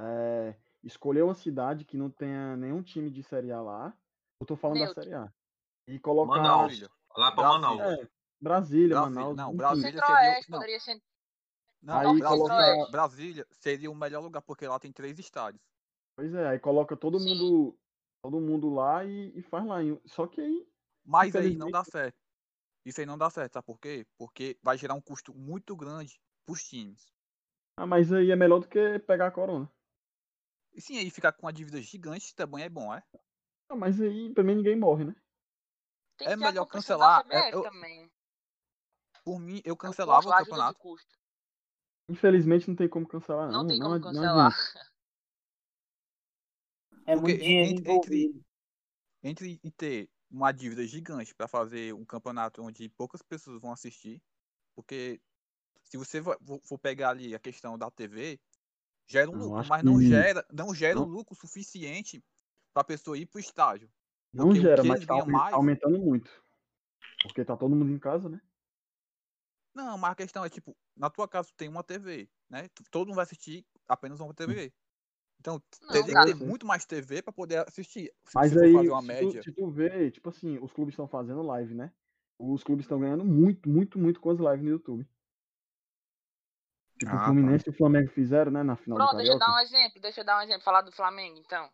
é, 0.00 0.56
escolher 0.82 1.22
uma 1.22 1.34
cidade 1.34 1.84
que 1.84 1.96
não 1.96 2.10
tenha 2.10 2.56
nenhum 2.56 2.82
time 2.82 3.10
de 3.10 3.22
Série 3.22 3.52
A 3.52 3.60
lá. 3.60 3.96
Eu 4.40 4.46
tô 4.46 4.56
falando 4.56 4.78
Neutro. 4.78 4.96
da 4.96 5.02
Série 5.02 5.14
A. 5.14 5.32
E 5.88 5.98
colocar 5.98 6.36
Manaus. 6.38 6.80
Lá 7.16 7.32
para 7.32 7.48
Brasília. 7.48 7.68
Manaus. 7.68 7.80
é, 7.80 7.84
Brasília, 7.86 8.08
Brasília, 8.40 9.00
Manaus. 9.00 9.36
não. 9.36 9.56
Brasília 9.56 9.90
seria. 9.90 10.00
Centro-Oeste 10.00 10.50
Não, 10.50 10.58
poderia 10.58 10.80
ser. 10.80 11.02
Não, 11.82 11.98
Aí 11.98 12.18
Brasília, 12.18 12.46
colocar- 12.48 12.90
Brasília 12.90 13.46
seria 13.50 13.90
o 13.90 13.94
melhor 13.94 14.20
lugar, 14.20 14.42
porque 14.42 14.66
lá 14.66 14.78
tem 14.78 14.92
três 14.92 15.18
estádios. 15.18 15.62
Pois 16.16 16.32
é, 16.34 16.46
aí 16.48 16.58
coloca 16.58 16.96
todo 16.96 17.18
Sim. 17.18 17.28
mundo, 17.28 17.78
todo 18.22 18.40
mundo 18.40 18.68
lá 18.68 19.04
e, 19.04 19.32
e 19.38 19.42
faz 19.42 19.64
lá. 19.66 19.78
Só 20.06 20.26
que 20.26 20.40
aí 20.40 20.66
Mas 21.04 21.34
aí 21.34 21.56
não 21.56 21.70
dá 21.70 21.82
certo. 21.84 22.16
Isso 22.84 23.00
aí 23.00 23.06
não 23.06 23.16
dá 23.18 23.30
certo, 23.30 23.54
sabe 23.54 23.66
por 23.66 23.78
quê? 23.78 24.06
Porque 24.18 24.58
vai 24.62 24.76
gerar 24.76 24.94
um 24.94 25.00
custo 25.00 25.34
muito 25.34 25.76
grande 25.76 26.20
pros 26.44 26.62
times. 26.64 27.06
Ah, 27.76 27.86
mas 27.86 28.12
aí 28.12 28.30
é 28.30 28.36
melhor 28.36 28.58
do 28.60 28.68
que 28.68 28.98
pegar 29.00 29.28
a 29.28 29.30
corona. 29.30 29.70
E 30.74 30.80
sim, 30.80 30.98
aí 30.98 31.10
ficar 31.10 31.32
com 31.32 31.46
uma 31.46 31.52
dívida 31.52 31.80
gigante 31.80 32.34
também 32.34 32.64
é 32.64 32.68
bom, 32.68 32.92
é? 32.92 33.02
Ah, 33.68 33.76
mas 33.76 34.00
aí 34.00 34.32
também 34.34 34.56
ninguém 34.56 34.76
morre, 34.76 35.04
né? 35.04 35.14
Tem 36.16 36.28
É 36.28 36.32
a 36.32 36.36
melhor 36.36 36.66
cancelar, 36.66 37.24
é, 37.30 37.54
eu- 37.54 37.62
também. 37.62 38.10
Por 39.24 39.38
mim, 39.38 39.60
eu 39.64 39.70
É 39.70 39.72
o 39.72 39.76
cancelava 39.76 40.18
custo, 40.18 40.30
o 40.30 40.32
a 40.32 40.36
ajuda 40.36 40.50
campeonato. 40.50 40.78
Infelizmente 42.12 42.68
não 42.68 42.76
tem 42.76 42.88
como 42.88 43.06
cancelar, 43.08 43.50
não. 43.50 43.62
Não 43.62 43.66
tem 43.66 43.80
como 43.80 43.94
adi- 43.94 44.04
cancelar. 44.04 44.52
adianta. 44.52 44.92
É 47.04 47.16
Porque 47.16 47.32
muito 47.34 47.88
entre-. 47.90 48.44
Entre 49.24 49.60
e 49.64 49.70
ter 49.72 50.08
uma 50.30 50.52
dívida 50.52 50.86
gigante 50.86 51.34
para 51.34 51.48
fazer 51.48 51.92
um 51.92 52.04
campeonato 52.04 52.62
onde 52.62 52.88
poucas 52.90 53.20
pessoas 53.22 53.60
vão 53.60 53.72
assistir, 53.72 54.22
porque 54.74 55.20
se 55.82 55.96
você 55.96 56.22
for 56.22 56.78
pegar 56.80 57.10
ali 57.10 57.34
a 57.34 57.40
questão 57.40 57.76
da 57.76 57.90
TV, 57.90 58.38
gera 59.06 59.28
um 59.30 59.34
lucro, 59.34 59.66
mas 59.68 59.82
não 59.82 59.98
que- 59.98 60.06
gera, 60.08 60.46
não 60.52 60.72
gera 60.74 60.98
um 60.98 61.02
não- 61.02 61.08
lucro 61.08 61.34
suficiente 61.34 62.22
para 62.72 62.82
a 62.82 62.84
pessoa 62.84 63.18
ir 63.18 63.26
pro 63.26 63.40
estádio. 63.40 63.90
Não 64.32 64.50
o 64.50 64.54
gera, 64.54 64.84
mas 64.84 64.98
eles 65.02 65.06
tá 65.06 65.24
mais- 65.26 65.52
aumentando 65.54 65.98
muito. 65.98 66.30
Porque 67.24 67.44
tá 67.44 67.56
todo 67.56 67.74
mundo 67.74 67.90
em 67.90 67.98
casa, 67.98 68.28
né? 68.28 68.40
Não, 69.74 69.96
mas 69.96 70.12
a 70.12 70.14
questão 70.14 70.44
é 70.44 70.50
tipo, 70.50 70.76
na 70.96 71.08
tua 71.08 71.26
casa 71.26 71.48
tu 71.48 71.54
tem 71.56 71.68
uma 71.68 71.82
TV, 71.82 72.28
né? 72.50 72.68
Todo 72.90 73.06
mundo 73.08 73.16
vai 73.16 73.24
assistir 73.24 73.64
apenas 73.88 74.20
uma 74.20 74.34
TV. 74.34 74.72
Então, 75.40 75.60
Não, 75.82 75.88
teria 75.88 76.14
que 76.14 76.24
ter 76.26 76.34
muito 76.36 76.64
mais 76.64 76.84
TV 76.84 77.20
para 77.20 77.32
poder 77.32 77.66
assistir. 77.66 78.12
Se 78.24 78.34
Mas 78.34 78.56
aí, 78.56 78.72
fazer 78.72 78.90
uma 78.90 79.00
se 79.00 79.06
média. 79.08 79.40
tu, 79.40 79.44
se 79.44 79.52
tu 79.52 79.70
vê, 79.70 80.10
tipo 80.10 80.28
assim, 80.28 80.58
os 80.58 80.72
clubes 80.72 80.92
estão 80.92 81.08
fazendo 81.08 81.42
live, 81.42 81.74
né? 81.74 81.92
Os 82.38 82.62
clubes 82.62 82.84
estão 82.84 83.00
ganhando 83.00 83.24
muito, 83.24 83.68
muito, 83.68 83.98
muito 83.98 84.20
com 84.20 84.30
as 84.30 84.38
lives 84.38 84.62
no 84.62 84.70
YouTube. 84.70 85.08
Tipo, 86.98 87.10
Ah, 87.10 87.16
o 87.16 87.18
tá. 87.18 87.24
Fluminense 87.24 87.64
e 87.68 87.70
o 87.70 87.76
Flamengo 87.76 88.10
fizeram, 88.12 88.52
né? 88.52 88.62
Na 88.62 88.76
final 88.76 88.96
Pronto, 88.96 89.12
do 89.12 89.16
deixa 89.16 89.32
eu 89.32 89.38
dar 89.38 89.54
um 89.54 89.58
exemplo. 89.58 90.00
Deixa 90.00 90.20
eu 90.20 90.24
dar 90.24 90.38
um 90.38 90.42
exemplo. 90.42 90.62
Falar 90.62 90.82
do 90.82 90.92
Flamengo, 90.92 91.38
então. 91.38 91.68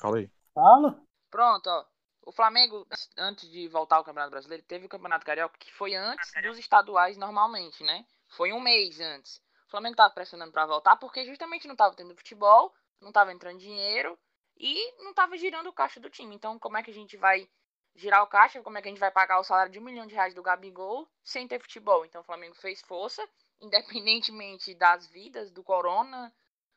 Fala 0.00 0.18
aí. 0.18 0.30
Fala? 0.54 1.02
Pronto, 1.30 1.66
ó. 1.68 1.84
O 2.26 2.32
Flamengo, 2.32 2.86
antes 3.16 3.48
de 3.50 3.68
voltar 3.68 3.96
ao 3.96 4.04
Campeonato 4.04 4.30
Brasileiro, 4.30 4.64
teve 4.64 4.86
o 4.86 4.88
Campeonato 4.88 5.26
Carioca 5.26 5.58
que 5.58 5.72
foi 5.72 5.94
antes 5.94 6.32
dos 6.42 6.58
estaduais 6.58 7.16
normalmente, 7.16 7.82
né? 7.84 8.06
Foi 8.28 8.52
um 8.52 8.60
mês 8.60 8.98
antes. 9.00 9.42
O 9.66 9.70
Flamengo 9.70 9.96
tava 9.96 10.12
pressionando 10.14 10.52
para 10.52 10.66
voltar 10.66 10.96
porque 10.96 11.24
justamente 11.24 11.68
não 11.68 11.76
tava 11.76 11.94
tendo 11.94 12.14
futebol, 12.14 12.72
não 13.00 13.12
tava 13.12 13.32
entrando 13.32 13.58
dinheiro 13.58 14.18
e 14.56 15.02
não 15.02 15.12
tava 15.12 15.36
girando 15.36 15.68
o 15.68 15.72
caixa 15.72 16.00
do 16.00 16.10
time. 16.10 16.34
Então, 16.34 16.58
como 16.58 16.76
é 16.76 16.82
que 16.82 16.90
a 16.90 16.94
gente 16.94 17.16
vai 17.16 17.48
girar 17.94 18.22
o 18.22 18.26
caixa? 18.26 18.62
Como 18.62 18.78
é 18.78 18.82
que 18.82 18.88
a 18.88 18.90
gente 18.90 19.00
vai 19.00 19.10
pagar 19.10 19.38
o 19.38 19.44
salário 19.44 19.72
de 19.72 19.78
um 19.78 19.82
milhão 19.82 20.06
de 20.06 20.14
reais 20.14 20.34
do 20.34 20.42
Gabigol 20.42 21.08
sem 21.22 21.46
ter 21.46 21.60
futebol? 21.60 22.04
Então, 22.04 22.20
o 22.20 22.24
Flamengo 22.24 22.54
fez 22.54 22.80
força, 22.82 23.26
independentemente 23.60 24.74
das 24.74 25.06
vidas, 25.08 25.50
do 25.50 25.62
corona, 25.62 26.32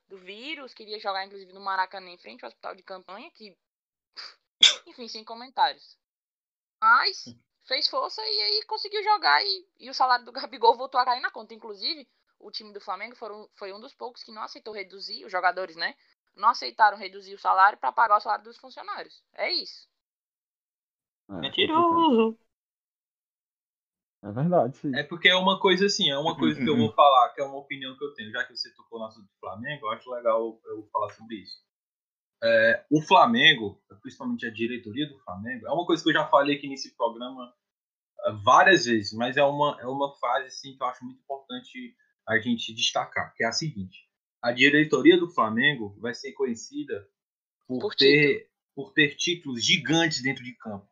do 0.07 0.17
vírus. 0.17 0.73
Queria 0.73 0.99
jogar, 0.99 1.25
inclusive, 1.25 1.53
no 1.53 1.61
Maracanã, 1.61 2.09
em 2.09 2.17
frente 2.17 2.43
ao 2.43 2.49
hospital 2.49 2.75
de 2.75 2.83
campanha, 2.83 3.31
que. 3.31 3.55
Enfim, 4.87 5.07
sem 5.07 5.23
comentários. 5.23 5.97
Mas 6.81 7.35
fez 7.67 7.89
força 7.89 8.21
e 8.21 8.41
aí 8.41 8.65
conseguiu 8.65 9.03
jogar 9.03 9.43
e, 9.43 9.67
e 9.79 9.89
o 9.89 9.93
salário 9.93 10.25
do 10.25 10.31
Gabigol 10.33 10.77
voltou 10.77 10.99
a 10.99 11.05
cair 11.05 11.21
na 11.21 11.29
conta. 11.29 11.53
Inclusive, 11.53 12.07
o 12.39 12.49
time 12.49 12.71
do 12.71 12.79
Flamengo 12.79 13.15
foram, 13.15 13.49
foi 13.55 13.73
um 13.73 13.79
dos 13.79 13.93
poucos 13.93 14.23
que 14.23 14.31
não 14.31 14.41
aceitou 14.41 14.73
reduzir, 14.73 15.25
os 15.25 15.31
jogadores, 15.31 15.75
né? 15.75 15.95
Não 16.35 16.49
aceitaram 16.49 16.97
reduzir 16.97 17.33
o 17.33 17.39
salário 17.39 17.77
para 17.77 17.91
pagar 17.91 18.17
o 18.17 18.21
salário 18.21 18.45
dos 18.45 18.57
funcionários. 18.57 19.23
É 19.33 19.51
isso. 19.51 19.87
É, 21.29 21.33
Mentiroso! 21.41 22.39
É 24.23 24.31
verdade, 24.31 24.77
sim. 24.77 24.95
É 24.95 25.03
porque 25.03 25.29
é 25.29 25.35
uma 25.35 25.59
coisa 25.59 25.85
assim, 25.85 26.09
é 26.09 26.17
uma 26.17 26.35
coisa 26.37 26.59
que 26.59 26.69
eu 26.69 26.77
vou 26.77 26.91
falar, 26.93 27.29
que 27.33 27.41
é 27.41 27.43
uma 27.43 27.57
opinião 27.57 27.95
que 27.97 28.03
eu 28.03 28.13
tenho. 28.13 28.31
Já 28.31 28.43
que 28.45 28.55
você 28.55 28.73
tocou 28.73 28.99
no 28.99 29.05
assunto 29.05 29.27
do 29.27 29.39
Flamengo, 29.39 29.85
eu 29.85 29.91
acho 29.91 30.09
legal 30.11 30.59
eu 30.65 30.87
falar 30.91 31.09
sobre 31.09 31.35
isso. 31.37 31.66
É, 32.43 32.85
o 32.91 33.01
Flamengo, 33.01 33.81
principalmente 34.01 34.45
a 34.45 34.51
diretoria 34.51 35.07
do 35.07 35.17
Flamengo, 35.19 35.67
é 35.67 35.71
uma 35.71 35.85
coisa 35.85 36.03
que 36.03 36.09
eu 36.09 36.13
já 36.13 36.27
falei 36.27 36.57
aqui 36.57 36.67
nesse 36.67 36.95
programa 36.95 37.53
é, 38.25 38.31
várias 38.43 38.85
vezes, 38.85 39.13
mas 39.13 39.37
é 39.37 39.43
uma, 39.43 39.77
é 39.79 39.87
uma 39.87 40.15
fase 40.17 40.47
assim, 40.47 40.75
que 40.75 40.83
eu 40.83 40.87
acho 40.87 41.03
muito 41.03 41.19
importante 41.19 41.95
a 42.27 42.37
gente 42.39 42.73
destacar, 42.73 43.33
que 43.35 43.43
é 43.43 43.47
a 43.47 43.51
seguinte. 43.51 44.07
A 44.41 44.51
diretoria 44.51 45.17
do 45.17 45.29
Flamengo 45.29 45.97
vai 45.99 46.13
ser 46.13 46.33
conhecida 46.33 47.07
por, 47.67 47.79
Por 47.79 47.95
ter, 47.95 48.49
por 48.75 48.93
ter 48.93 49.15
títulos 49.15 49.65
gigantes 49.65 50.21
dentro 50.21 50.43
de 50.43 50.55
campo. 50.55 50.87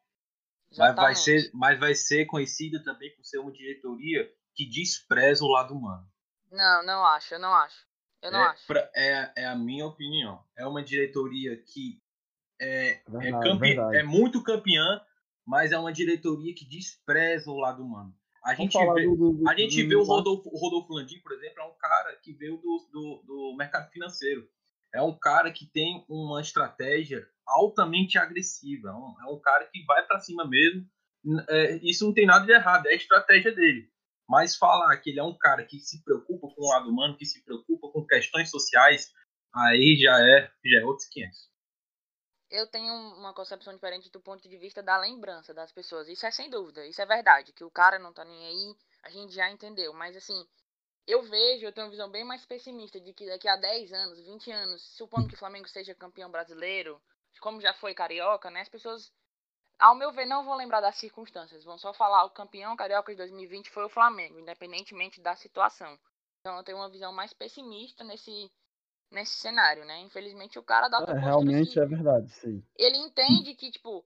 Mas 0.77 0.95
vai, 0.95 1.15
ser, 1.15 1.51
mas 1.53 1.79
vai 1.79 1.95
ser 1.95 2.25
conhecida 2.25 2.83
também 2.83 3.15
por 3.15 3.23
ser 3.23 3.37
uma 3.39 3.51
diretoria 3.51 4.29
que 4.53 4.65
despreza 4.65 5.43
o 5.43 5.47
lado 5.47 5.73
humano. 5.73 6.05
Não, 6.51 6.85
não 6.85 7.05
acho, 7.05 7.33
eu 7.33 7.39
não 7.39 7.53
acho. 7.53 7.85
Eu 8.26 8.32
não 8.32 8.39
é, 8.39 8.47
acho. 8.47 8.67
pra- 8.67 8.89
é, 8.95 9.32
é 9.38 9.45
a 9.45 9.55
minha 9.55 9.86
opinião. 9.86 10.43
É 10.57 10.65
uma 10.67 10.84
diretoria 10.84 11.55
que 11.57 11.99
é, 12.59 12.89
é, 12.91 13.01
Verdade, 13.07 13.43
campe- 13.49 13.67
verdade. 13.76 13.97
é 13.97 14.03
muito 14.03 14.41
campeã, 14.43 15.01
mas 15.45 15.71
é 15.71 15.78
uma 15.78 15.91
diretoria 15.93 16.53
que 16.55 16.65
despreza 16.65 17.49
o 17.51 17.57
lado 17.57 17.84
humano. 17.84 18.13
A 18.43 18.53
Vamos 18.53 18.73
gente 18.73 18.93
vê, 18.93 19.05
do- 19.07 19.34
do- 19.34 19.49
a 19.49 19.55
gente 19.55 19.84
do- 19.84 19.89
vê 19.89 19.95
o 19.95 20.03
Rodolfo, 20.03 20.49
o 20.49 20.57
Rodolfo 20.57 20.93
Landim, 20.93 21.19
por 21.19 21.32
exemplo, 21.34 21.61
é 21.61 21.65
um 21.65 21.73
cara 21.78 22.15
que 22.21 22.32
veio 22.34 22.57
do, 22.57 22.88
do, 22.91 23.23
do 23.26 23.55
mercado 23.57 23.89
financeiro. 23.91 24.47
É 24.93 25.01
um 25.01 25.13
cara 25.17 25.51
que 25.51 25.65
tem 25.65 26.05
uma 26.07 26.39
estratégia 26.39 27.28
altamente 27.45 28.17
agressiva. 28.17 28.89
É 28.89 28.93
um, 28.93 29.15
é 29.30 29.34
um 29.34 29.39
cara 29.39 29.65
que 29.65 29.84
vai 29.86 30.05
para 30.05 30.19
cima 30.19 30.47
mesmo. 30.47 30.86
É, 31.49 31.76
isso 31.78 32.05
não 32.05 32.13
tem 32.13 32.26
nada 32.26 32.45
de 32.45 32.51
errado, 32.53 32.86
é 32.86 32.91
a 32.91 32.95
estratégia 32.95 33.51
dele. 33.53 33.89
Mas 34.28 34.55
falar 34.55 34.97
que 34.97 35.11
ele 35.11 35.19
é 35.19 35.23
um 35.23 35.38
cara 35.38 35.65
que 35.65 35.80
se 35.80 36.03
preocupa 36.03 36.47
com 36.47 36.61
o 36.61 36.69
lado 36.69 36.89
humano, 36.89 37.17
que 37.17 37.26
se 37.26 37.43
preocupa 37.43 37.89
com 37.91 38.05
questões 38.05 38.49
sociais, 38.49 39.11
aí 39.53 39.97
já 40.01 40.19
é, 40.19 40.51
já 40.65 40.80
é 40.82 40.86
outros 40.86 41.07
500. 41.09 41.49
Eu 42.49 42.67
tenho 42.67 42.93
uma 42.93 43.34
concepção 43.34 43.73
diferente 43.73 44.09
do 44.11 44.19
ponto 44.19 44.47
de 44.47 44.57
vista 44.57 44.82
da 44.82 44.97
lembrança 44.97 45.53
das 45.53 45.71
pessoas. 45.71 46.07
Isso 46.07 46.26
é 46.26 46.32
sem 46.32 46.49
dúvida, 46.49 46.86
isso 46.86 47.01
é 47.01 47.05
verdade. 47.05 47.53
Que 47.53 47.63
o 47.63 47.71
cara 47.71 47.99
não 47.99 48.13
tá 48.13 48.23
nem 48.23 48.47
aí, 48.47 48.76
a 49.03 49.09
gente 49.09 49.34
já 49.34 49.49
entendeu. 49.51 49.93
Mas 49.93 50.15
assim, 50.15 50.47
eu 51.07 51.21
vejo, 51.23 51.65
eu 51.65 51.71
tenho 51.71 51.86
uma 51.86 51.91
visão 51.91 52.09
bem 52.09 52.23
mais 52.23 52.45
pessimista 52.45 52.99
de 52.99 53.13
que 53.13 53.28
daqui 53.28 53.47
a 53.47 53.55
10 53.55 53.93
anos, 53.93 54.19
20 54.19 54.51
anos, 54.51 54.82
supondo 54.95 55.28
que 55.28 55.36
o 55.36 55.38
Flamengo 55.38 55.67
seja 55.67 55.93
campeão 55.93 56.32
brasileiro, 56.32 57.01
como 57.39 57.61
já 57.61 57.73
foi 57.73 57.93
carioca, 57.93 58.49
né? 58.49 58.61
As 58.61 58.69
pessoas, 58.69 59.11
ao 59.80 59.95
meu 59.95 60.11
ver, 60.11 60.26
não 60.26 60.45
vão 60.45 60.55
lembrar 60.55 60.82
das 60.82 60.95
circunstâncias. 60.95 61.63
Vão 61.63 61.78
só 61.78 61.93
falar 61.93 62.26
o 62.26 62.30
campeão 62.30 62.76
carioca 62.76 63.11
de 63.11 63.17
2020 63.17 63.69
foi 63.69 63.86
o 63.86 63.89
Flamengo, 63.89 64.39
independentemente 64.39 65.21
da 65.21 65.36
situação. 65.36 65.97
Então 66.39 66.57
eu 66.57 66.63
tenho 66.63 66.78
uma 66.78 66.89
visão 66.89 67.11
mais 67.11 67.34
pessimista 67.34 68.03
nesse, 68.03 68.51
nesse 69.11 69.34
cenário, 69.34 69.86
né? 69.86 69.99
Infelizmente 69.99 70.59
o 70.59 70.63
cara 70.63 70.88
dá 70.88 71.03
É, 71.07 71.19
realmente 71.19 71.80
é 71.80 71.86
verdade, 71.86 72.30
sim. 72.30 72.63
ele 72.78 72.97
entende 72.97 73.55
que, 73.55 73.71
tipo, 73.71 74.05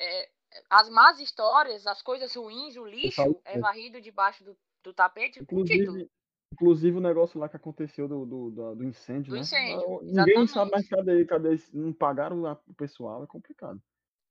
é, 0.00 0.30
as 0.70 0.88
más 0.88 1.20
histórias, 1.20 1.86
as 1.86 2.02
coisas 2.02 2.34
ruins, 2.34 2.76
o 2.76 2.86
lixo 2.86 3.20
é 3.44 3.52
isso. 3.52 3.60
varrido 3.60 4.00
debaixo 4.00 4.44
do, 4.44 4.56
do 4.82 4.92
tapete 4.94 5.44
com 5.44 5.62
título. 5.64 5.98
Inclusive, 5.98 6.10
inclusive 6.52 6.96
o 6.96 7.00
negócio 7.00 7.38
lá 7.38 7.48
que 7.48 7.56
aconteceu 7.56 8.08
do, 8.08 8.24
do, 8.24 8.74
do, 8.74 8.84
incêndio, 8.84 9.30
Do 9.30 9.34
né? 9.34 9.40
incêndio, 9.40 10.00
Ninguém 10.02 10.46
sabe 10.46 10.70
exatamente. 10.70 10.72
mais 10.72 10.88
cadê, 10.88 11.24
cadê. 11.24 11.62
Não 11.72 11.92
pagaram 11.92 12.42
o 12.66 12.74
pessoal, 12.74 13.24
é 13.24 13.26
complicado. 13.26 13.80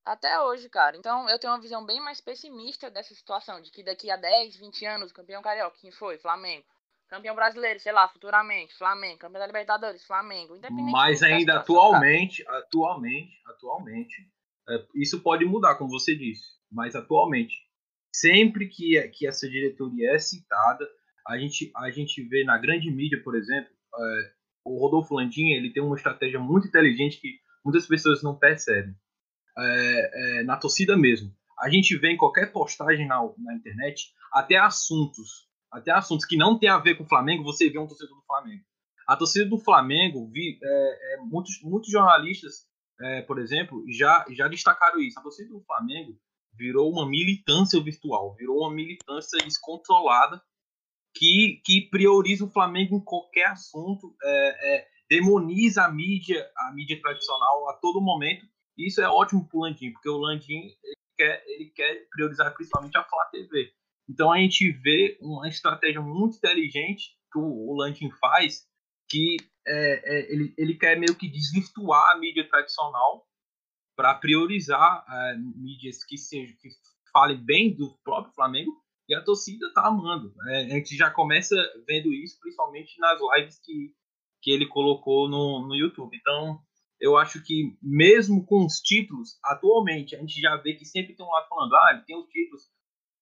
Até 0.06 0.40
hoje, 0.42 0.70
cara. 0.70 0.98
Então 0.98 1.30
eu 1.30 1.40
tenho 1.40 1.54
uma 1.54 1.62
visão 1.62 1.86
bem 1.86 2.02
mais 2.02 2.20
pessimista 2.20 2.92
dessa 2.92 3.14
situação, 3.16 3.62
de 3.62 3.72
que 3.72 3.84
daqui 3.84 4.12
a 4.12 4.18
10, 4.18 4.58
20 4.58 4.86
anos, 4.86 5.12
o 5.12 5.14
campeão 5.14 5.42
carioca, 5.42 5.78
quem 5.80 5.92
foi? 5.92 6.18
Flamengo. 6.18 6.66
Campeão 7.08 7.36
brasileiro, 7.36 7.80
sei 7.80 7.92
lá, 7.92 8.08
futuramente, 8.08 8.74
Flamengo. 8.76 9.20
Campeão 9.20 9.40
da 9.40 9.48
Libertadores, 9.48 10.04
Flamengo. 10.04 10.56
Independentemente 10.56 10.92
Mas 10.92 11.20
da 11.20 11.28
ainda 11.28 11.60
situação, 11.60 11.76
cara. 11.76 11.88
atualmente, 11.88 12.44
atualmente, 12.48 13.42
atualmente, 13.46 14.30
é, 14.70 14.86
isso 14.96 15.22
pode 15.22 15.46
mudar, 15.46 15.76
como 15.76 15.90
você 15.90 16.16
disse. 16.16 16.44
Mas 16.72 16.96
atualmente, 16.96 17.56
sempre 18.14 18.68
que, 18.68 19.00
que 19.10 19.28
essa 19.28 19.48
diretoria 19.48 20.16
é 20.16 20.20
citada, 20.20 20.90
a 21.28 21.38
gente, 21.38 21.72
a 21.78 21.90
gente 21.92 22.22
vê 22.24 22.44
na 22.44 22.58
grande 22.58 22.90
mídia, 22.92 23.22
por 23.24 23.36
exemplo, 23.36 23.72
é, 23.96 24.32
o 24.66 24.80
Rodolfo 24.80 25.16
Landim, 25.16 25.52
ele 25.52 25.72
tem 25.72 25.84
uma 25.84 25.96
estratégia 25.96 26.40
muito 26.40 26.68
inteligente 26.68 27.20
que 27.20 27.40
muitas 27.64 27.86
pessoas 27.86 28.24
não 28.24 28.38
percebem. 28.38 28.96
É, 29.58 30.40
é, 30.40 30.44
na 30.44 30.58
torcida 30.58 30.98
mesmo. 30.98 31.32
A 31.60 31.70
gente 31.70 31.96
vê 31.98 32.12
em 32.12 32.18
qualquer 32.18 32.52
postagem 32.52 33.08
na, 33.08 33.22
na 33.38 33.54
internet, 33.54 34.12
até 34.32 34.58
assuntos, 34.58 35.48
até 35.72 35.92
assuntos 35.92 36.26
que 36.26 36.36
não 36.36 36.58
tem 36.58 36.70
a 36.70 36.80
ver 36.80 36.96
com 36.96 37.04
o 37.04 37.08
Flamengo, 37.08 37.44
você 37.44 37.70
vê 37.70 37.78
um 37.78 37.88
torcedor 37.88 38.18
do 38.18 38.26
Flamengo. 38.26 38.64
A 39.08 39.16
torcida 39.16 39.46
do 39.46 39.60
Flamengo, 39.60 40.30
vi, 40.32 40.60
é, 40.64 41.14
é, 41.14 41.18
muitos, 41.22 41.62
muitos 41.62 41.92
jornalistas, 41.92 42.66
é, 43.02 43.22
por 43.22 43.40
exemplo, 43.40 43.84
já, 43.90 44.26
já 44.32 44.48
destacaram 44.48 45.00
isso. 45.00 45.20
A 45.20 45.24
torcida 45.24 45.50
do 45.50 45.62
Flamengo 45.62 46.18
virou 46.54 46.92
uma 46.92 47.08
militância 47.08 47.82
virtual, 47.82 48.36
virou 48.36 48.62
uma 48.62 48.74
militância 48.74 49.38
descontrolada 49.44 50.42
que, 51.16 51.62
que 51.64 51.90
prioriza 51.90 52.46
o 52.46 52.52
Flamengo 52.52 52.96
em 52.96 53.04
qualquer 53.04 53.48
assunto, 53.48 54.16
é, 54.24 54.88
demoniza 55.10 55.84
a 55.84 55.92
mídia, 55.92 56.50
a 56.58 56.72
mídia 56.74 57.00
tradicional 57.02 57.70
a 57.70 57.74
todo 57.74 58.02
momento. 58.02 58.46
Isso 58.78 59.02
é 59.02 59.08
ótimo 59.08 59.48
para 59.48 59.58
o 59.58 59.62
Landim, 59.62 59.92
porque 59.92 60.10
o 60.10 60.18
Landim 60.18 60.72
ele 60.84 60.96
quer, 61.18 61.44
ele 61.48 61.66
quer 61.70 62.08
priorizar 62.10 62.54
principalmente 62.54 62.98
a 62.98 63.04
Flá 63.04 63.26
TV. 63.26 63.72
Então 64.10 64.32
a 64.32 64.38
gente 64.38 64.72
vê 64.72 65.18
uma 65.22 65.48
estratégia 65.48 66.02
muito 66.02 66.38
inteligente 66.38 67.18
que 67.32 67.40
o, 67.40 67.76
Landim 67.76 68.10
faz, 68.20 68.68
que 69.10 69.38
é, 69.66 70.18
é, 70.18 70.34
ele, 70.34 70.54
ele 70.58 70.76
quer 70.76 71.00
meio 71.00 71.16
que 71.16 71.30
desvirtuar 71.30 72.12
a 72.12 72.20
mídia 72.20 72.48
tradicional 72.48 73.26
para 73.96 74.16
priorizar 74.16 75.06
é, 75.08 75.38
mídias 75.38 76.04
que, 76.04 76.18
sejam, 76.18 76.56
que 76.58 76.70
falem 77.12 77.38
bem 77.38 77.76
do 77.76 77.98
próprio 78.04 78.34
Flamengo 78.34 78.84
e 79.08 79.16
a 79.16 79.24
torcida 79.24 79.72
tá 79.74 79.88
amando. 79.88 80.34
É, 80.48 80.66
a 80.66 80.70
gente 80.70 80.96
já 80.96 81.10
começa 81.10 81.56
vendo 81.88 82.14
isso, 82.14 82.40
principalmente 82.40 83.00
nas 83.00 83.20
lives 83.36 83.60
que, 83.60 83.94
que 84.42 84.52
ele 84.52 84.68
colocou 84.68 85.30
no, 85.30 85.68
no 85.68 85.76
YouTube. 85.76 86.16
Então, 86.18 86.62
eu 87.04 87.18
acho 87.18 87.44
que 87.44 87.78
mesmo 87.82 88.46
com 88.46 88.66
os 88.66 88.80
títulos, 88.80 89.38
atualmente, 89.44 90.16
a 90.16 90.20
gente 90.20 90.40
já 90.40 90.56
vê 90.56 90.74
que 90.74 90.86
sempre 90.86 91.14
tem 91.14 91.26
um 91.26 91.30
lado 91.30 91.50
falando, 91.50 91.76
ah, 91.76 91.92
ele 91.92 92.06
tem 92.06 92.18
os 92.18 92.30
títulos, 92.30 92.72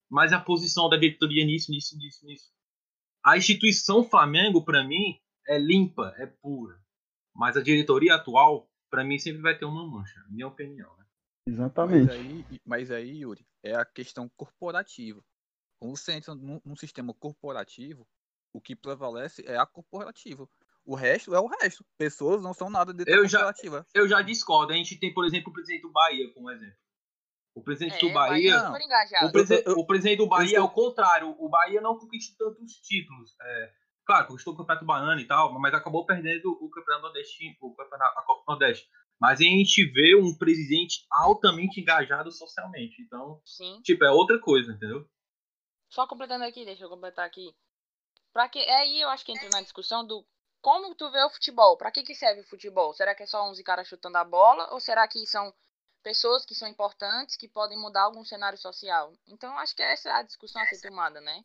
mas 0.08 0.32
a 0.32 0.40
posição 0.40 0.88
da 0.88 0.98
diretoria 0.98 1.44
nisso, 1.44 1.72
nisso, 1.72 1.98
nisso, 1.98 2.24
nisso. 2.24 2.52
A 3.26 3.38
instituição 3.38 4.04
Flamengo, 4.04 4.64
para 4.64 4.84
mim, 4.84 5.20
é 5.48 5.58
limpa, 5.58 6.14
é 6.18 6.28
pura. 6.28 6.80
Mas 7.36 7.58
a 7.58 7.62
diretoria 7.64 8.14
atual, 8.14 8.70
para 8.88 9.04
mim, 9.04 9.18
sempre 9.18 9.42
vai 9.42 9.58
ter 9.58 9.66
uma 9.66 9.84
mancha, 9.84 10.24
minha 10.30 10.48
opinião. 10.48 10.96
Né? 10.98 11.06
Mas 11.48 11.56
Exatamente. 11.56 12.12
aí, 12.12 12.46
mas 12.64 12.92
aí, 12.92 13.22
Yuri, 13.22 13.44
é 13.64 13.74
a 13.74 13.84
questão 13.84 14.30
corporativa. 14.38 15.24
Quando 15.80 15.98
você 15.98 16.14
entra 16.14 16.36
num, 16.36 16.62
num 16.64 16.76
sistema 16.76 17.16
corporativo, 17.16 18.08
o 18.54 18.62
que 18.62 18.76
prevalece 18.76 19.44
é 19.48 19.58
a 19.58 19.66
corporativa. 19.66 20.48
O 20.86 20.96
resto 20.96 21.34
é 21.36 21.40
o 21.40 21.48
resto. 21.48 21.86
Pessoas 21.98 22.42
não 22.42 22.54
são 22.54 22.70
nada 22.70 22.94
dentro 22.94 23.14
Eu 23.14 23.28
já-. 23.28 23.54
Eu 23.94 24.08
já 24.08 24.22
discordo. 24.22 24.74
A 24.74 24.76
gente 24.76 24.98
tem, 25.00 25.14
por 25.14 25.26
exemplo, 25.26 25.50
o 25.52 25.54
presidente 25.54 25.82
do 25.84 25.92
Bahia 25.92 26.32
como 26.34 26.50
exemplo. 26.50 26.76
O 27.54 27.62
presidente 27.62 28.00
do 28.00 28.14
Bahia. 28.14 28.54
é. 28.56 29.26
O, 29.26 29.38
eu- 29.38 29.64
eu- 29.66 29.80
o 29.80 29.86
presidente 29.86 30.18
do 30.20 30.28
Bahia 30.28 30.58
é 30.58 30.62
o 30.62 30.70
contrário. 30.70 31.36
O 31.38 31.50
Bahia 31.50 31.82
não 31.82 31.98
conquistou 32.00 32.56
tantos 32.56 32.76
títulos. 32.76 33.36
É, 33.42 33.74
claro, 34.06 34.28
conquistou 34.28 34.54
o 34.54 34.58
Campeonato 34.58 34.86
Baiano 34.86 35.20
e 35.20 35.28
tal, 35.28 35.52
mas 35.60 35.74
acabou 35.74 36.06
perdendo 36.06 36.50
o 36.62 36.70
Campeonato 36.70 37.04
Nordestino, 37.04 37.56
o 37.62 37.76
campeonato, 37.76 38.18
a 38.18 38.24
Copa 38.24 38.44
Nordeste. 38.48 38.88
Mas 39.20 39.40
a 39.40 39.44
gente 39.44 39.86
vê 39.92 40.16
um 40.16 40.36
presidente 40.36 41.06
altamente 41.12 41.80
engajado 41.80 42.32
socialmente. 42.32 43.02
Então, 43.04 43.40
Sim. 43.46 43.80
tipo, 43.84 44.04
é 44.04 44.10
outra 44.12 44.40
coisa, 44.40 44.72
entendeu? 44.72 45.06
Só 45.90 46.08
completando 46.08 46.46
aqui, 46.46 46.64
deixa 46.66 46.86
eu 46.86 46.90
completar 46.90 47.26
aqui. 47.28 47.54
Pra 48.34 48.48
que 48.48 48.60
é 48.60 48.78
aí 48.80 49.02
eu 49.02 49.10
acho 49.10 49.26
que 49.26 49.32
entra 49.34 49.50
na 49.52 49.62
discussão 49.62 50.08
do 50.08 50.26
como 50.62 50.96
tu 50.96 51.10
vê 51.12 51.24
o 51.24 51.30
futebol? 51.30 51.78
Pra 51.78 51.92
que 51.92 52.04
que 52.04 52.16
serve 52.16 52.42
o 52.42 52.48
futebol? 52.48 52.94
Será 52.94 53.16
que 53.16 53.24
é 53.24 53.26
só 53.28 53.44
11 53.44 53.64
caras 53.64 53.88
chutando 53.88 54.18
a 54.18 54.24
bola 54.24 54.72
ou 54.74 54.80
será 54.80 55.08
que 55.08 55.26
são 55.28 55.54
pessoas 56.04 56.46
que 56.46 56.56
são 56.56 56.68
importantes 56.68 57.36
que 57.36 57.48
podem 57.48 57.78
mudar 57.80 58.04
algum 58.04 58.24
cenário 58.26 58.58
social? 58.58 59.14
Então 59.28 59.58
acho 59.60 59.76
que 59.76 59.84
essa 59.84 60.10
é 60.10 60.12
a 60.14 60.24
discussão 60.24 60.62
a 60.62 60.66
ser 60.68 60.80
tomada, 60.80 61.22
né? 61.22 61.44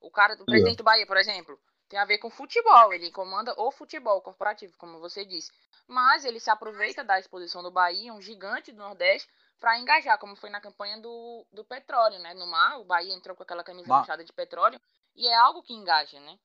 O 0.00 0.10
cara 0.10 0.36
do 0.36 0.46
presidente 0.46 0.78
do 0.78 0.84
Bahia, 0.84 1.06
por 1.06 1.16
exemplo, 1.16 1.60
tem 1.88 1.98
a 1.98 2.04
ver 2.04 2.18
com 2.18 2.30
futebol, 2.30 2.92
ele 2.92 3.10
comanda 3.10 3.54
o 3.60 3.72
futebol 3.72 4.20
corporativo, 4.22 4.76
como 4.78 5.00
você 5.00 5.24
disse. 5.24 5.50
Mas 5.86 6.24
ele 6.24 6.38
se 6.38 6.50
aproveita 6.50 7.02
da 7.02 7.18
exposição 7.18 7.62
do 7.62 7.70
Bahia, 7.72 8.12
um 8.14 8.20
gigante 8.20 8.70
do 8.72 8.78
Nordeste, 8.78 9.28
para 9.58 9.78
engajar, 9.78 10.18
como 10.18 10.36
foi 10.36 10.50
na 10.50 10.60
campanha 10.60 11.00
do, 11.00 11.46
do 11.52 11.64
petróleo, 11.64 12.18
né? 12.20 12.34
No 12.34 12.46
mar, 12.46 12.78
o 12.80 12.84
Bahia 12.84 13.12
entrou 13.14 13.34
com 13.36 13.42
aquela 13.42 13.64
camisa 13.64 13.88
Ma- 13.88 13.98
manchada 13.98 14.24
de 14.24 14.32
petróleo 14.32 14.80
e 15.14 15.26
é 15.26 15.34
algo 15.34 15.62
que 15.62 15.72
engaja, 15.72 16.20
né? 16.20 16.38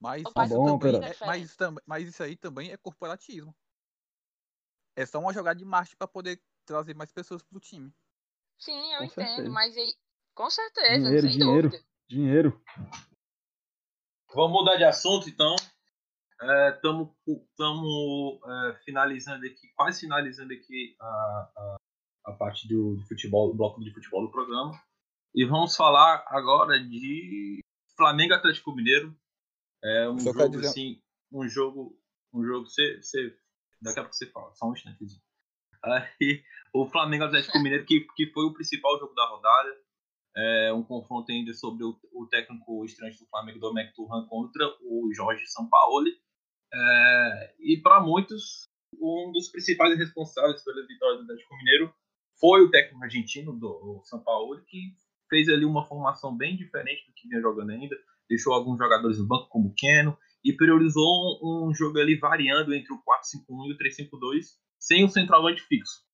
Mas, 0.00 0.22
Tá 0.32 0.44
isso 0.44 0.54
bom, 0.54 0.78
também 0.78 0.96
é, 1.04 1.16
mas, 1.26 1.42
isso 1.44 1.56
tam- 1.56 1.74
mas 1.86 2.08
isso 2.08 2.22
aí 2.22 2.36
também 2.36 2.70
é 2.70 2.76
corporativismo. 2.76 3.54
É 4.96 5.04
só 5.06 5.18
uma 5.18 5.32
jogada 5.32 5.58
de 5.58 5.64
marketing 5.64 5.96
para 5.96 6.08
poder 6.08 6.40
trazer 6.64 6.94
mais 6.94 7.10
pessoas 7.12 7.42
pro 7.42 7.58
time. 7.60 7.92
Sim, 8.58 8.92
eu 8.92 8.98
Com 8.98 9.04
entendo, 9.04 9.26
certeza. 9.26 9.50
mas 9.50 9.76
aí, 9.76 9.94
com 10.34 10.50
certeza, 10.50 11.04
Dinheiro, 11.04 11.28
sem 11.28 11.38
dinheiro. 11.38 11.68
dúvida. 11.70 11.84
Dinheiro. 12.08 12.64
Vamos 14.34 14.52
mudar 14.52 14.76
de 14.76 14.84
assunto, 14.84 15.28
então. 15.28 15.54
Estamos 16.74 17.10
finalizando 18.84 19.44
aqui, 19.46 19.68
quase 19.74 20.00
finalizando 20.00 20.52
aqui 20.52 20.96
a, 21.00 21.04
a, 21.56 21.76
a 22.26 22.32
parte 22.32 22.68
do, 22.68 22.94
do 22.96 23.06
futebol, 23.06 23.48
do 23.48 23.56
bloco 23.56 23.80
de 23.82 23.92
futebol 23.92 24.22
do 24.26 24.30
programa. 24.30 24.72
E 25.34 25.44
vamos 25.44 25.74
falar 25.76 26.24
agora 26.28 26.78
de 26.78 27.60
Flamengo 27.96 28.32
e 28.32 28.36
Atlético 28.36 28.72
Mineiro. 28.74 29.16
É 29.82 30.08
um 30.08 30.18
Só 30.18 30.32
jogo 30.32 30.48
dizer- 30.48 30.68
assim, 30.68 31.02
um 31.32 31.48
jogo, 31.48 31.98
um 32.32 32.44
jogo, 32.44 32.66
você, 32.66 33.00
você, 33.00 33.36
daqui 33.80 34.00
a 34.00 34.02
pouco 34.02 34.16
você 34.16 34.26
fala, 34.26 34.54
só 34.54 34.66
um 34.68 34.72
instantezinho. 34.72 35.22
Aí, 35.84 36.42
o 36.74 36.86
Flamengo 36.86 37.24
Atlético 37.24 37.58
Mineiro, 37.58 37.84
que, 37.86 38.06
que 38.16 38.26
foi 38.32 38.44
o 38.44 38.52
principal 38.52 38.98
jogo 38.98 39.14
da 39.14 39.26
rodada, 39.28 39.80
é 40.36 40.72
um 40.72 40.82
confronto 40.82 41.30
ainda 41.32 41.52
sobre 41.54 41.84
o, 41.84 41.98
o 42.12 42.26
técnico 42.26 42.84
estranho 42.84 43.16
do 43.16 43.26
Flamengo, 43.26 43.58
Domecq 43.58 43.94
Turhan, 43.94 44.26
contra 44.26 44.64
o 44.82 45.10
Jorge 45.14 45.46
Sampaoli. 45.46 46.16
É, 46.72 47.54
e 47.60 47.80
para 47.80 48.00
muitos, 48.00 48.64
um 49.00 49.32
dos 49.32 49.48
principais 49.48 49.96
responsáveis 49.98 50.62
pela 50.62 50.86
vitória 50.86 51.16
do 51.18 51.22
Atlético 51.22 51.56
Mineiro 51.56 51.94
foi 52.38 52.62
o 52.62 52.70
técnico 52.70 53.02
argentino, 53.02 53.52
do 53.58 53.68
o 53.68 54.04
Sampaoli, 54.04 54.62
que 54.66 54.96
fez 55.28 55.48
ali 55.48 55.64
uma 55.64 55.84
formação 55.86 56.36
bem 56.36 56.56
diferente 56.56 57.06
do 57.06 57.14
que 57.14 57.28
vinha 57.28 57.40
jogando 57.40 57.70
ainda, 57.70 57.96
deixou 58.28 58.52
alguns 58.52 58.78
jogadores 58.78 59.18
no 59.18 59.26
banco, 59.26 59.48
como 59.48 59.74
Keno, 59.76 60.16
e 60.44 60.52
priorizou 60.52 61.04
um, 61.42 61.68
um 61.68 61.74
jogo 61.74 61.98
ali 61.98 62.16
variando 62.16 62.74
entre 62.74 62.92
o 62.92 62.98
4-5-1 62.98 63.66
e 63.68 63.72
o 63.72 63.78
3-5-2, 63.78 64.44
sem 64.78 65.04
o 65.04 65.08
centroavante 65.08 65.62
fixo. 65.62 66.06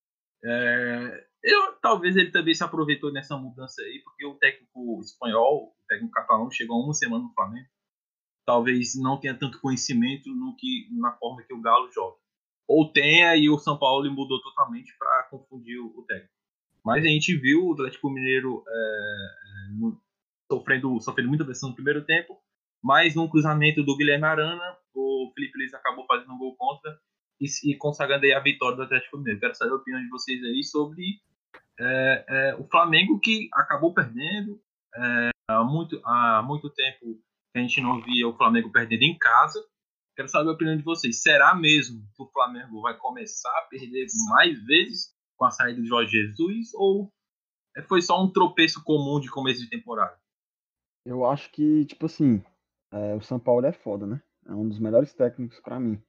É, 0.44 1.26
eu, 1.42 1.74
talvez 1.80 2.16
ele 2.16 2.30
também 2.30 2.54
se 2.54 2.64
aproveitou 2.64 3.12
nessa 3.12 3.36
mudança 3.36 3.82
aí, 3.82 4.00
porque 4.04 4.24
o 4.24 4.34
técnico 4.34 5.00
espanhol, 5.00 5.68
o 5.68 5.86
técnico 5.88 6.12
catalão, 6.12 6.50
chegou 6.50 6.82
uma 6.82 6.94
semana 6.94 7.24
no 7.24 7.32
Flamengo. 7.34 7.68
Talvez 8.46 8.94
não 8.94 9.18
tenha 9.18 9.38
tanto 9.38 9.60
conhecimento 9.60 10.28
no 10.34 10.54
que, 10.56 10.88
na 10.92 11.12
forma 11.12 11.42
que 11.42 11.54
o 11.54 11.60
Galo 11.60 11.90
joga. 11.92 12.16
Ou 12.68 12.92
tenha 12.92 13.36
e 13.36 13.48
o 13.48 13.58
São 13.58 13.78
Paulo 13.78 14.10
mudou 14.10 14.40
totalmente 14.40 14.94
para 14.98 15.28
confundir 15.30 15.78
o, 15.78 15.98
o 15.98 16.02
técnico. 16.04 16.32
Mas 16.84 17.04
a 17.04 17.08
gente 17.08 17.34
viu 17.36 17.66
o 17.66 17.72
Atlético 17.72 18.10
Mineiro 18.10 18.62
é, 18.66 18.72
é, 18.72 19.94
sofrendo, 20.50 21.00
sofrendo 21.00 21.28
muita 21.28 21.44
pressão 21.44 21.70
no 21.70 21.74
primeiro 21.74 22.04
tempo, 22.04 22.38
mas 22.82 23.14
num 23.14 23.28
cruzamento 23.28 23.82
do 23.82 23.96
Guilherme 23.96 24.24
Arana, 24.24 24.76
o 24.94 25.32
Felipe 25.34 25.58
Luiz 25.58 25.74
acabou 25.74 26.04
fazendo 26.06 26.32
um 26.32 26.38
gol 26.38 26.54
contra 26.56 26.98
e, 27.40 27.46
e 27.70 27.76
consagrando 27.76 28.24
aí 28.24 28.32
a 28.32 28.40
vitória 28.40 28.76
do 28.76 28.82
Atlético 28.82 29.18
Mineiro. 29.18 29.40
Quero 29.40 29.54
saber 29.54 29.72
a 29.72 29.76
opinião 29.76 30.02
de 30.02 30.08
vocês 30.08 30.42
aí 30.44 30.62
sobre 30.62 31.20
é, 31.80 32.24
é, 32.28 32.54
o 32.56 32.64
Flamengo 32.68 33.18
que 33.18 33.48
acabou 33.52 33.92
perdendo 33.92 34.60
é, 34.96 35.30
há, 35.48 35.64
muito, 35.64 36.00
há 36.04 36.42
muito 36.42 36.70
tempo 36.70 37.20
que 37.52 37.58
a 37.58 37.60
gente 37.60 37.80
não 37.80 38.00
via 38.00 38.28
o 38.28 38.36
Flamengo 38.36 38.70
perdendo 38.70 39.02
em 39.02 39.16
casa. 39.18 39.64
Quero 40.16 40.28
saber 40.28 40.50
a 40.50 40.52
opinião 40.52 40.76
de 40.76 40.84
vocês. 40.84 41.22
Será 41.22 41.54
mesmo 41.54 42.00
que 42.14 42.22
o 42.22 42.30
Flamengo 42.30 42.80
vai 42.80 42.96
começar 42.96 43.50
a 43.58 43.62
perder 43.62 44.06
mais 44.28 44.62
vezes 44.64 45.12
com 45.36 45.44
a 45.44 45.50
saída 45.50 45.80
de 45.80 45.88
Jorge 45.88 46.12
Jesus 46.12 46.72
ou 46.74 47.12
é, 47.76 47.82
foi 47.82 48.00
só 48.00 48.22
um 48.22 48.30
tropeço 48.30 48.82
comum 48.84 49.18
de 49.18 49.28
começo 49.28 49.60
de 49.60 49.68
temporada? 49.68 50.16
Eu 51.04 51.24
acho 51.26 51.50
que, 51.52 51.84
tipo 51.84 52.06
assim, 52.06 52.42
é, 52.90 53.14
o 53.14 53.20
São 53.20 53.38
Paulo 53.38 53.66
é 53.66 53.72
foda, 53.72 54.06
né? 54.06 54.22
É 54.46 54.52
um 54.52 54.68
dos 54.68 54.78
melhores 54.78 55.12
técnicos 55.12 55.60
pra 55.60 55.78
mim. 55.78 56.02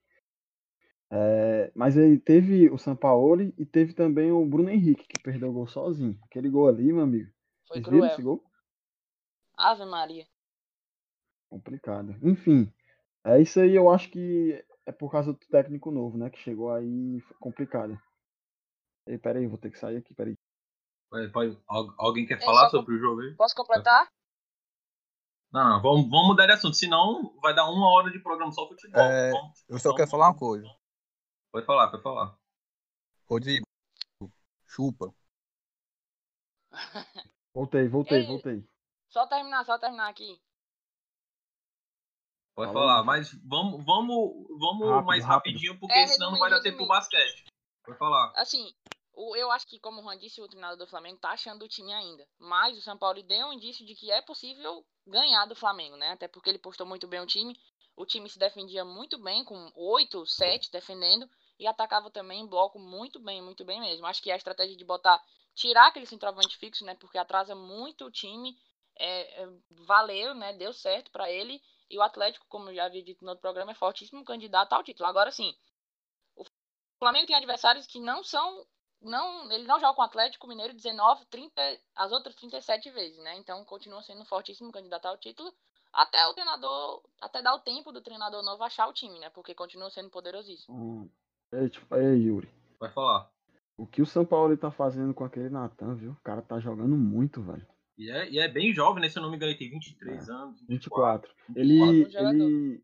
É, 1.11 1.71
mas 1.75 1.95
ele 1.95 2.19
teve 2.19 2.69
o 2.69 2.77
Sampaoli 2.77 3.53
e 3.57 3.65
teve 3.65 3.93
também 3.93 4.31
o 4.31 4.45
Bruno 4.45 4.69
Henrique, 4.69 5.07
que 5.07 5.21
perdeu 5.21 5.49
o 5.49 5.53
gol 5.53 5.67
sozinho. 5.67 6.19
Aquele 6.23 6.49
gol 6.49 6.67
ali, 6.67 6.91
meu 6.91 7.03
amigo. 7.03 7.31
Foi 7.67 7.81
Vocês 7.81 7.85
viram 7.85 7.99
cruel. 7.99 8.11
esse 8.13 8.21
gol? 8.21 8.43
Ave 9.57 9.85
Maria. 9.85 10.27
Complicado. 11.49 12.15
Enfim, 12.21 12.71
é 13.23 13.41
isso 13.41 13.59
aí. 13.59 13.75
Eu 13.75 13.89
acho 13.89 14.09
que 14.09 14.63
é 14.85 14.91
por 14.91 15.11
causa 15.11 15.31
do 15.31 15.39
técnico 15.39 15.91
novo, 15.91 16.17
né? 16.17 16.29
Que 16.29 16.39
chegou 16.39 16.71
aí 16.71 17.19
foi 17.21 17.37
complicado. 17.39 17.99
Ei, 19.07 19.17
peraí, 19.17 19.47
vou 19.47 19.57
ter 19.57 19.71
que 19.71 19.79
sair 19.79 19.97
aqui, 19.97 20.13
peraí. 20.13 20.35
Pode- 21.09 21.31
pode- 21.31 21.57
al- 21.67 21.93
alguém 21.97 22.25
quer 22.25 22.41
É, 22.41 22.45
falar 22.45 22.69
sobre 22.69 22.95
o 22.95 22.99
jogo 22.99 23.21
aí? 23.21 23.35
Posso 23.35 23.55
completar? 23.55 24.11
Não, 25.55 25.69
não, 25.69 25.81
vamos, 25.81 26.09
vamos 26.09 26.27
mudar 26.27 26.47
de 26.47 26.51
assunto, 26.51 26.75
senão 26.75 27.33
vai 27.41 27.55
dar 27.55 27.69
uma 27.69 27.89
hora 27.89 28.11
de 28.11 28.19
programa 28.19 28.51
só 28.51 28.67
futebol. 28.67 29.01
É, 29.01 29.31
Vamos- 29.31 29.63
Eu 29.69 29.79
só 29.79 29.83
vamos- 29.89 29.97
quero 29.97 30.11
falar 30.11 30.27
uma 30.27 30.37
coisa. 30.37 30.67
Pode 31.49 31.65
falar, 31.65 31.89
pode 31.89 32.03
falar. 32.03 32.37
Rodrigo, 33.29 33.65
chupa. 34.67 35.15
Voltei, 37.53 37.87
voltei, 37.87 38.19
Ei. 38.19 38.27
voltei. 38.27 38.67
Só 39.07 39.25
terminar, 39.27 39.63
só 39.63 39.79
terminar 39.79 40.09
aqui. 40.09 40.41
Pode 42.53 42.73
Fala 42.73 42.83
aí, 42.83 42.87
falar, 42.89 43.03
mas 43.05 43.33
vamos, 43.45 43.85
vamos, 43.85 44.47
vamos 44.59 44.87
Rápido, 44.89 45.05
mais 45.05 45.23
rápido. 45.23 45.53
rapidinho, 45.53 45.79
porque 45.79 45.93
É, 45.97 46.07
senão 46.07 46.31
não 46.31 46.39
vai 46.39 46.49
dar 46.49 46.61
tempo 46.61 46.77
pro 46.79 46.87
basquete. 46.87 47.45
Pode 47.85 47.97
falar. 47.97 48.33
Assim, 48.35 48.73
eu 49.35 49.51
acho 49.51 49.65
que, 49.67 49.79
como 49.79 50.01
o 50.01 50.03
Juan 50.03 50.17
disse, 50.17 50.41
o 50.41 50.47
treinador 50.47 50.77
do 50.77 50.87
Flamengo 50.87 51.19
tá 51.19 51.29
achando 51.29 51.63
o 51.63 51.67
time 51.67 51.93
ainda. 51.93 52.27
Mas 52.37 52.77
o 52.77 52.81
São 52.81 52.97
Paulo 52.97 53.23
deu 53.23 53.47
um 53.47 53.53
indício 53.53 53.85
de 53.85 53.95
que 53.95 54.11
é 54.11 54.21
possível 54.21 54.85
ganhar 55.07 55.45
do 55.45 55.55
Flamengo, 55.55 55.95
né? 55.95 56.11
Até 56.11 56.27
porque 56.27 56.49
ele 56.49 56.59
postou 56.59 56.85
muito 56.85 57.07
bem 57.07 57.21
o 57.21 57.25
time. 57.25 57.57
O 57.95 58.05
time 58.05 58.29
se 58.29 58.37
defendia 58.37 58.83
muito 58.83 59.17
bem, 59.17 59.45
com 59.45 59.71
8, 59.73 60.25
7 60.25 60.69
defendendo. 60.71 61.29
E 61.57 61.65
atacava 61.65 62.11
também 62.11 62.41
em 62.41 62.47
bloco 62.47 62.77
muito 62.77 63.19
bem, 63.19 63.41
muito 63.41 63.63
bem 63.63 63.79
mesmo. 63.79 64.05
Acho 64.05 64.21
que 64.21 64.29
a 64.29 64.35
estratégia 64.35 64.75
de 64.75 64.83
botar, 64.83 65.23
tirar 65.53 65.87
aquele 65.87 66.05
centroavante 66.05 66.57
fixo, 66.57 66.83
né? 66.83 66.95
Porque 66.95 67.17
atrasa 67.17 67.55
muito 67.55 68.05
o 68.05 68.11
time. 68.11 68.57
É, 68.97 69.43
é, 69.43 69.49
valeu, 69.69 70.33
né? 70.35 70.51
Deu 70.53 70.73
certo 70.73 71.09
pra 71.11 71.31
ele. 71.31 71.61
E 71.89 71.97
o 71.97 72.01
Atlético, 72.01 72.45
como 72.49 72.73
já 72.73 72.85
havia 72.85 73.03
dito 73.03 73.23
no 73.23 73.29
outro 73.29 73.41
programa, 73.41 73.71
é 73.71 73.75
fortíssimo 73.75 74.25
candidato 74.25 74.73
ao 74.73 74.83
título. 74.83 75.07
Agora 75.07 75.31
sim, 75.31 75.55
o 76.35 76.43
Flamengo 76.99 77.27
tem 77.27 77.35
adversários 77.35 77.87
que 77.87 77.99
não 77.99 78.23
são 78.23 78.65
não, 79.09 79.51
ele 79.51 79.65
não 79.65 79.79
joga 79.79 79.93
com 79.93 80.01
o 80.01 80.05
Atlético 80.05 80.47
Mineiro 80.47 80.73
19, 80.73 81.25
30, 81.27 81.61
as 81.95 82.11
outras 82.11 82.35
37 82.35 82.89
vezes, 82.91 83.17
né? 83.19 83.35
Então 83.37 83.63
continua 83.65 84.01
sendo 84.03 84.21
um 84.21 84.25
fortíssimo 84.25 84.71
candidato 84.71 85.05
ao 85.05 85.17
título, 85.17 85.53
até 85.93 86.25
o 86.27 86.33
treinador, 86.33 87.01
até 87.21 87.41
dar 87.41 87.53
o 87.55 87.59
tempo 87.59 87.91
do 87.91 88.01
treinador 88.01 88.43
novo 88.43 88.63
achar 88.63 88.87
o 88.87 88.93
time, 88.93 89.17
né? 89.19 89.29
Porque 89.29 89.53
continua 89.55 89.89
sendo 89.89 90.09
poderosíssimo. 90.09 90.75
Hum. 90.75 91.09
Ei, 91.53 91.69
tipo, 91.69 91.95
ei, 91.95 92.23
Yuri. 92.23 92.49
Pode 92.79 92.93
falar. 92.93 93.29
O 93.77 93.85
que 93.85 94.01
o 94.01 94.05
São 94.05 94.25
Paulo 94.25 94.55
tá 94.57 94.71
fazendo 94.71 95.13
com 95.13 95.23
aquele 95.23 95.49
Natan, 95.49 95.95
viu? 95.95 96.11
O 96.11 96.21
cara 96.23 96.41
tá 96.41 96.59
jogando 96.59 96.95
muito, 96.95 97.41
velho. 97.41 97.65
E 97.97 98.09
é, 98.09 98.29
e 98.29 98.39
é 98.39 98.47
bem 98.47 98.73
jovem, 98.73 99.01
né? 99.01 99.09
Se 99.09 99.17
eu 99.17 99.23
não 99.23 99.29
me 99.29 99.37
engano, 99.37 99.51
ele 99.51 99.59
tem 99.59 99.69
23 99.69 100.27
É, 100.27 100.31
anos. 100.31 100.61
24. 100.67 101.33
24. 101.49 101.59
Ele. 101.59 101.81
Ótimo 101.81 102.09
jogador. 102.09 102.33
ele... 102.35 102.83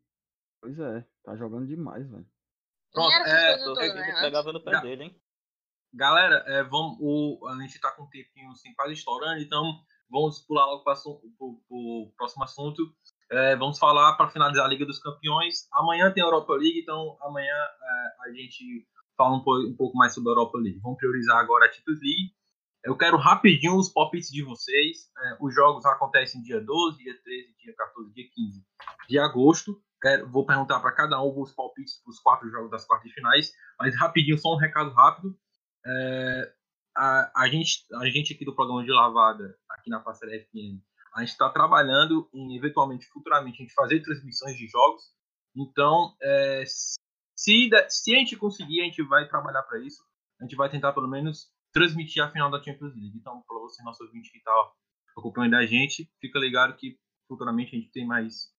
Pois 0.62 0.80
é, 0.80 1.06
tá 1.24 1.36
jogando 1.36 1.68
demais, 1.68 2.10
velho. 2.10 2.26
Pronto, 2.94 3.12
é, 3.12 3.58
Tô 3.58 3.74
vendo 3.74 3.96
né? 3.96 4.22
pegava 4.22 4.54
no 4.54 4.62
pé 4.62 4.72
Já- 4.72 4.82
dele, 4.82 5.04
hein? 5.04 5.22
Galera, 5.94 6.44
é, 6.48 6.64
vamos, 6.64 6.98
o, 7.00 7.48
a 7.48 7.62
gente 7.62 7.80
tá 7.80 7.92
com 7.92 8.04
um 8.04 8.10
tempinho 8.10 8.50
assim, 8.52 8.74
quase 8.74 8.94
estourando, 8.94 9.42
então 9.42 9.80
vamos 10.10 10.40
pular 10.42 10.66
logo 10.66 10.84
para 10.84 10.96
o 11.70 12.12
próximo 12.16 12.44
assunto. 12.44 12.82
É, 13.30 13.56
vamos 13.56 13.80
falar 13.80 14.16
para 14.16 14.30
finalizar 14.30 14.66
a 14.66 14.70
Liga 14.70 14.86
dos 14.86 15.00
Campeões. 15.00 15.68
Amanhã 15.74 16.12
tem 16.12 16.24
a 16.24 16.28
Europa 16.28 16.54
League, 16.54 16.80
então 16.80 17.18
amanhã 17.22 17.54
é, 17.54 18.30
a 18.30 18.34
gente 18.34 18.86
fala 19.18 19.36
um, 19.36 19.70
um 19.70 19.76
pouco 19.76 19.98
mais 19.98 20.14
sobre 20.14 20.30
a 20.30 20.34
Europa 20.34 20.58
League. 20.58 20.80
Vamos 20.80 20.98
priorizar 20.98 21.38
agora 21.38 21.66
a 21.66 21.72
Champions 21.72 22.00
League. 22.02 22.32
Eu 22.84 22.98
quero 22.98 23.16
rapidinho 23.16 23.78
os 23.78 23.90
palpites 23.90 24.30
de 24.30 24.44
vocês. 24.44 25.10
É, 25.18 25.38
os 25.40 25.54
jogos 25.54 25.86
acontecem 25.86 26.42
dia 26.42 26.60
12, 26.60 26.98
dia 26.98 27.22
13, 27.22 27.56
dia 27.64 27.74
14, 27.76 28.14
dia 28.14 28.26
15 28.34 28.66
de 29.08 29.20
agosto. 29.20 29.82
Quero, 30.02 30.30
vou 30.32 30.46
perguntar 30.46 30.80
para 30.80 30.92
cada 30.94 31.22
um 31.22 31.40
os 31.40 31.54
palpites 31.54 32.02
para 32.02 32.10
os 32.10 32.20
quatro 32.20 32.50
jogos 32.50 32.72
das 32.72 32.86
quartas 32.86 33.12
finais, 33.12 33.52
mas 33.80 33.96
rapidinho, 33.96 34.38
só 34.38 34.54
um 34.54 34.58
recado 34.58 34.92
rápido. 34.94 35.38
É, 35.86 36.54
a, 36.96 37.44
a, 37.44 37.48
gente, 37.50 37.86
a 37.96 38.06
gente 38.08 38.34
aqui 38.34 38.46
do 38.46 38.56
programa 38.56 38.84
de 38.84 38.92
lavada, 38.92 39.58
aqui 39.70 39.90
na 39.90 40.00
Parceira 40.00 40.38
FM, 40.46 40.82
a 41.16 41.22
gente 41.22 41.32
está 41.32 41.50
trabalhando 41.50 42.30
em, 42.34 42.56
eventualmente, 42.56 43.06
futuramente, 43.08 43.62
a 43.62 43.64
gente 43.64 43.74
fazer 43.74 44.02
transmissões 44.02 44.56
de 44.56 44.68
jogos. 44.68 45.04
Então, 45.56 46.16
é, 46.22 46.64
se, 46.66 47.70
se 47.90 48.16
a 48.16 48.20
gente 48.20 48.38
conseguir, 48.38 48.82
a 48.82 48.86
gente 48.86 49.04
vai 49.04 49.28
trabalhar 49.28 49.64
para 49.64 49.80
isso. 49.80 50.04
A 50.40 50.44
gente 50.44 50.56
vai 50.56 50.70
tentar, 50.70 50.94
pelo 50.94 51.08
menos, 51.08 51.52
transmitir 51.74 52.24
a 52.24 52.32
final 52.32 52.50
da 52.50 52.62
Champions 52.62 52.94
League. 52.94 53.18
Então, 53.18 53.44
para 53.48 53.60
você, 53.60 53.84
nosso 53.84 54.04
ouvinte 54.04 54.32
que 54.32 54.38
está 54.38 54.72
acompanhando 55.18 55.56
a 55.56 55.66
gente, 55.66 56.10
fica 56.20 56.40
ligado 56.40 56.76
que 56.76 56.98
futuramente 57.28 57.76
a 57.76 57.80
gente 57.80 57.92
tem 57.92 58.06
mais, 58.06 58.52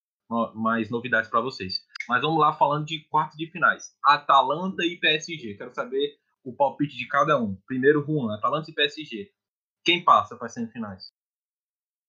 mais 0.55 0.91
novidades 0.91 1.31
para 1.31 1.41
vocês. 1.41 1.85
Mas 2.09 2.23
vamos 2.23 2.41
lá 2.41 2.53
falando 2.53 2.87
de 2.87 3.07
quartos 3.09 3.37
de 3.37 3.51
finais. 3.51 3.95
Atalanta 4.05 4.85
e 4.85 4.99
PSG. 4.99 5.55
Quero 5.57 5.75
saber 5.75 6.19
o 6.45 6.55
palpite 6.55 6.97
de 6.97 7.07
cada 7.07 7.41
um. 7.41 7.57
Primeiro, 7.67 8.05
Juan, 8.05 8.35
Atalanta 8.35 8.71
e 8.71 8.75
PSG. 8.75 9.31
Quem 9.85 10.05
passa 10.05 10.37
para 10.37 10.47
as 10.47 10.55
semifinais? 10.55 11.13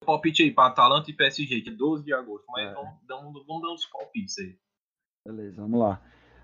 palpite 0.04 0.44
aí 0.44 0.52
para 0.52 0.70
Atalanta 0.70 1.10
e 1.10 1.14
PSG, 1.14 1.64
é 1.66 1.72
12 1.72 2.04
de 2.04 2.14
agosto. 2.14 2.46
Mas 2.50 2.70
é. 2.70 2.74
vamos, 2.74 2.94
vamos, 3.08 3.48
vamos 3.48 3.62
dar 3.62 3.74
uns 3.74 3.86
palpites 3.86 4.38
aí. 4.38 4.58
Beleza, 5.26 5.62
vamos 5.62 5.80
lá. 5.80 6.02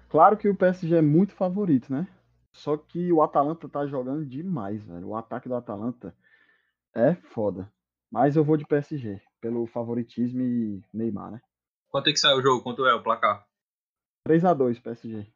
Claro 0.09 0.37
que 0.37 0.49
o 0.49 0.55
PSG 0.55 0.95
é 0.95 1.01
muito 1.01 1.33
favorito, 1.33 1.91
né? 1.91 2.07
Só 2.51 2.75
que 2.77 3.11
o 3.11 3.21
Atalanta 3.21 3.69
tá 3.69 3.85
jogando 3.85 4.25
demais, 4.25 4.83
velho. 4.83 5.09
O 5.09 5.15
ataque 5.15 5.47
do 5.47 5.55
Atalanta 5.55 6.15
é 6.95 7.13
foda. 7.13 7.71
Mas 8.11 8.35
eu 8.35 8.43
vou 8.43 8.57
de 8.57 8.65
PSG, 8.65 9.21
pelo 9.39 9.67
favoritismo 9.67 10.41
e 10.41 10.81
Neymar, 10.91 11.31
né? 11.31 11.41
Quanto 11.89 12.09
é 12.09 12.11
que 12.11 12.19
sai 12.19 12.33
o 12.33 12.41
jogo? 12.41 12.63
Quanto 12.63 12.85
é 12.85 12.93
o 12.93 13.03
placar? 13.03 13.45
3 14.25 14.45
a 14.45 14.53
2 14.53 14.79
PSG. 14.79 15.31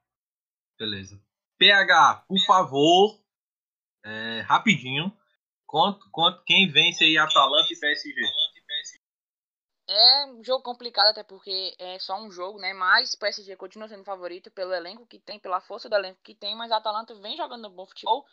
Beleza. 0.80 1.22
PH, 1.64 2.26
por 2.28 2.40
favor, 2.46 3.20
é, 4.04 4.42
rapidinho, 4.42 5.16
Quanto, 5.74 6.08
quanto, 6.12 6.44
quem 6.44 6.70
vence 6.72 7.04
aí 7.04 7.18
Atalanta 7.18 7.74
e 7.74 7.80
PSG? 7.80 8.22
É 9.90 10.26
um 10.28 10.44
jogo 10.44 10.62
complicado, 10.62 11.08
até 11.08 11.24
porque 11.24 11.74
é 11.80 11.98
só 11.98 12.22
um 12.22 12.30
jogo, 12.30 12.60
né? 12.60 12.74
Mas 12.74 13.16
o 13.16 13.20
PSG 13.20 13.56
continua 13.56 13.88
sendo 13.88 14.04
favorito 14.04 14.52
pelo 14.52 14.72
elenco 14.72 15.08
que 15.08 15.18
tem, 15.18 15.40
pela 15.40 15.60
força 15.60 15.90
do 15.90 15.96
elenco 15.96 16.20
que 16.22 16.36
tem, 16.36 16.56
mas 16.56 16.72
a 16.72 16.78
Atalanta 16.78 17.16
vem 17.16 17.36
jogando 17.36 17.72
bom 17.72 17.88
futebol. 17.88 18.24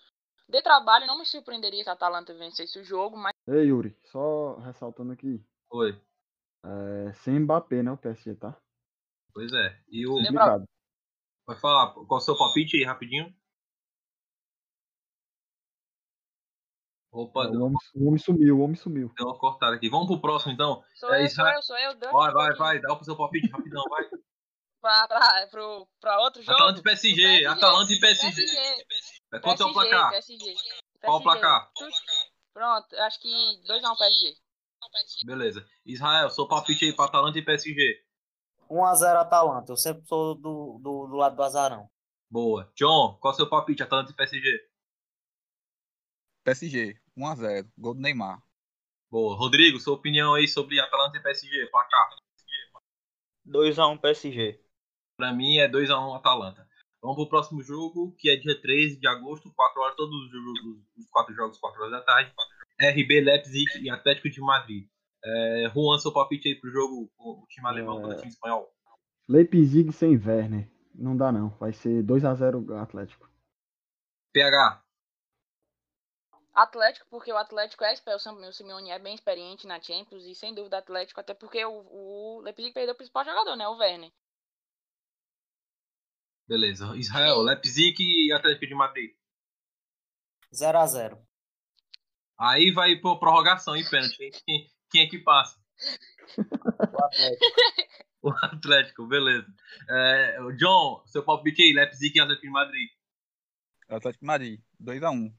De 0.47 0.61
trabalho, 0.61 1.07
não 1.07 1.19
me 1.19 1.25
surpreenderia 1.25 1.83
se 1.83 1.89
a 1.89 1.95
Atalanta 1.95 2.35
vencesse 2.35 2.79
o 2.79 2.85
jogo, 2.85 3.17
mas. 3.17 3.33
Ei, 3.49 3.69
Yuri, 3.69 3.97
só 4.13 4.59
ressaltando 4.59 5.13
aqui. 5.13 5.43
Oi. 5.71 5.99
É, 6.63 7.13
sem 7.15 7.41
Mbappé, 7.41 7.83
né? 7.83 7.91
O 7.91 7.97
PSG, 7.97 8.35
tá? 8.35 8.55
Pois 9.33 9.51
é. 9.51 9.81
E 9.89 10.07
o. 10.07 10.17
Complicado. 10.17 10.69
Vai 11.51 11.59
falar, 11.59 11.93
qual 11.95 12.07
é 12.13 12.15
o 12.15 12.21
seu 12.21 12.39
palpite 12.39 12.77
aí, 12.77 12.85
rapidinho? 12.85 13.35
Opa, 17.11 17.49
o, 17.49 17.65
homem, 17.65 17.77
o 17.97 18.07
homem 18.07 18.19
sumiu, 18.19 18.57
o 18.57 18.61
homem 18.61 18.77
sumiu. 18.77 19.13
Deu 19.17 19.27
uma 19.27 19.37
cortada 19.37 19.75
aqui. 19.75 19.89
Vamos 19.91 20.07
pro 20.07 20.21
próximo 20.21 20.53
então. 20.53 20.85
Sou 20.95 21.13
é, 21.13 21.25
eu, 21.25 21.29
sou 21.29 21.49
eu, 21.49 21.63
sou 21.63 21.77
eu. 21.77 21.99
Vai, 22.13 22.33
vai, 22.33 22.55
vai, 22.55 22.81
dá 22.81 22.95
o 22.95 23.03
seu 23.03 23.17
palpite 23.17 23.51
rapidão, 23.51 23.83
vai. 23.91 24.05
pra, 24.81 25.09
pra, 25.09 25.49
pro, 25.51 25.89
pra 26.01 26.21
outro 26.21 26.41
jogo? 26.41 26.55
Atalanta 26.55 26.79
e 26.79 26.83
PSG, 26.85 27.17
PSG. 27.17 27.47
Atalanta 27.47 27.93
e 27.93 27.99
PSG. 27.99 28.33
PSG. 28.33 28.85
É, 29.33 29.39
quanto 29.41 29.63
é 29.65 29.67
o 29.67 29.73
placar? 29.73 30.11
PSG. 30.11 30.55
Qual 31.01 31.19
o 31.19 31.23
placar? 31.25 31.73
Pronto, 32.55 32.95
acho 32.95 33.21
que 33.21 33.29
2x1 33.67 33.97
PSG. 33.99 34.37
Beleza. 35.27 35.69
Israel, 35.85 36.31
seu 36.31 36.47
palpite 36.47 36.85
aí 36.85 36.95
pra 36.95 37.07
Atalanta 37.07 37.41
e 37.41 37.45
PSG. 37.45 38.05
1x0 38.71 39.17
Atalanta, 39.17 39.73
eu 39.73 39.77
sempre 39.77 40.07
sou 40.07 40.35
do, 40.35 40.79
do, 40.81 41.07
do 41.09 41.17
lado 41.17 41.35
do 41.35 41.43
azarão. 41.43 41.91
Boa. 42.31 42.71
John, 42.77 43.19
qual 43.21 43.33
é 43.33 43.35
o 43.35 43.37
seu 43.37 43.49
palpite, 43.49 43.83
Atalanta 43.83 44.13
e 44.13 44.15
PSG? 44.15 44.71
PSG, 46.45 47.01
1x0. 47.19 47.69
Gol 47.77 47.95
do 47.95 48.01
Neymar. 48.01 48.41
Boa. 49.11 49.37
Rodrigo, 49.37 49.81
sua 49.81 49.95
opinião 49.95 50.35
aí 50.35 50.47
sobre 50.47 50.79
Atalanta 50.79 51.19
e 51.19 51.23
PSG, 51.23 51.67
placar. 51.67 52.11
2x1 53.47 54.01
PSG. 54.01 54.61
Pra 55.17 55.33
mim 55.33 55.59
é 55.59 55.69
2x1 55.69 56.17
Atalanta. 56.17 56.69
Vamos 57.03 57.17
pro 57.17 57.29
próximo 57.29 57.63
jogo, 57.63 58.15
que 58.19 58.31
é 58.31 58.37
dia 58.37 58.61
13 58.61 59.01
de 59.01 59.09
agosto, 59.09 59.53
4 59.53 59.81
horas, 59.81 59.97
todos 59.97 60.15
os, 60.15 60.31
jogos, 60.31 60.85
os 60.97 61.07
quatro 61.09 61.35
jogos, 61.35 61.59
4 61.59 61.81
horas 61.81 61.93
da 61.93 62.03
tarde. 62.03 62.33
RB 62.81 63.21
Leipzig 63.21 63.83
e 63.83 63.91
Atlético 63.91 64.31
de 64.31 64.41
Madrid. 64.41 64.87
É, 65.25 65.71
Juan, 65.75 65.99
seu 65.99 66.13
palpite 66.13 66.49
aí 66.49 66.55
pro 66.55 66.71
jogo, 66.71 67.11
o 67.19 67.47
time 67.49 67.69
alemão 67.69 67.99
é... 67.99 68.01
contra 68.03 68.17
o 68.17 68.21
time 68.21 68.33
espanhol. 68.33 68.75
Leipzig 69.29 69.93
sem 69.93 70.17
Werner. 70.17 70.69
Não 70.95 71.17
dá 71.17 71.31
não. 71.31 71.51
Vai 71.51 71.73
ser 71.73 72.03
2x0 72.03 72.77
Atlético. 72.81 73.31
PH. 74.33 74.83
Atlético, 76.53 77.07
porque 77.09 77.33
o 77.33 77.37
Atlético 77.37 77.85
é 77.85 77.95
o 77.95 78.53
Simeone 78.53 78.91
é 78.91 78.99
bem 78.99 79.15
experiente 79.15 79.67
na 79.67 79.81
Champions 79.81 80.25
e 80.25 80.35
sem 80.35 80.55
dúvida 80.55 80.79
Atlético, 80.79 81.21
até 81.21 81.33
porque 81.33 81.65
o, 81.65 81.71
o 81.73 82.41
Leipzig 82.43 82.73
perdeu 82.73 82.93
o 82.93 82.97
principal 82.97 83.25
jogador, 83.25 83.57
né? 83.57 83.69
O 83.69 83.77
Werner. 83.77 84.13
Beleza. 86.49 86.97
Israel. 86.97 87.43
Leipzig 87.43 87.97
e 88.01 88.33
Atlético 88.33 88.67
de 88.67 88.75
Madrid. 88.75 89.15
0 90.53 90.79
a 90.79 90.87
0 90.87 91.31
Aí 92.37 92.73
vai 92.73 92.97
por 92.97 93.21
prorrogação 93.21 93.77
e 93.77 93.89
pênalti. 93.89 94.31
Quem, 94.45 94.69
quem 94.91 95.03
é 95.03 95.09
que 95.09 95.19
passa? 95.19 95.59
o 96.39 97.05
Atlético. 97.05 97.47
o 98.23 98.31
Atlético, 98.31 99.07
beleza. 99.07 99.55
É, 99.89 100.41
o 100.43 100.53
John, 100.53 101.03
seu 101.07 101.25
palpite 101.25 101.63
aí, 101.63 101.73
Leipzig 101.73 102.17
e 102.17 102.21
Atlético 102.21 102.47
de 102.47 102.53
Madrid. 102.53 102.91
Atlético 103.89 104.21
de 104.21 104.27
Madrid, 104.27 104.61
2x1. 104.81 105.35